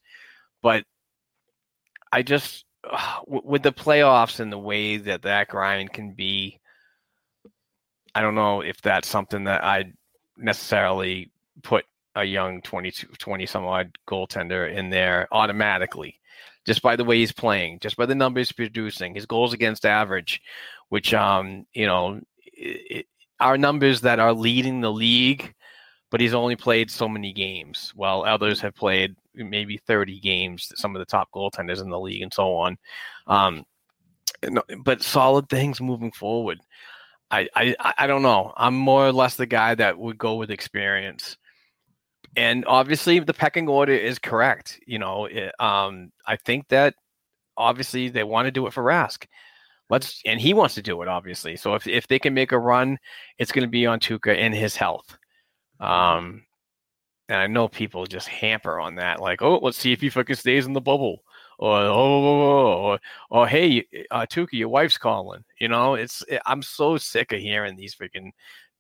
[0.62, 0.84] but
[2.12, 2.66] I just
[3.28, 6.60] with the playoffs and the way that that grind can be,
[8.14, 9.94] I don't know if that's something that I'd
[10.38, 11.32] necessarily
[11.64, 16.20] put a young 22 20 some odd goaltender in there automatically
[16.66, 20.42] just by the way he's playing just by the numbers producing his goals against average
[20.90, 22.20] which um you know
[23.40, 25.54] are numbers that are leading the league,
[26.12, 30.96] but he's only played so many games, while others have played maybe 30 games, some
[30.96, 32.78] of the top goaltenders in the league and so on.
[33.28, 33.66] Um,
[34.84, 36.60] but solid things moving forward.
[37.32, 38.54] I, I I don't know.
[38.56, 41.38] I'm more or less the guy that would go with experience.
[42.38, 44.80] And obviously the pecking order is correct.
[44.86, 46.96] You know, it, um, I think that
[47.58, 49.26] obviously they want to do it for Rask.
[49.90, 51.56] Let's and he wants to do it obviously.
[51.56, 52.98] So if if they can make a run,
[53.38, 55.18] it's going to be on Tuukka and his health.
[55.80, 56.44] Um,
[57.30, 60.36] and I know people just hamper on that, like, oh, let's see if he fucking
[60.36, 61.24] stays in the bubble,
[61.58, 63.00] or oh, or,
[63.30, 65.44] or hey, uh, Tuukka, your wife's calling.
[65.60, 68.32] You know, it's it, I'm so sick of hearing these freaking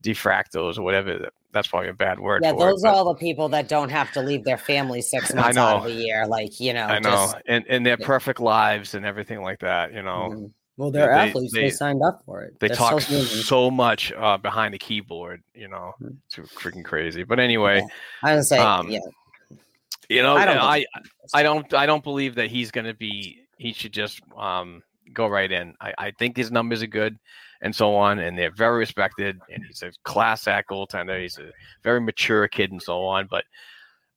[0.03, 1.29] defractos or whatever.
[1.51, 2.41] That's probably a bad word.
[2.43, 5.33] Yeah, those it, are all the people that don't have to leave their family six
[5.35, 6.27] months out of the year.
[6.27, 9.93] Like, you know, I know, just, and and their perfect lives and everything like that.
[9.93, 10.29] You know.
[10.31, 10.45] Mm-hmm.
[10.77, 11.53] Well, they're they, athletes.
[11.53, 12.59] They, they, signed up for it.
[12.59, 15.41] They they're talk so, so much uh, behind the keyboard.
[15.53, 16.15] You know, Mm-hmm.
[16.27, 17.23] it's freaking crazy.
[17.23, 18.29] But anyway, yeah.
[18.29, 18.99] I was say, um, yeah.
[20.09, 20.85] You know, I don't, I,
[21.33, 23.39] I don't, I don't believe that he's going to be.
[23.57, 25.73] He should just um, go right in.
[25.79, 27.17] I, I think his numbers are good,
[27.65, 29.41] and so on, and they're very respected.
[29.51, 31.19] And he's a class act goaltender.
[31.19, 31.49] He's a
[31.83, 33.25] very mature kid, and so on.
[33.27, 33.43] But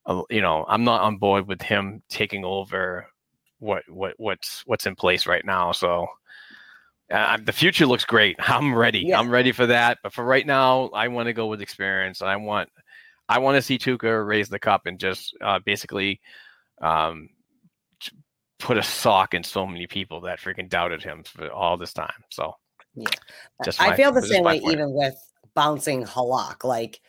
[0.05, 3.07] uh, you know, I'm not on board with him taking over
[3.59, 5.73] what what what's what's in place right now.
[5.73, 6.09] So
[7.11, 8.37] uh, the future looks great.
[8.41, 9.01] I'm ready.
[9.01, 9.19] Yeah.
[9.19, 9.99] I'm ready for that.
[10.03, 12.21] But for right now, I want to go with experience.
[12.21, 12.69] And I want
[13.31, 16.21] I want to see Tuukka raise the cup and just uh, basically
[16.83, 17.31] um,
[18.59, 22.25] put a sock in so many people that freaking doubted him for all this time.
[22.29, 22.55] So
[23.01, 24.73] yeah, just I feel the same way point.
[24.73, 25.15] even with
[25.55, 26.65] bouncing Halak.
[26.65, 27.01] Like,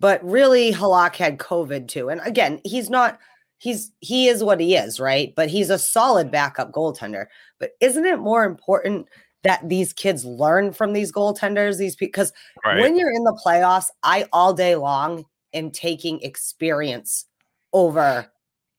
[0.00, 2.08] but really, Halak had COVID too.
[2.08, 3.18] And again, he's not.
[3.58, 5.32] He's he is what he is, right?
[5.34, 6.32] But he's a solid mm-hmm.
[6.32, 7.26] backup goaltender.
[7.58, 9.08] But isn't it more important
[9.44, 11.78] that these kids learn from these goaltenders?
[11.78, 12.32] These because
[12.64, 12.80] right.
[12.80, 15.24] when you're in the playoffs, I all day long
[15.54, 17.26] am taking experience
[17.72, 18.30] over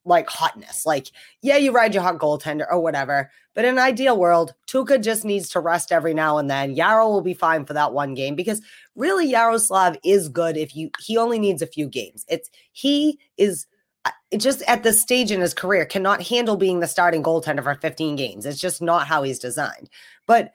[0.08, 0.86] like hotness.
[0.86, 1.08] Like,
[1.42, 3.30] yeah, you ride your hot goaltender or whatever.
[3.54, 6.76] But in an ideal world, Tuukka just needs to rest every now and then.
[6.76, 8.62] Jaro will be fine for that one game because
[8.96, 12.26] really Yaroslav is good if you he only needs a few games.
[12.28, 13.66] It's he is
[14.06, 17.76] uh, just at this stage in his career cannot handle being the starting goaltender for
[17.76, 18.46] 15 games.
[18.46, 19.90] It's just not how he's designed.
[20.26, 20.52] But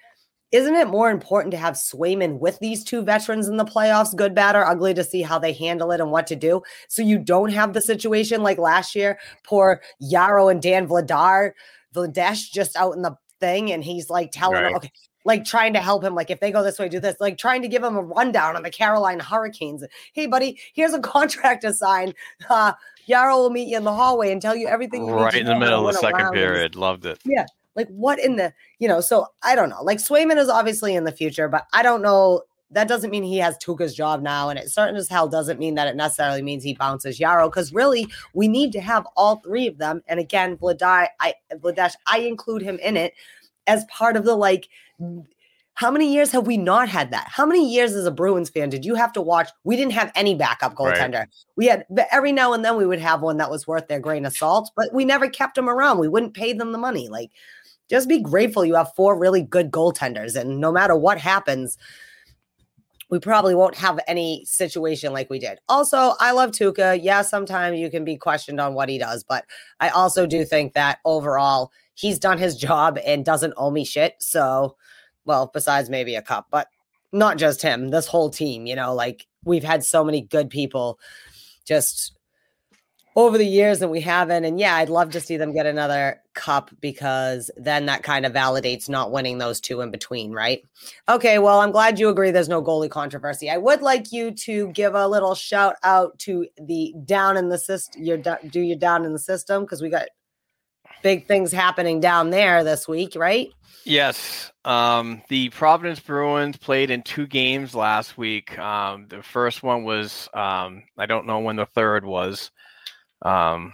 [0.53, 4.35] isn't it more important to have Swayman with these two veterans in the playoffs, good,
[4.35, 6.63] bad, or ugly, to see how they handle it and what to do?
[6.89, 11.53] So you don't have the situation like last year, poor Jaro and Dan Vladar,
[11.95, 14.71] Vladesh just out in the thing, and he's like telling right.
[14.71, 14.93] him, okay,
[15.25, 17.63] like trying to help him, like if they go this way, do this, like trying
[17.63, 19.85] to give him a rundown on the Carolina Hurricanes.
[20.13, 22.13] Hey, buddy, here's a contract to sign.
[22.51, 22.73] Uh,
[23.09, 25.07] Jaro will meet you in the hallway and tell you everything.
[25.07, 26.77] You right in the middle of the second period.
[26.77, 27.19] Loved it.
[27.25, 27.47] Yeah.
[27.75, 29.83] Like what in the, you know, so I don't know.
[29.83, 32.43] Like Swayman is obviously in the future, but I don't know.
[32.71, 34.49] That doesn't mean he has Tuukka's job now.
[34.49, 37.51] And it certain as hell doesn't mean that it necessarily means he bounces Jaro.
[37.51, 40.03] Because really, we need to have all three of them.
[40.07, 43.13] And again, Vladai, I Vladesh, I include him in it
[43.67, 44.69] as part of the like
[45.75, 47.27] how many years have we not had that?
[47.29, 49.49] How many years as a Bruins fan did you have to watch?
[49.65, 51.21] We didn't have any backup goaltender.
[51.21, 51.29] Right.
[51.57, 54.27] We had every now and then we would have one that was worth their grain
[54.27, 55.99] of salt, but we never kept them around.
[55.99, 57.09] We wouldn't pay them the money.
[57.09, 57.31] Like
[57.93, 60.35] just be grateful you have four really good goaltenders.
[60.35, 61.77] And no matter what happens,
[63.11, 65.59] we probably won't have any situation like we did.
[65.69, 66.99] Also, I love Tuukka.
[67.03, 69.45] Yeah, sometimes you can be questioned on what he does, but
[69.79, 74.15] I also do think that overall he's done his job and doesn't owe me shit.
[74.21, 74.79] So,
[75.27, 76.69] well, besides maybe a cup, but
[77.13, 80.99] not just him, this whole team, you know, like we've had so many good people
[81.67, 82.17] just
[83.15, 84.45] over the years and we haven't.
[84.45, 88.33] And yeah, I'd love to see them get another cup because then that kind of
[88.33, 90.65] validates not winning those two in between, right?
[91.09, 93.51] Okay, well, I'm glad you agree there's no goalie controversy.
[93.51, 97.59] I would like you to give a little shout out to the down in the
[97.59, 100.09] system, your do your down in the system because we got
[101.03, 103.49] big things happening down there this week, right?
[103.85, 104.53] Yes.
[104.65, 108.57] Um, the Providence Bruins played in two games last week.
[108.59, 112.53] Um, the first one was, um, I don't know when the third was.
[113.23, 113.73] Um,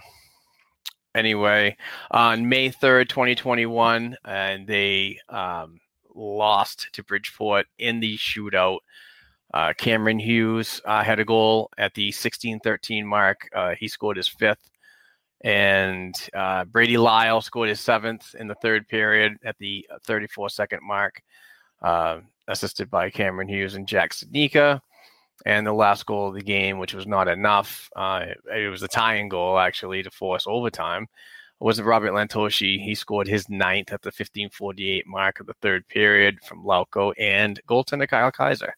[1.15, 1.75] anyway,
[2.11, 5.79] on May 3rd, 2021, and they um,
[6.15, 8.79] lost to Bridgeport in the shootout.
[9.53, 13.49] Uh, Cameron Hughes uh, had a goal at the 16 13 mark.
[13.55, 14.69] Uh, he scored his fifth.
[15.41, 20.81] And uh, Brady Lyle scored his seventh in the third period at the 34 second
[20.83, 21.21] mark,
[21.81, 22.19] uh,
[22.49, 24.81] assisted by Cameron Hughes and Jack Studnicka
[25.45, 27.89] and the last goal of the game, which was not enough.
[27.95, 31.07] Uh, it was a tying goal actually to force overtime.
[31.59, 32.81] Was Robert Lantosi?
[32.81, 37.59] He scored his ninth at the 15:48 mark of the third period from Lauko and
[37.67, 38.71] goaltender Kyle Keyser.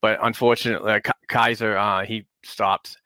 [0.00, 2.96] But unfortunately, uh, Keyser uh, he stopped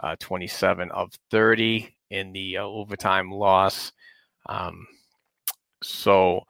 [0.00, 3.92] uh, 27 of 30 in the uh, overtime loss.
[4.48, 4.86] Um,
[5.82, 6.42] so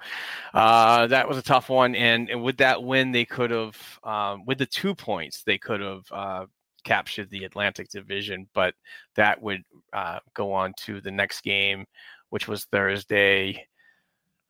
[0.55, 4.44] uh, that was a tough one, and, and with that win, they could have, um,
[4.47, 6.47] with the two points, they could have uh,
[6.85, 8.74] captured the Atlantic Division, but
[9.16, 9.62] that would
[9.93, 11.85] uh, go on to the next game,
[12.31, 13.66] which was Thursday.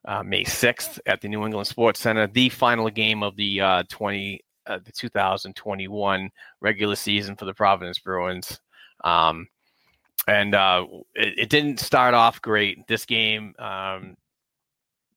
[0.07, 3.83] uh, May 6th at the New England Sports Center, the final game of the uh,
[3.89, 6.31] 20 uh, the 2021
[6.61, 8.61] regular season for the Providence Bruins.
[9.05, 9.49] Um,
[10.27, 12.87] and uh, it, it, didn't start off great.
[12.89, 14.17] This game um,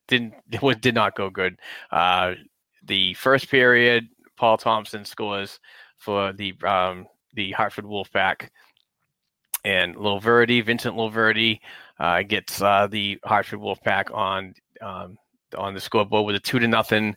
[0.10, 1.58] didn't it did not go good.
[1.92, 2.34] Uh,
[2.84, 5.60] the first period, Paul Thompson scores
[5.98, 8.50] for the um, the Hartford Wolfpack,
[9.64, 11.60] and Loverde, Vincent Loverde,
[12.00, 15.18] uh, gets uh, the Hartford Wolfpack on um,
[15.58, 17.16] on the scoreboard with a two to nothing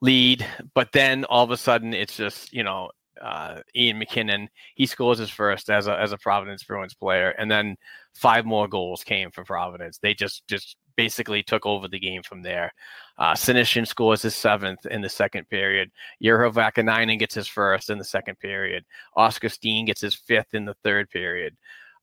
[0.00, 0.46] lead.
[0.74, 2.90] But then all of a sudden, it's just you know
[3.20, 4.48] uh, Ian McKinnon.
[4.74, 7.76] He scores his first as a as a Providence Bruins player, and then
[8.14, 9.98] five more goals came for Providence.
[9.98, 12.72] They just just basically took over the game from there.
[13.18, 15.90] Uh, Senyshyn scores his seventh in the second period.
[16.22, 18.84] Urho Vaakanainen gets his first in the second period.
[19.16, 21.56] Oskar Steen gets his fifth in the third period.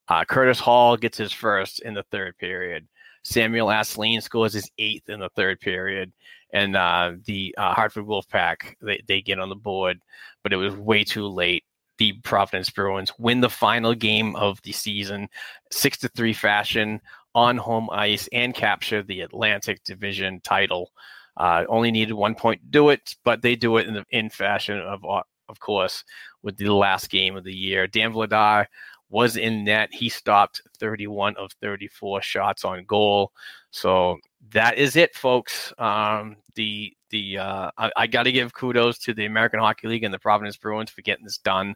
[0.07, 2.87] Uh, Curtis Hall gets his first in the third period.
[3.23, 6.11] Samuel Asselin scores his eighth in the third period,
[6.51, 9.99] and uh, the uh, Hartford Wolfpack they, they get on the board,
[10.43, 11.63] but it was way too late.
[11.99, 15.29] The Providence Bruins win the final game of the season,
[15.71, 16.99] six to three fashion
[17.35, 20.91] on home ice, and capture the Atlantic Division title.
[21.35, 24.29] Uh, only needed one point to do it, but they do it in the in
[24.29, 25.03] fashion of
[25.49, 26.03] of course
[26.43, 27.87] with the last game of the year.
[27.87, 28.67] Dan Vladar
[29.09, 29.89] was in net.
[29.91, 33.31] He stopped 31 of 34 shots on goal.
[33.69, 34.17] So
[34.51, 35.71] that is it, folks.
[35.77, 40.03] Um, the the uh, I, I got to give kudos to the American Hockey League
[40.03, 41.75] and the Providence Bruins for getting this done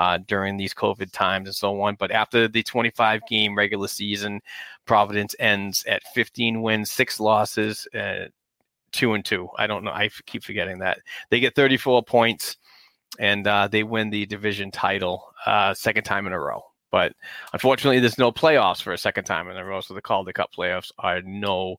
[0.00, 1.94] uh, during these COVID times and so on.
[1.96, 4.40] But after the 25 game regular season,
[4.86, 8.28] Providence ends at 15 wins, six losses, uh,
[8.92, 9.50] two and two.
[9.58, 9.90] I don't know.
[9.90, 12.56] I keep forgetting that they get 34 points
[13.18, 16.62] and uh, they win the division title uh, second time in a row.
[16.90, 17.12] But
[17.52, 20.50] unfortunately, there's no playoffs for a second time in a row, so the Calder Cup
[20.56, 21.76] playoffs are no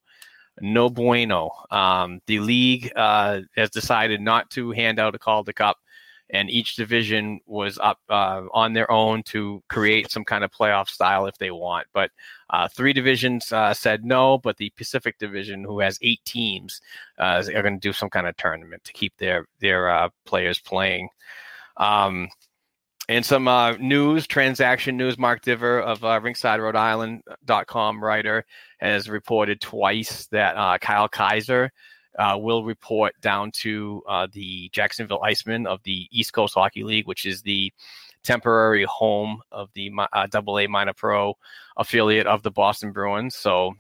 [0.61, 1.49] no bueno.
[1.72, 5.77] Um, the league uh, has decided not to hand out a Calder Cup,
[6.31, 10.87] and each division was up uh, on their own to create some kind of playoff
[10.87, 11.87] style if they want.
[11.93, 12.11] But
[12.49, 16.81] uh, three divisions uh, said no, but the Pacific Division, who has eight teams,
[17.19, 20.59] uh, are going to do some kind of tournament to keep their their uh, players
[20.59, 21.09] playing.
[21.77, 22.29] Um,
[23.09, 25.17] and some uh, news, transaction news.
[25.17, 28.45] Mark Divver of uh, Rinkside Rhode Island.com writer
[28.79, 31.69] has reported twice that uh, Kyle Keyser
[32.19, 37.07] uh, will report down to uh, the Jacksonville Icemen of the East Coast Hockey League,
[37.07, 37.71] which is the
[38.23, 41.35] temporary home of the uh, Double A Minor Pro
[41.77, 43.35] affiliate of the Boston Bruins.
[43.35, 43.73] So,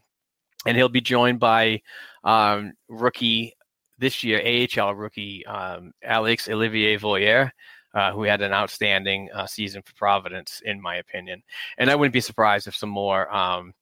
[0.65, 1.81] and he'll be joined by
[2.23, 3.53] um, rookie
[3.99, 7.51] this year, AHL rookie um, Alex Olivier Voyer
[7.93, 11.43] uh, who had an outstanding uh, season for Providence, in my opinion.
[11.77, 13.73] And I wouldn't be surprised if some more um,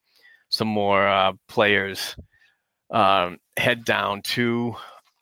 [0.50, 2.16] some more uh, players
[2.92, 4.76] um, head down to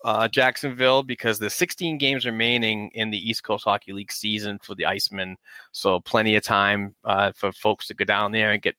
[0.06, 4.76] uh, Jacksonville because the 16 games remaining in the East Coast Hockey League season for
[4.76, 5.36] the Icemen,
[5.72, 8.76] so plenty of time uh, for folks to go down there and get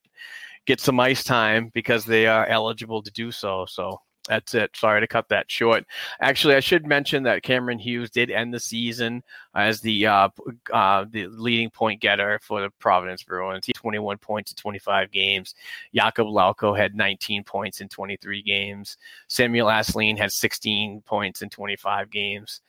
[0.66, 3.66] get some ice time because they are eligible to do so.
[3.66, 4.71] So that's it.
[4.77, 5.85] Sorry to cut that short.
[6.21, 9.23] Actually, I should mention that Cameron Hughes did end the season
[9.55, 10.29] as the uh,
[10.73, 13.65] uh, the leading point getter for the Providence Bruins.
[13.67, 15.55] He had 21 points in 25 games.
[15.97, 18.99] Jakub Lauko had 19 points in 23 games.
[19.29, 22.61] Samuel Asselin had 16 points in 25 games.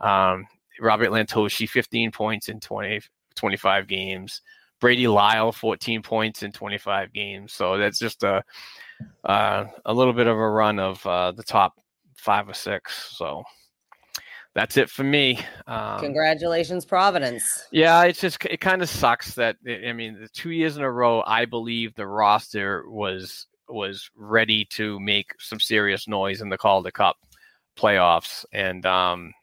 [0.00, 0.46] Um,
[0.80, 3.00] Robert Lantosi, 15 points in 20,
[3.34, 4.42] 25 games.
[4.78, 7.54] Brady Lyle, 14 points in 25 games.
[7.54, 8.44] So that's just a
[9.24, 11.74] uh, a little bit of a run of uh, the top
[12.16, 13.16] five or six.
[13.16, 13.44] So
[14.56, 15.38] that's it for me.
[15.66, 17.66] Um, Congratulations, Providence.
[17.70, 20.90] Yeah, it's just it kind of sucks that I mean, the two years in a
[20.90, 26.56] row, I believe the roster was was ready to make some serious noise in the
[26.56, 27.16] call Calder Cup
[27.76, 29.34] playoffs, and um,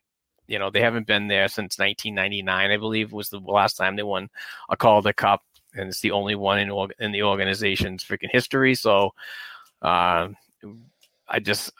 [0.48, 4.04] you know they haven't been there since 1999, I believe, was the last time they
[4.04, 4.30] won
[4.70, 5.44] a call Calder Cup
[5.76, 8.76] and it's the only one in in the organization's freaking history.
[8.76, 9.12] So,
[9.82, 10.30] uh,
[11.28, 11.72] I just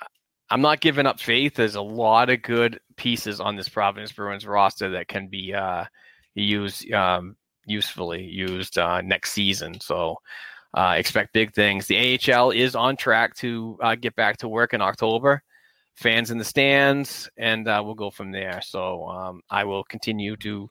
[0.50, 1.56] I'm not giving up faith.
[1.56, 5.86] There's a lot of good pieces on this Providence Bruins roster that can be uh,
[6.36, 9.80] used um, usefully used uh, next season.
[9.80, 10.18] So.
[10.76, 11.86] Uh, expect big things.
[11.86, 15.44] The AHL is on track to uh, get back to work in October.
[15.94, 18.60] Fans in the stands, and uh, we'll go from there.
[18.64, 20.68] So um, I will continue to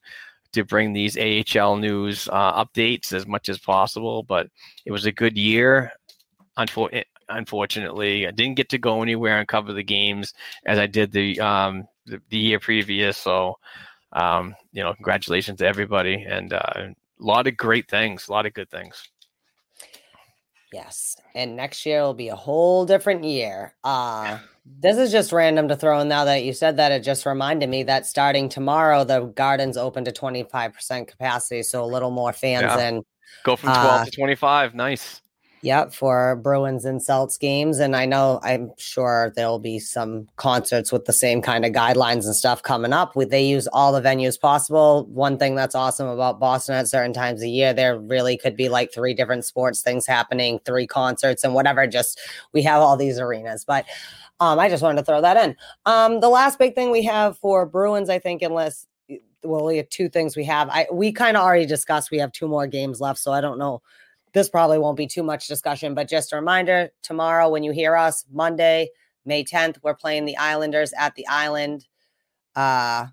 [0.53, 4.23] to bring these AHL news uh, updates as much as possible.
[4.23, 4.49] But
[4.85, 5.93] it was a good year.
[6.59, 10.35] Unfor- eh, unfortunately, I didn't get to go anywhere and cover the games
[10.66, 13.16] as I did the um, the, the, year previous.
[13.16, 13.59] So,
[14.12, 18.47] um, you know, congratulations to everybody and uh, a lot of great things, a lot
[18.47, 19.11] of good things.
[20.73, 21.16] Yes.
[21.35, 23.74] And next year will be a whole different year.
[23.85, 24.39] Uh
[24.81, 27.69] this is just random to throw in now that you said that it just reminded
[27.69, 32.62] me that starting tomorrow the gardens open to 25% capacity so a little more fans
[32.62, 32.89] Yeah.
[32.89, 33.03] in
[33.44, 34.74] Go from 12 Uh, to 25.
[34.74, 35.22] Nice.
[35.64, 37.78] Yep, for Bruins and Celts games.
[37.78, 42.24] And I know I'm sure there'll be some concerts with the same kind of guidelines
[42.24, 43.12] and stuff coming up.
[43.14, 45.06] They use all the venues possible.
[45.06, 48.68] One thing that's awesome about Boston at certain times of year, there really could be
[48.68, 51.86] like three different sports things happening, three concerts and whatever.
[51.86, 52.20] Just
[52.52, 53.64] we have all these arenas.
[53.64, 53.86] But
[54.40, 55.56] um, I just wanted to throw that in.
[55.86, 58.89] Um, the last big thing we have for Bruins, I think, unless
[59.44, 60.68] well, we have two things we have.
[60.70, 63.59] I we kind of already discussed we have two more games left, so I don't
[63.59, 63.80] know
[64.34, 67.96] this probably won't be too much discussion, but just a reminder tomorrow when you hear
[67.96, 68.88] us, Monday,
[69.24, 71.86] May 10th, we're playing the Islanders at the Island.
[72.56, 73.06] Uh,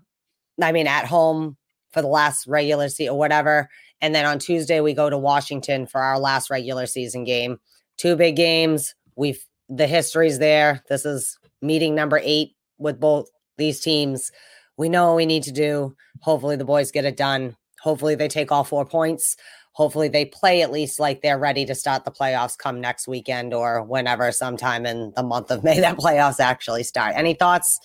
[0.62, 1.56] I mean, at home
[1.92, 3.68] for the last regular season or whatever.
[4.00, 7.58] And then on Tuesday, we go to Washington for our last regular season game.
[7.96, 8.94] Two big games.
[9.16, 10.82] We've the history's there.
[10.88, 14.32] This is meeting number eight with both these teams.
[14.76, 15.94] We know what we need to do.
[16.22, 17.56] Hopefully, the boys get it done.
[17.82, 19.36] Hopefully, they take all four points
[19.72, 23.54] hopefully they play at least like they're ready to start the playoffs come next weekend
[23.54, 27.14] or whenever sometime in the month of May that playoffs actually start.
[27.16, 27.78] Any thoughts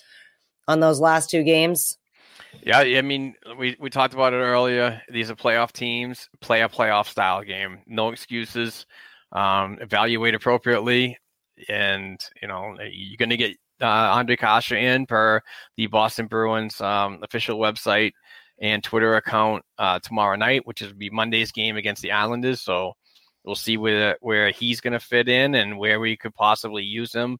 [0.68, 1.96] on those last two games?
[2.62, 5.00] Yeah, I mean, we, we talked about it earlier.
[5.10, 7.80] These are playoff teams, play a playoff style game.
[7.86, 8.86] No excuses.
[9.32, 11.18] Um, evaluate appropriately,
[11.68, 15.40] and you know you're going to get uh, Ondrej Kase in per
[15.76, 18.12] the Boston Bruins um, official website
[18.58, 22.60] and Twitter account uh, tomorrow night, which is be Monday's game against the Islanders.
[22.60, 22.94] So
[23.44, 27.12] we'll see where where he's going to fit in and where we could possibly use
[27.12, 27.38] him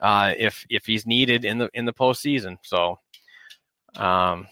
[0.00, 2.56] uh, if if he's needed in the in the postseason.
[2.62, 2.98] So.
[3.96, 4.46] Um,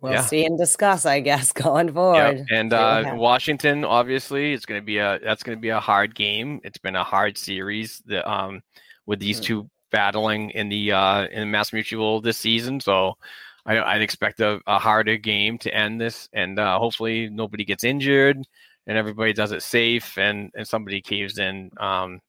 [0.00, 0.20] We'll Yeah.
[0.20, 1.94] see and discuss, I guess, going Yep.
[1.94, 2.46] forward.
[2.50, 3.14] And uh.
[3.14, 6.60] Washington, obviously, it's going to be a that's going to be a hard game.
[6.62, 8.62] It's been a hard series the, um,
[9.06, 9.44] with these Mm.
[9.44, 12.80] two battling in the uh, in MassMutual this season.
[12.80, 13.16] So
[13.66, 17.84] I, I'd expect a, a harder game to end this, and uh, hopefully nobody gets
[17.84, 18.44] injured
[18.86, 22.20] and everybody does it safe, and and somebody caves in um,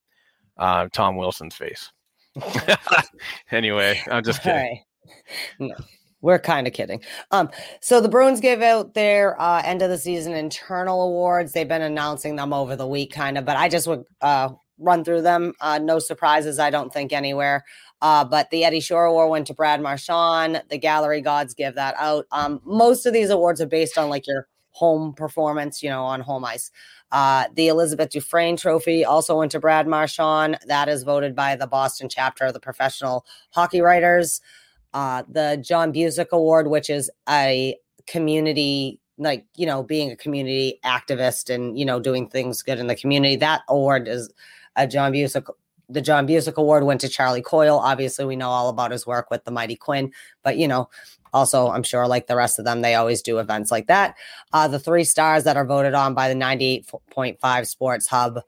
[0.57, 1.91] uh, Tom Wilson's face.
[3.52, 4.57] anyway, I'm just kidding.
[4.57, 4.80] right.
[5.60, 5.76] No,
[6.22, 7.02] we're kind of kidding.
[7.32, 7.49] Um,
[7.82, 11.52] so the Bruins gave out their uh, end of the season internal awards.
[11.53, 15.03] They've been announcing them over the week, kind of, but I just would uh, run
[15.03, 15.53] through them.
[15.62, 17.64] Uh, no surprises, I don't think anywhere.
[18.02, 20.62] Uh, but the Eddie Shore Award went to Brad Marchand.
[20.70, 22.26] The Gallery Gods give that out.
[22.32, 26.22] Um, most of these awards are based on like your home performance, you know, on
[26.22, 26.70] home ice.
[27.12, 30.60] Uh, the Elizabeth Dufresne Trophy also went to Brad Marchand.
[30.68, 34.42] That is voted by the Boston chapter of the Professional Hockey Writers
[34.96, 37.78] uh, the John Bucyk Award, which is a
[38.08, 42.88] community, like, you know, being a community activist and, you know, doing things good in
[42.88, 43.36] the community.
[43.36, 44.34] That award is
[44.78, 45.48] a John Bucyk.
[45.90, 47.78] The John Bucyk Award went to Charlie Coyle.
[47.78, 50.12] Obviously, we know all about his work with the Mighty Quinn,
[50.44, 50.90] but, you know,
[51.34, 54.16] also, I'm sure, like the rest of them, they always do events like that.
[54.53, 58.40] Uh, the three stars that are voted on by the 98.5 Sports Hub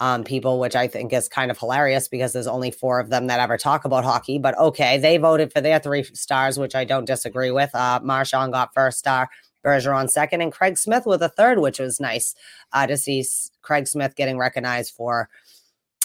[0.00, 3.28] um, people, which I think is kind of hilarious because there's only four of them
[3.28, 4.40] that ever talk about hockey.
[4.40, 7.72] But okay, they voted for their three stars, which I don't disagree with.
[7.72, 9.30] Uh, Marchand got first star,
[9.64, 12.34] Bergeron second, and Craig Smith with a third, which was nice
[12.72, 13.24] uh, to see
[13.62, 15.28] Craig Smith getting recognized for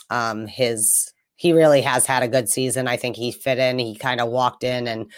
[0.09, 1.11] um, his.
[1.35, 2.87] He really has had a good season.
[2.87, 3.77] I think he fit in.
[3.77, 5.11] He kind of walked in and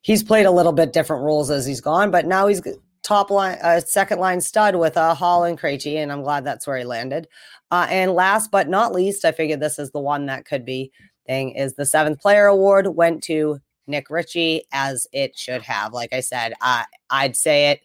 [0.00, 2.62] he's played a little bit different roles as he's gone, but now he's
[3.02, 6.66] top line, uh, second line stud with uh, Hall and Krejci, and I'm glad that's
[6.66, 7.28] where he landed.
[7.70, 10.92] Uh, and last but not least, I figured this is the one that could be
[11.26, 15.92] thing is the seventh player award went to Nick Ritchie as it should have.
[15.92, 17.80] Like I said, uh, I'd say it.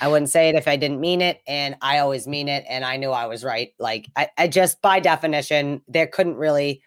[0.00, 2.84] I wouldn't say it if I didn't mean it, and I always mean it, and
[2.84, 3.72] I knew I was right.
[3.78, 6.82] Like I, I just by definition, there couldn't really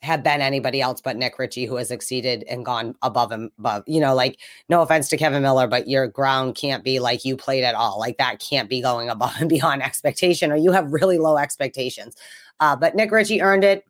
[0.00, 3.50] have been anybody else but Nick Ritchie who has exceeded and gone above him.
[3.58, 4.38] Above, you know, like
[4.68, 7.98] no offense to Kevan Miller, but your ground can't be like you played at all.
[7.98, 12.16] Like that can't be going above and beyond expectation, or you have really low expectations.
[12.60, 13.84] Uh, but Nick Ritchie earned it.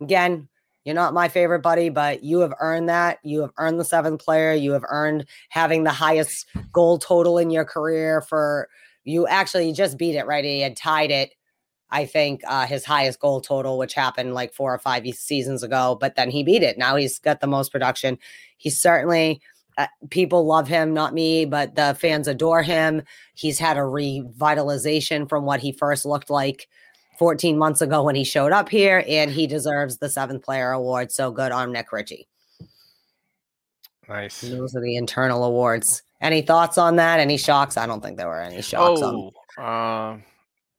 [0.00, 0.48] Again,
[0.90, 3.18] you're not my favorite buddy, but you have earned that.
[3.22, 4.52] You have earned the seventh player.
[4.52, 8.68] You have earned having the highest goal total in your career for
[9.04, 10.44] you actually just beat it, right?
[10.44, 11.30] He had tied it
[11.90, 15.96] I think uh, his highest goal total, which happened like four or five seasons ago,
[16.00, 16.78] but then he beat it.
[16.78, 18.18] Now he's got the most production.
[18.56, 19.40] He's certainly,
[19.76, 23.02] uh, people love him, not me, but the fans adore him.
[23.34, 26.68] He's had a revitalization from what he first looked like
[27.20, 31.12] 14 months ago when he showed up here, and he deserves the seventh player award.
[31.12, 32.26] So good on Nick Ritchie.
[34.08, 34.40] Nice.
[34.40, 36.02] Those are the internal awards.
[36.22, 37.20] Any thoughts on that?
[37.20, 37.76] Any shocks?
[37.76, 39.02] I don't think there were any shocks.
[39.02, 40.18] on Oh, uh,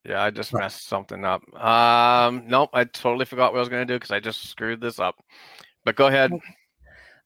[0.03, 1.43] Yeah, I just messed something up.
[1.63, 4.81] Um, nope, I totally forgot what I was going to do because I just screwed
[4.81, 5.23] this up.
[5.85, 6.31] But go ahead.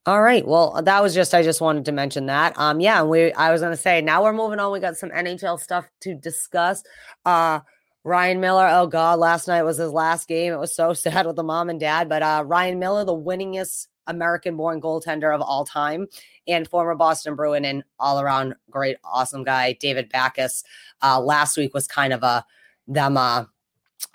[0.05, 0.45] All right.
[0.45, 2.53] Well, that was just I just wanted to mention that.
[2.59, 4.71] Um, yeah, we I was gonna say now we're moving on.
[4.71, 6.83] We got some NHL stuff to discuss.
[7.25, 7.61] Uh
[8.05, 10.53] Ryan Miller, oh God, last night was his last game.
[10.53, 12.07] It was so sad with the mom and dad.
[12.07, 16.07] But uh Ryan Miller, the winningest American born goaltender of all time,
[16.47, 20.63] and former Boston Bruin and all around great, awesome guy, David Backes,
[21.01, 22.45] Uh last week was kind of a
[22.87, 23.45] them uh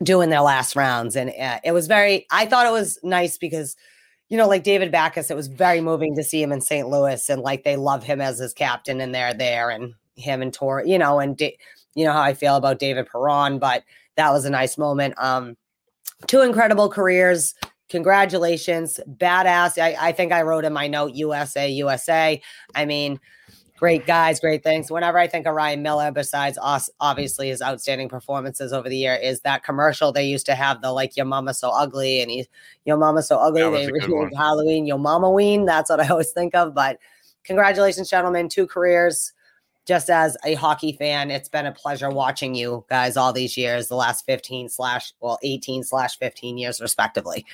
[0.04, 1.16] doing their last rounds.
[1.16, 3.76] And uh, it was very I thought it was nice because
[4.28, 6.88] you know, like David Backes, it was very moving to see him in St.
[6.88, 10.54] Louis and like they love him as his captain and they're there and him and
[10.54, 11.36] Tor, you know, and
[11.94, 13.84] you know how I feel about David Perron, but
[14.16, 15.14] that was a nice moment.
[15.18, 15.56] Um,
[16.26, 17.54] two incredible careers.
[17.88, 19.00] Congratulations.
[19.08, 19.80] Badass.
[19.80, 22.40] I, I think I wrote in my note USA, USA.
[22.74, 23.18] I mean,
[23.80, 24.90] great guys, great things.
[24.90, 29.14] Whenever I think of Ryan Miller, besides us, obviously his outstanding performances over the year,
[29.14, 32.46] is that commercial they used to have the like "Your Mama So Ugly" and he,
[32.84, 33.62] "Your Mama So ugly.
[33.62, 34.32] They a good renamed one.
[34.32, 36.74] Halloween "Your Mama Ween." That's what I always think of.
[36.74, 36.98] But
[37.42, 39.32] congratulations, gentlemen, two careers.
[39.90, 43.88] Just as a hockey fan, it's been a pleasure watching you guys all these years,
[43.88, 47.44] the last 15 slash, well, 18 slash 15 years, respectively.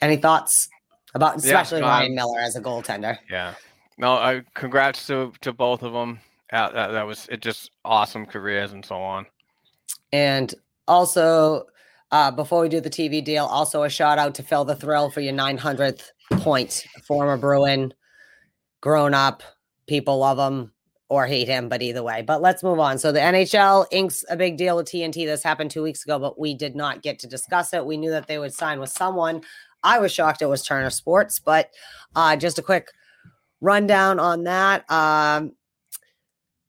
[0.00, 0.68] Any thoughts
[1.16, 3.18] about, Yeah, especially um, Ryan Miller as a goaltender?
[3.28, 3.54] Yeah.
[3.98, 6.20] No, I congrats to to both of them.
[6.52, 7.42] Uh, that, that was it.
[7.42, 9.26] Just awesome careers and so on.
[10.12, 10.54] And
[10.86, 11.64] also,
[12.12, 15.10] uh, before we do the TV deal, also a shout out to Phil the Thrill
[15.10, 16.04] for your 900th
[16.34, 16.86] point.
[17.04, 17.92] Former Bruin,
[18.80, 19.42] grown up,
[19.86, 20.72] people love him
[21.08, 22.22] or hate him, but either way.
[22.22, 22.98] But let's move on.
[22.98, 25.24] So the NHL inks a big deal with TNT.
[25.24, 27.86] This happened two weeks ago, but we did not get to discuss it.
[27.86, 29.42] We knew that they would sign with someone.
[29.82, 31.70] I was shocked it was Turner Sports, but
[32.16, 32.88] uh, just a quick
[33.60, 34.90] rundown on that.
[34.90, 35.52] Um,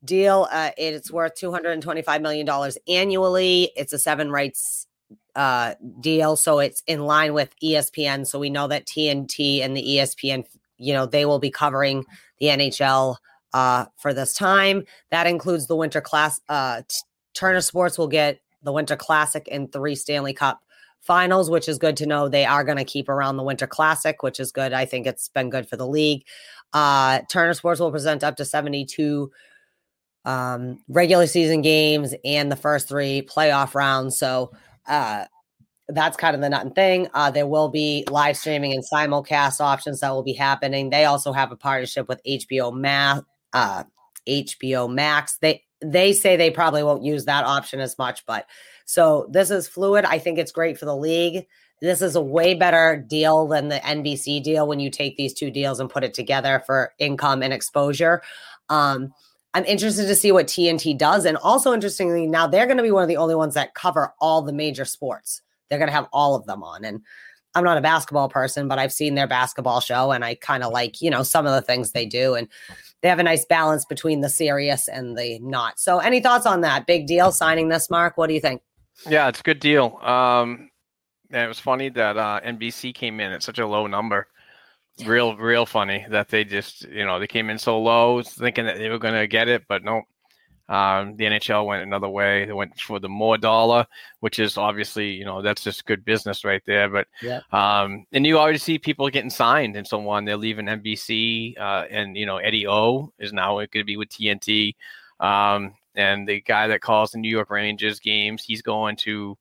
[0.04, 0.48] deal.
[0.52, 3.72] Uh, it's worth two hundred and twenty-five million dollars annually.
[3.76, 4.88] It's a seven rights
[5.36, 8.26] uh, deal, so it's in line with ESPN.
[8.26, 10.46] So we know that TNT and the ESPN,
[10.78, 12.06] you know, they will be covering
[12.40, 13.18] the NHL
[13.54, 14.84] uh, for this time.
[15.12, 16.40] That includes the Winter Class.
[16.48, 16.82] Uh,
[17.34, 20.62] Turner Sports will get the Winter Classic and three Stanley Cup
[21.02, 22.28] finals, which is good to know.
[22.28, 24.74] They are going to keep around the Winter Classic, which is good.
[24.74, 26.24] I think it's been good for the league.
[26.74, 29.32] Uh, Turner Sports will present up to 72
[30.26, 34.18] um, regular season games and the first three playoff rounds.
[34.18, 34.52] So
[34.86, 35.26] uh,
[35.90, 37.08] that's kind of the nut thing.
[37.14, 40.90] Uh, there will be live streaming and simulcast options that will be happening.
[40.90, 43.22] They also have a partnership with HBO Max.
[43.54, 43.84] Uh,
[44.28, 45.38] HBO Max.
[45.38, 48.46] They they say they probably won't use that option as much, but
[48.86, 50.06] so this is fluid.
[50.06, 51.46] I think it's great for the league.
[51.82, 55.52] This is a way better deal than the NBC deal when you take these two
[55.52, 58.24] deals and put it together for income and exposure.
[58.70, 59.14] Um,
[59.54, 61.26] I'm interested to see what TNT does.
[61.26, 64.14] And also, interestingly, now they're going to be one of the only ones that cover
[64.20, 65.42] all the major sports.
[65.70, 66.86] They're going to have all of them on.
[66.86, 67.02] And
[67.56, 70.72] I'm not a basketball person, but I've seen their basketball show and I kind of
[70.72, 72.36] like, you know, some of the things they do.
[72.36, 72.48] And
[73.02, 75.80] they have a nice balance between the serious and the not.
[75.80, 76.86] So, any thoughts on that?
[76.86, 78.18] Big deal signing this, Mark?
[78.18, 78.62] What do you think?
[79.08, 79.98] Yeah, it's a good deal.
[80.02, 80.70] Um,
[81.30, 84.28] it was funny that uh, NBC came in at such a low number.
[85.06, 88.78] Real, real funny that they just, you know, they came in so low, thinking that
[88.78, 90.04] they were going to get it, but no.
[90.70, 92.46] Um, the NHL went another way.
[92.46, 93.86] They went for the more dollar,
[94.20, 96.90] which is obviously, you know, that's just good business right there.
[96.90, 97.42] But Yeah.
[97.52, 100.26] um, and you already see people getting signed and so on.
[100.26, 104.10] They're leaving NBC, uh, and you know, Eddie O is now going to be with
[104.10, 104.76] TNT.
[105.20, 109.38] Um, and the guy that calls the New York Rangers games, he's going to,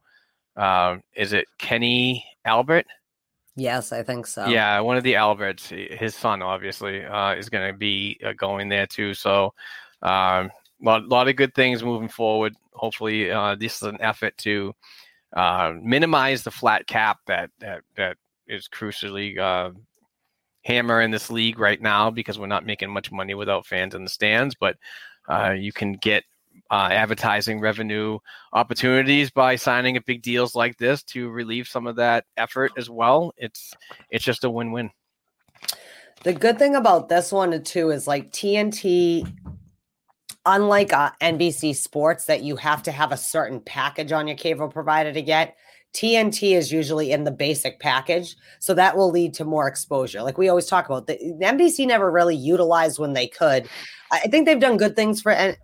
[0.57, 2.87] um, is it Kenny Albert?
[3.57, 4.47] Yes, I think so.
[4.47, 8.69] Yeah, one of the Alberts, his son, obviously, uh, is going to be uh, going
[8.69, 9.15] there too.
[9.15, 9.55] So,
[10.03, 10.51] um,
[10.83, 12.55] lot, lot of good things moving forward.
[12.73, 14.75] Hopefully, uh, this is an effort to
[15.35, 18.17] uh, minimize the flat cap that that that
[18.47, 19.71] is crucially uh,
[20.65, 24.05] hammer in this league right now because we're not making much money without fans in
[24.05, 24.55] the stands.
[24.55, 24.77] But
[25.29, 26.25] uh, you can get
[26.71, 28.19] uh, advertising revenue
[28.53, 33.33] opportunities by signing big deals like this to relieve some of that effort as well.
[33.37, 33.73] It's
[34.11, 34.91] it's just a win-win.
[36.23, 39.31] The good thing about this one too is like TNT,
[40.47, 44.69] unlike uh, NBC Sports, that you have to have a certain package on your cable
[44.69, 45.57] provider to get.
[45.93, 50.23] TNT is usually in the basic package, so that will lead to more exposure.
[50.23, 53.69] Like we always talk about, the, the NBC never really utilized when they could.
[54.13, 55.57] I think they've done good things for N-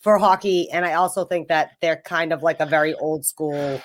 [0.00, 3.80] for hockey, and I also think that they're kind of like a very old school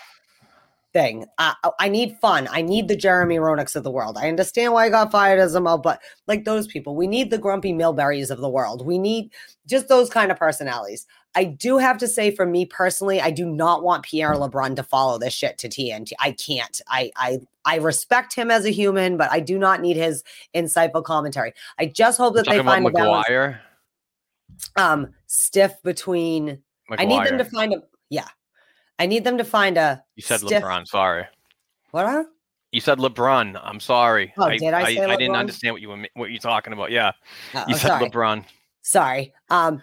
[0.93, 1.26] thing.
[1.38, 2.47] I, I need fun.
[2.51, 4.18] I need the Jeremy Roenick's of the world.
[4.18, 7.30] I understand why I got fired as a mo, but like those people, we need
[7.30, 8.85] the grumpy Milburys of the world.
[8.85, 9.31] We need
[9.68, 11.05] just those kind of personalities.
[11.34, 14.84] I do have to say, for me personally, I do not want Pierre LeBrun to
[14.84, 16.11] follow this shit to TNT.
[16.19, 16.81] I can't.
[16.88, 20.23] I I I respect him as a human, but I do not need his
[20.53, 21.53] insightful commentary.
[21.80, 23.27] I just hope that they find about a balance.
[23.30, 23.59] McGuire.
[24.76, 26.61] Um, stiff between.
[26.89, 28.27] I need them to find a yeah.
[29.01, 30.03] I need them to find a.
[30.15, 30.87] You said stiff- LeBron.
[30.87, 31.25] Sorry.
[31.89, 32.05] What?
[32.05, 32.25] Are?
[32.71, 33.59] You said LeBron.
[33.63, 34.31] I'm sorry.
[34.37, 36.91] Oh, did I say I, didn't understand what you were what you're talking about.
[36.91, 37.11] Yeah,
[37.55, 38.09] Oh, you said sorry.
[38.09, 38.45] LeBron.
[38.83, 39.33] Sorry.
[39.49, 39.81] Um,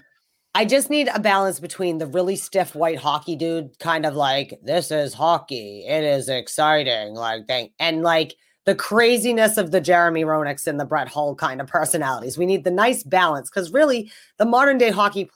[0.54, 4.58] I just need a balance between the really stiff white hockey dude, kind of like
[4.62, 10.24] this is hockey, it is exciting, like thing, and like the craziness of the Jeremy
[10.24, 12.38] Roenick's and the Brett Hull kind of personalities.
[12.38, 15.28] We need the nice balance because really the modern day hockey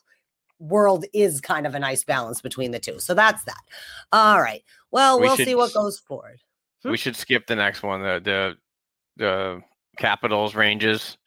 [0.62, 2.98] world is kind of a nice balance between the two.
[2.98, 3.62] So that's that.
[4.12, 4.62] All right.
[4.90, 6.40] Well, We will see what goes forward.
[6.82, 6.90] Hmm?
[6.90, 8.02] We should skip the next one.
[8.02, 8.56] The the
[9.16, 9.62] the
[9.98, 11.18] Capitals ranges.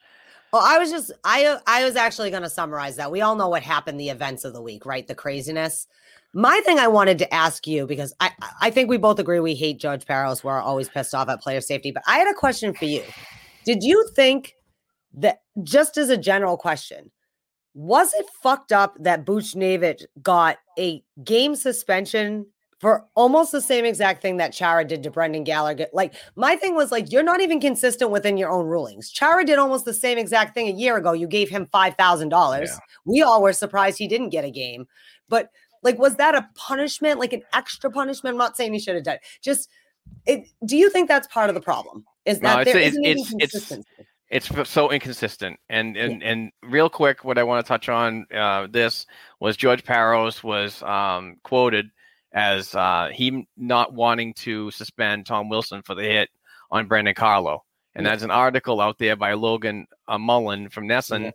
[0.52, 3.12] Well, I was just I I was actually going to summarize that.
[3.12, 5.06] We all know what happened the events of the week, right?
[5.06, 5.88] The craziness.
[6.34, 8.32] My thing I wanted to ask you because I
[8.62, 10.44] I think we both agree we hate George Parros.
[10.44, 13.04] We're always pissed off at player safety, but I had a question for you.
[13.66, 14.56] Did you think
[15.16, 17.12] that just as a general question,
[17.76, 22.48] was it fucked up that Buchnevich got a game suspension
[22.80, 25.88] for almost the same exact thing that Chara did to Brendan Gallagher?
[25.94, 29.12] Like, my thing was like, you're not even consistent within your own rulings.
[29.12, 31.12] Chara did almost the same exact thing a year ago.
[31.12, 32.66] You gave him $5,000.
[32.66, 32.78] Yeah.
[33.06, 34.88] We all were surprised he didn't get a game.
[35.28, 35.50] But,
[35.84, 38.34] like, was that a punishment, like an extra punishment?
[38.36, 39.22] I'm not saying he should have done it.
[39.42, 39.70] Just,
[40.26, 42.06] it, do you think that's part of the problem?
[42.26, 43.90] Is that it's- there it's- isn't even it's- it's- consistency?
[44.30, 45.60] It's so inconsistent.
[45.70, 49.06] And and and real quick, what I want to touch on uh, this
[49.40, 51.90] was George Parros was um, quoted
[52.34, 56.30] as uh, he not wanting to suspend Tom Wilson for the hit
[56.72, 57.64] on Brandon Carlo.
[57.94, 58.12] And Yeah.
[58.12, 61.32] there's an article out there by Logan uh, Mullen from NESN.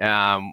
[0.00, 0.52] Um,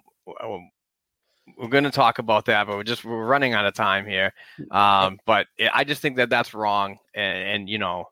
[1.58, 4.32] we're going to talk about that, but we're just we're running out of time here.
[4.70, 8.08] Um, but I- I just think that that's wrong, and, and you know,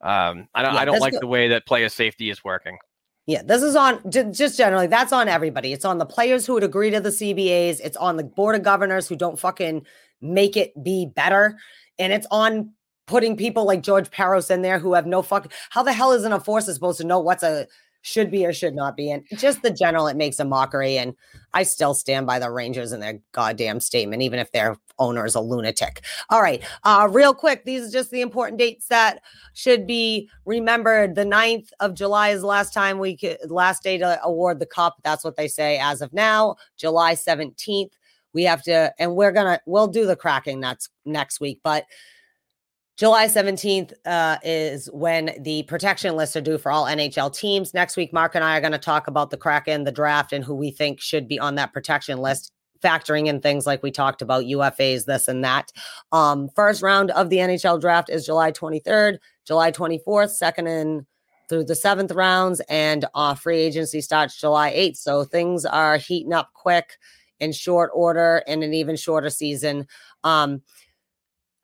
[0.00, 1.22] um, I don't Yeah, I don't like good.
[1.22, 2.78] the way that player safety is working.
[3.26, 4.88] Yeah, this is on just generally.
[4.88, 5.72] That's on everybody.
[5.72, 7.78] It's on the players who would agree to the CBAs.
[7.82, 9.86] It's on the board of governors who don't fucking
[10.20, 11.56] make it be better,
[11.98, 12.72] and it's on
[13.06, 15.52] putting people like George Parros in there who have no fuck.
[15.70, 17.66] How the hell is an enforcer supposed to know what's a
[18.02, 19.10] should be or should not be?
[19.10, 20.98] And just the general, it makes a mockery.
[20.98, 21.14] And
[21.54, 25.34] I still stand by the Rangers and their goddamn statement, even if their owner is
[25.34, 26.02] a lunatic.
[26.28, 29.22] All right, uh, real quick, these are just the important dates that
[29.54, 31.14] should be remembered.
[31.14, 34.66] The 9th of July is the last time we could, last day to award the
[34.66, 34.96] cup.
[35.04, 36.56] That's what they say as of now.
[36.76, 37.90] July 17th.
[38.34, 41.84] We have to, and we're gonna, we'll do the Kraken that's next week, but
[43.02, 47.74] July 17th uh, is when the protection lists are due for all NHL teams.
[47.74, 50.44] Next week, Mark and I are going to talk about the Kraken, the draft, and
[50.44, 54.22] who we think should be on that protection list, factoring in things like we talked
[54.22, 55.72] about UFAs, this and that.
[56.12, 61.04] Um, first round of the NHL draft is July 23rd, July 24th, second and
[61.48, 64.98] through the seventh rounds, and uh, free agency starts July 8th.
[64.98, 66.98] So things are heating up quick
[67.40, 69.88] in short order in an even shorter season.
[70.22, 70.62] Um,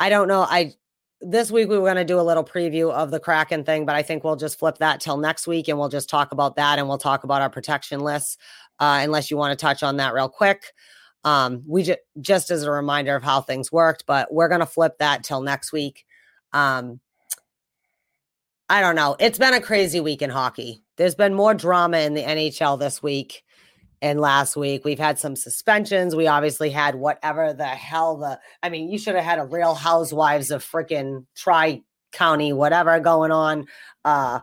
[0.01, 0.43] I don't know.
[0.43, 0.75] I
[1.21, 3.97] this week we were going to do a little preview of the Kraken thing, but
[3.97, 6.79] I think we'll just flip that till next week and we'll just talk about that
[6.79, 8.39] and we'll talk about our protection lists.
[8.81, 10.73] Uh, unless you want to touch on that real quick.
[11.25, 14.99] Um, we just just as a reminder of how things worked, but we're gonna flip
[14.99, 16.07] that till next week.
[16.53, 17.01] Um,
[18.69, 19.17] I don't know.
[19.19, 20.85] It's been a crazy week in hockey.
[20.97, 23.43] There's been more drama in the NHL this week
[24.01, 24.85] and last week.
[24.85, 26.15] We've had some suspensions.
[26.15, 29.75] We obviously had whatever the hell the I mean, you should have had a real
[29.75, 33.67] housewives of freaking tri county, whatever going on.
[34.05, 34.41] Uh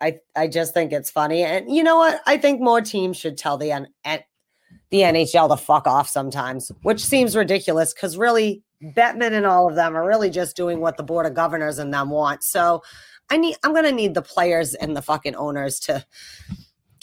[0.00, 1.42] I I just think it's funny.
[1.42, 2.20] And you know what?
[2.26, 4.24] I think more teams should tell the N- N-
[4.90, 9.76] the NHL to fuck off sometimes, which seems ridiculous because really Bettman and all of
[9.76, 12.42] them are really just doing what the board of governors and them want.
[12.42, 12.82] So
[13.30, 16.04] I need I'm gonna need the players and the fucking owners to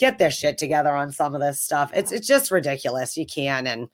[0.02, 1.92] get their shit together on some of this stuff.
[1.94, 3.16] It's it's just ridiculous.
[3.16, 3.88] You can and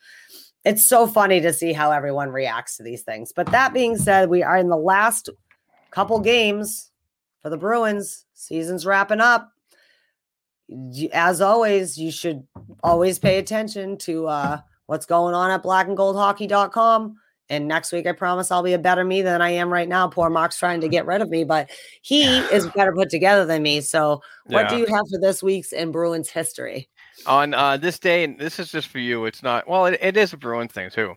[0.64, 3.30] it's so funny to see how everyone reacts to these things.
[3.30, 5.28] But that being said, we are in the last
[5.90, 6.90] couple games
[7.42, 8.24] for the Bruins.
[8.32, 9.52] Season's wrapping up.
[11.12, 12.42] As always, you should
[12.82, 17.16] always pay attention to uh, what's going on at blackandgoldhockey.com.
[17.50, 20.06] And next week, I promise I'll be a better me than I am right now.
[20.08, 21.70] Poor Mark's trying to get rid of me, but
[22.02, 23.80] he is better put together than me.
[23.80, 26.88] So, what do you have for this week's in Bruins history?
[27.26, 29.24] on uh, this day, and this is just for you.
[29.24, 29.86] It's not well.
[29.86, 31.14] It, it is a Bruins thing too.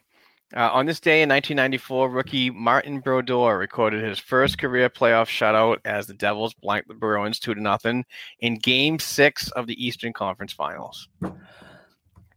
[0.55, 5.77] Uh, on this day in 1994, rookie Martin Brodeur recorded his first career playoff shutout
[5.85, 8.03] as the Devils blanked the Bruins two to nothing
[8.39, 11.07] in Game Six of the Eastern Conference Finals.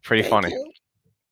[0.03, 0.51] Pretty Thank funny.
[0.51, 0.73] you.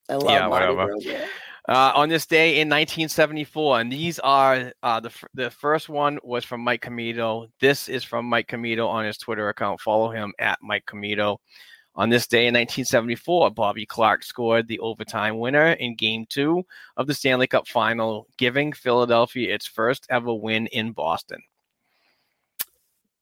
[0.09, 0.93] I love Yeah, Marty whatever.
[0.93, 1.29] Brodeur.
[1.69, 6.19] Uh, on this day in 1974, and these are uh, the f- the first one
[6.25, 7.49] was from Mike Commito.
[7.61, 9.81] This is from Mike Commito on his Twitter account.
[9.81, 11.39] Follow him at Mike Commito.
[11.95, 16.65] On this day in 1974, Bobby Clarke scored the overtime winner in Game Two
[16.97, 21.43] of the Stanley Cup Final, giving Philadelphia its first ever win in Boston.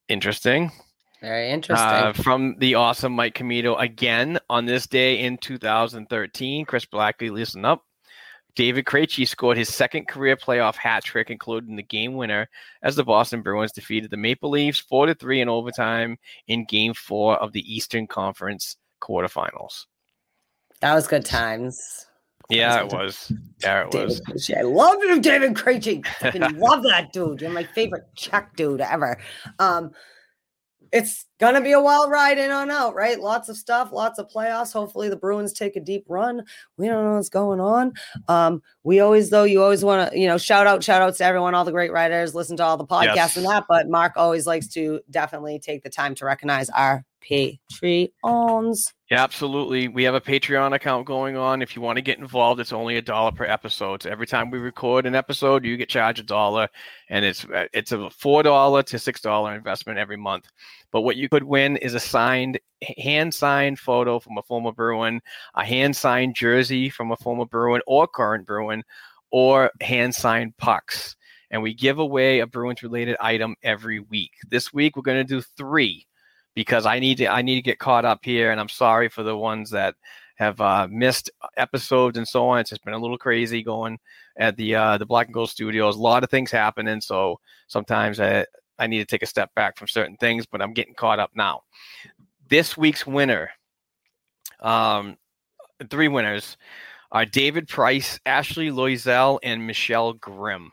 [0.09, 0.73] Interesting.
[1.21, 1.87] Very interesting.
[1.87, 6.65] Uh, from the awesome Mike Commito again on this day in 2013.
[6.65, 7.85] Chris Blackley, listen up.
[8.55, 12.49] David Krejci scored his second career playoff hat trick, including the game winner,
[12.83, 16.95] as the Boston Bruins defeated the Maple Leafs four to three in overtime in Game
[16.95, 19.87] Four of the Eastern Conference quarterfinals.
[20.81, 22.07] that was good times.
[22.49, 23.33] Yeah, it was.
[23.63, 24.21] Yeah, it David was.
[24.23, 24.59] Krejci.
[24.59, 26.05] I love you, David Krejci.
[26.05, 27.41] Fucking love that dude.
[27.41, 29.19] You're my favorite Czech dude ever.
[29.61, 29.93] Um,
[30.93, 33.19] it's gonna be a wild ride in on out, right?
[33.21, 34.73] Lots of stuff, lots of playoffs.
[34.73, 36.43] Hopefully, the Bruins take a deep run.
[36.77, 37.93] We don't know what's going on.
[38.29, 41.25] Um, we always, though, you always want to, you know, shout out, shout outs to
[41.25, 43.37] everyone, all the great writers, listen to all the podcasts Yes.
[43.37, 43.65] and that.
[43.69, 48.93] But Mark always likes to definitely take the time to recognize our Patreons.
[49.11, 49.89] Yeah, absolutely.
[49.89, 51.63] We have a Patreon account going on.
[51.63, 54.03] If you want to get involved, it's only a dollar per episode.
[54.03, 56.69] So every time we record an episode, you get charged a dollar,
[57.09, 60.49] and it's uh, it's a four dollar to six dollar investment every month.
[60.93, 62.59] But what you could win is a signed,
[62.99, 65.21] hand signed photo from a former Bruin,
[65.55, 68.83] a hand signed jersey from a former Bruin or current Bruin,
[69.31, 71.17] or hand signed pucks.
[71.51, 74.31] And we give away a Bruins related item every week.
[74.49, 76.07] This week we're going to do three
[76.55, 79.23] because I need to I need to get caught up here, and I'm sorry for
[79.23, 79.95] the ones that
[80.37, 82.61] have uh, missed episodes and so on.
[82.61, 83.99] It's just been a little crazy going
[84.37, 85.97] at the uh, the Black and Gold Studios.
[85.97, 88.47] A lot of things happening, so sometimes I
[88.79, 91.31] I need to take a step back from certain things, but I'm getting caught up
[91.35, 91.63] now.
[92.49, 93.51] This week's winner,
[94.61, 95.17] um,
[95.91, 96.57] three winners
[97.13, 100.73] are David Price, Ashley Loisel, and Michelle Grimm.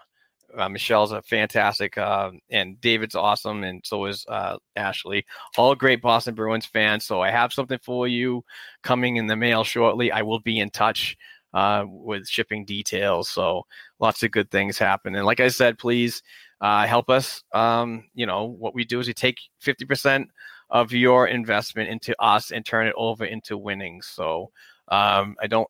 [0.58, 5.26] Uh, Michelle's a fantastic, uh, and David's awesome, and so is uh, Ashley.
[5.58, 7.06] All great Boston Bruins fans.
[7.06, 8.44] So I have something for you
[8.82, 10.12] coming in the mail shortly.
[10.12, 11.16] I will be in touch
[11.54, 13.30] uh, with shipping details.
[13.30, 13.64] So
[14.00, 15.16] lots of good things happen.
[15.16, 16.24] And like I said, please
[16.60, 17.44] uh, help us.
[17.54, 20.30] Um, you know what we do is we take fifty percent
[20.70, 24.08] of your investment into us and turn it over into winnings.
[24.08, 24.52] So
[24.90, 25.68] um, I don't.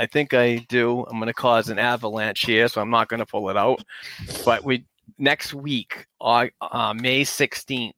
[0.00, 1.04] I think I do.
[1.04, 3.84] I'm going to cause an avalanche here, so I'm not going to pull it out.
[4.46, 4.86] But we
[5.18, 7.92] next week, uh, uh, May 16th,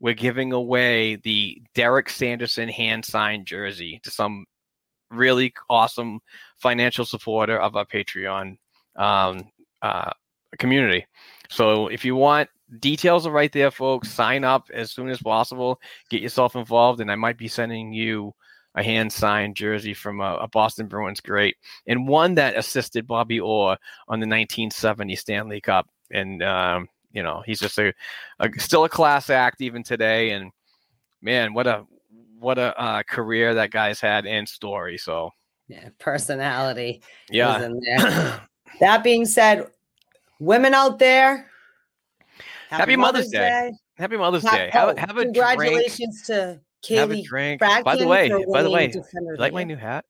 [0.00, 4.44] we're giving away the Derek Sanderson hand signed jersey to some
[5.10, 6.20] really awesome
[6.58, 8.58] financial supporter of our Patreon
[8.96, 9.50] um,
[9.80, 10.10] uh,
[10.58, 11.06] community.
[11.48, 12.50] So if you want
[12.80, 14.10] details are right there, folks.
[14.10, 15.80] Sign up as soon as possible.
[16.10, 18.34] Get yourself involved, and I might be sending you
[18.74, 21.56] a hand signed jersey from a, a, Boston Bruins great
[21.86, 23.76] and one that assisted Bobby Orr
[24.08, 25.88] on the 1970 Stanley Cup.
[26.12, 27.92] And, um, you know, he's just a,
[28.38, 30.30] a, still a class act even today.
[30.30, 30.52] And
[31.20, 31.84] man, what a,
[32.38, 34.98] what a uh, career that guy's had and story.
[34.98, 35.30] So,
[35.68, 37.02] yeah, personality.
[37.28, 37.68] Yeah.
[38.80, 39.66] that being said,
[40.38, 41.50] women out there,
[42.68, 43.38] happy, happy Mother's, Mother's Day.
[43.38, 43.72] Day.
[43.98, 44.70] Happy Mother's Day.
[44.72, 46.40] Have, have a congratulations drink.
[46.40, 47.60] to Kaylee have a drink.
[47.60, 50.04] By the way, by the way, you like my new hat?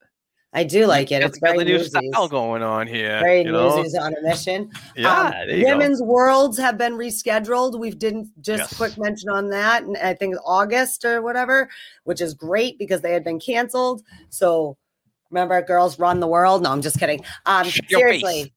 [0.52, 1.22] I do like it.
[1.22, 3.20] It's got very the new style going on here.
[3.20, 3.68] Very you know?
[3.68, 4.70] on a mission.
[4.96, 7.78] Yeah, um, women's worlds have been rescheduled.
[7.78, 8.76] We've didn't just Yes.
[8.76, 11.70] quick mention on that, and I think August or whatever,
[12.02, 14.02] which is great because they had been canceled.
[14.30, 14.76] So
[15.30, 16.64] remember, girls run the world.
[16.64, 17.24] No, I'm just kidding.
[17.46, 18.42] Um, seriously.
[18.42, 18.50] face.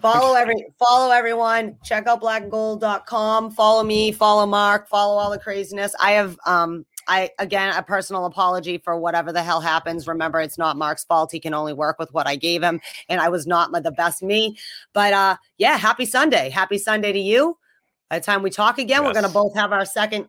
[0.00, 1.76] Follow every follow everyone.
[1.84, 3.50] Check out blackandgold.com.
[3.50, 5.94] Follow me, follow Mark, follow all the craziness.
[6.00, 10.06] I have um I again a personal apology for whatever the hell happens.
[10.06, 11.32] Remember, it's not Mark's fault.
[11.32, 14.22] He can only work with what I gave him, and I was not the best
[14.22, 14.56] me.
[14.92, 16.50] But uh, yeah, happy Sunday.
[16.50, 17.58] Happy Sunday to you.
[18.10, 20.28] By the time we talk again, we're gonna both have our second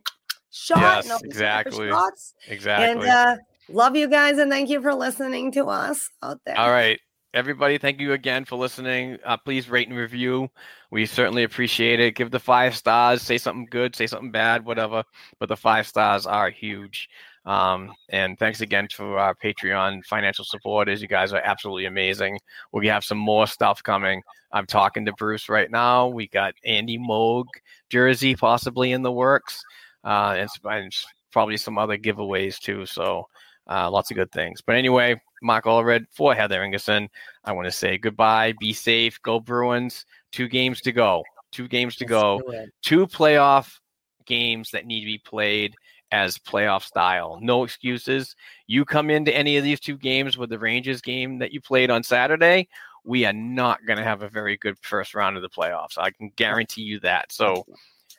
[0.50, 0.80] shot.
[0.80, 1.88] Yes, no, exactly.
[1.88, 2.34] shots.
[2.48, 2.86] Exactly.
[2.86, 3.36] And uh,
[3.68, 6.58] love you guys, and thank you for listening to us out there.
[6.58, 7.00] All right.
[7.36, 9.18] Everybody, thank you again for listening.
[9.22, 10.48] Uh, please rate and review.
[10.90, 12.14] We certainly appreciate it.
[12.14, 13.20] Give the five stars.
[13.20, 15.04] Say something good, say something bad, whatever.
[15.38, 17.10] But the five stars are huge.
[17.44, 21.02] Um, and thanks again to our Patreon financial supporters.
[21.02, 22.38] You guys are absolutely amazing.
[22.72, 24.22] We have some more stuff coming.
[24.50, 26.08] I'm talking to Bruce right now.
[26.08, 27.44] We got Andy Moog
[27.90, 29.62] jersey possibly in the works,
[30.04, 30.90] uh, and, and
[31.32, 32.86] probably some other giveaways too.
[32.86, 33.26] So
[33.68, 34.62] Uh, lots of good things.
[34.64, 37.08] But anyway, Mark Allred for Heather Ingerson,
[37.44, 38.54] I want to say goodbye.
[38.58, 39.20] Be safe.
[39.22, 40.04] Go Bruins.
[40.32, 41.24] Two games to go.
[41.52, 42.66] Two games to Let's go.
[42.82, 43.78] Two playoff
[44.26, 45.74] games that need to be played
[46.12, 47.38] as playoff style.
[47.40, 48.36] No excuses.
[48.66, 51.90] You come into any of these two games with the Rangers game that you played
[51.90, 52.68] on Saturday,
[53.04, 55.96] we are not going to have a very good first round of the playoffs.
[55.96, 57.32] I can guarantee you that.
[57.32, 57.64] So,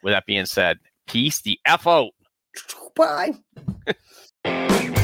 [0.01, 2.11] with that being said, peace the F out.
[2.95, 3.33] Bye.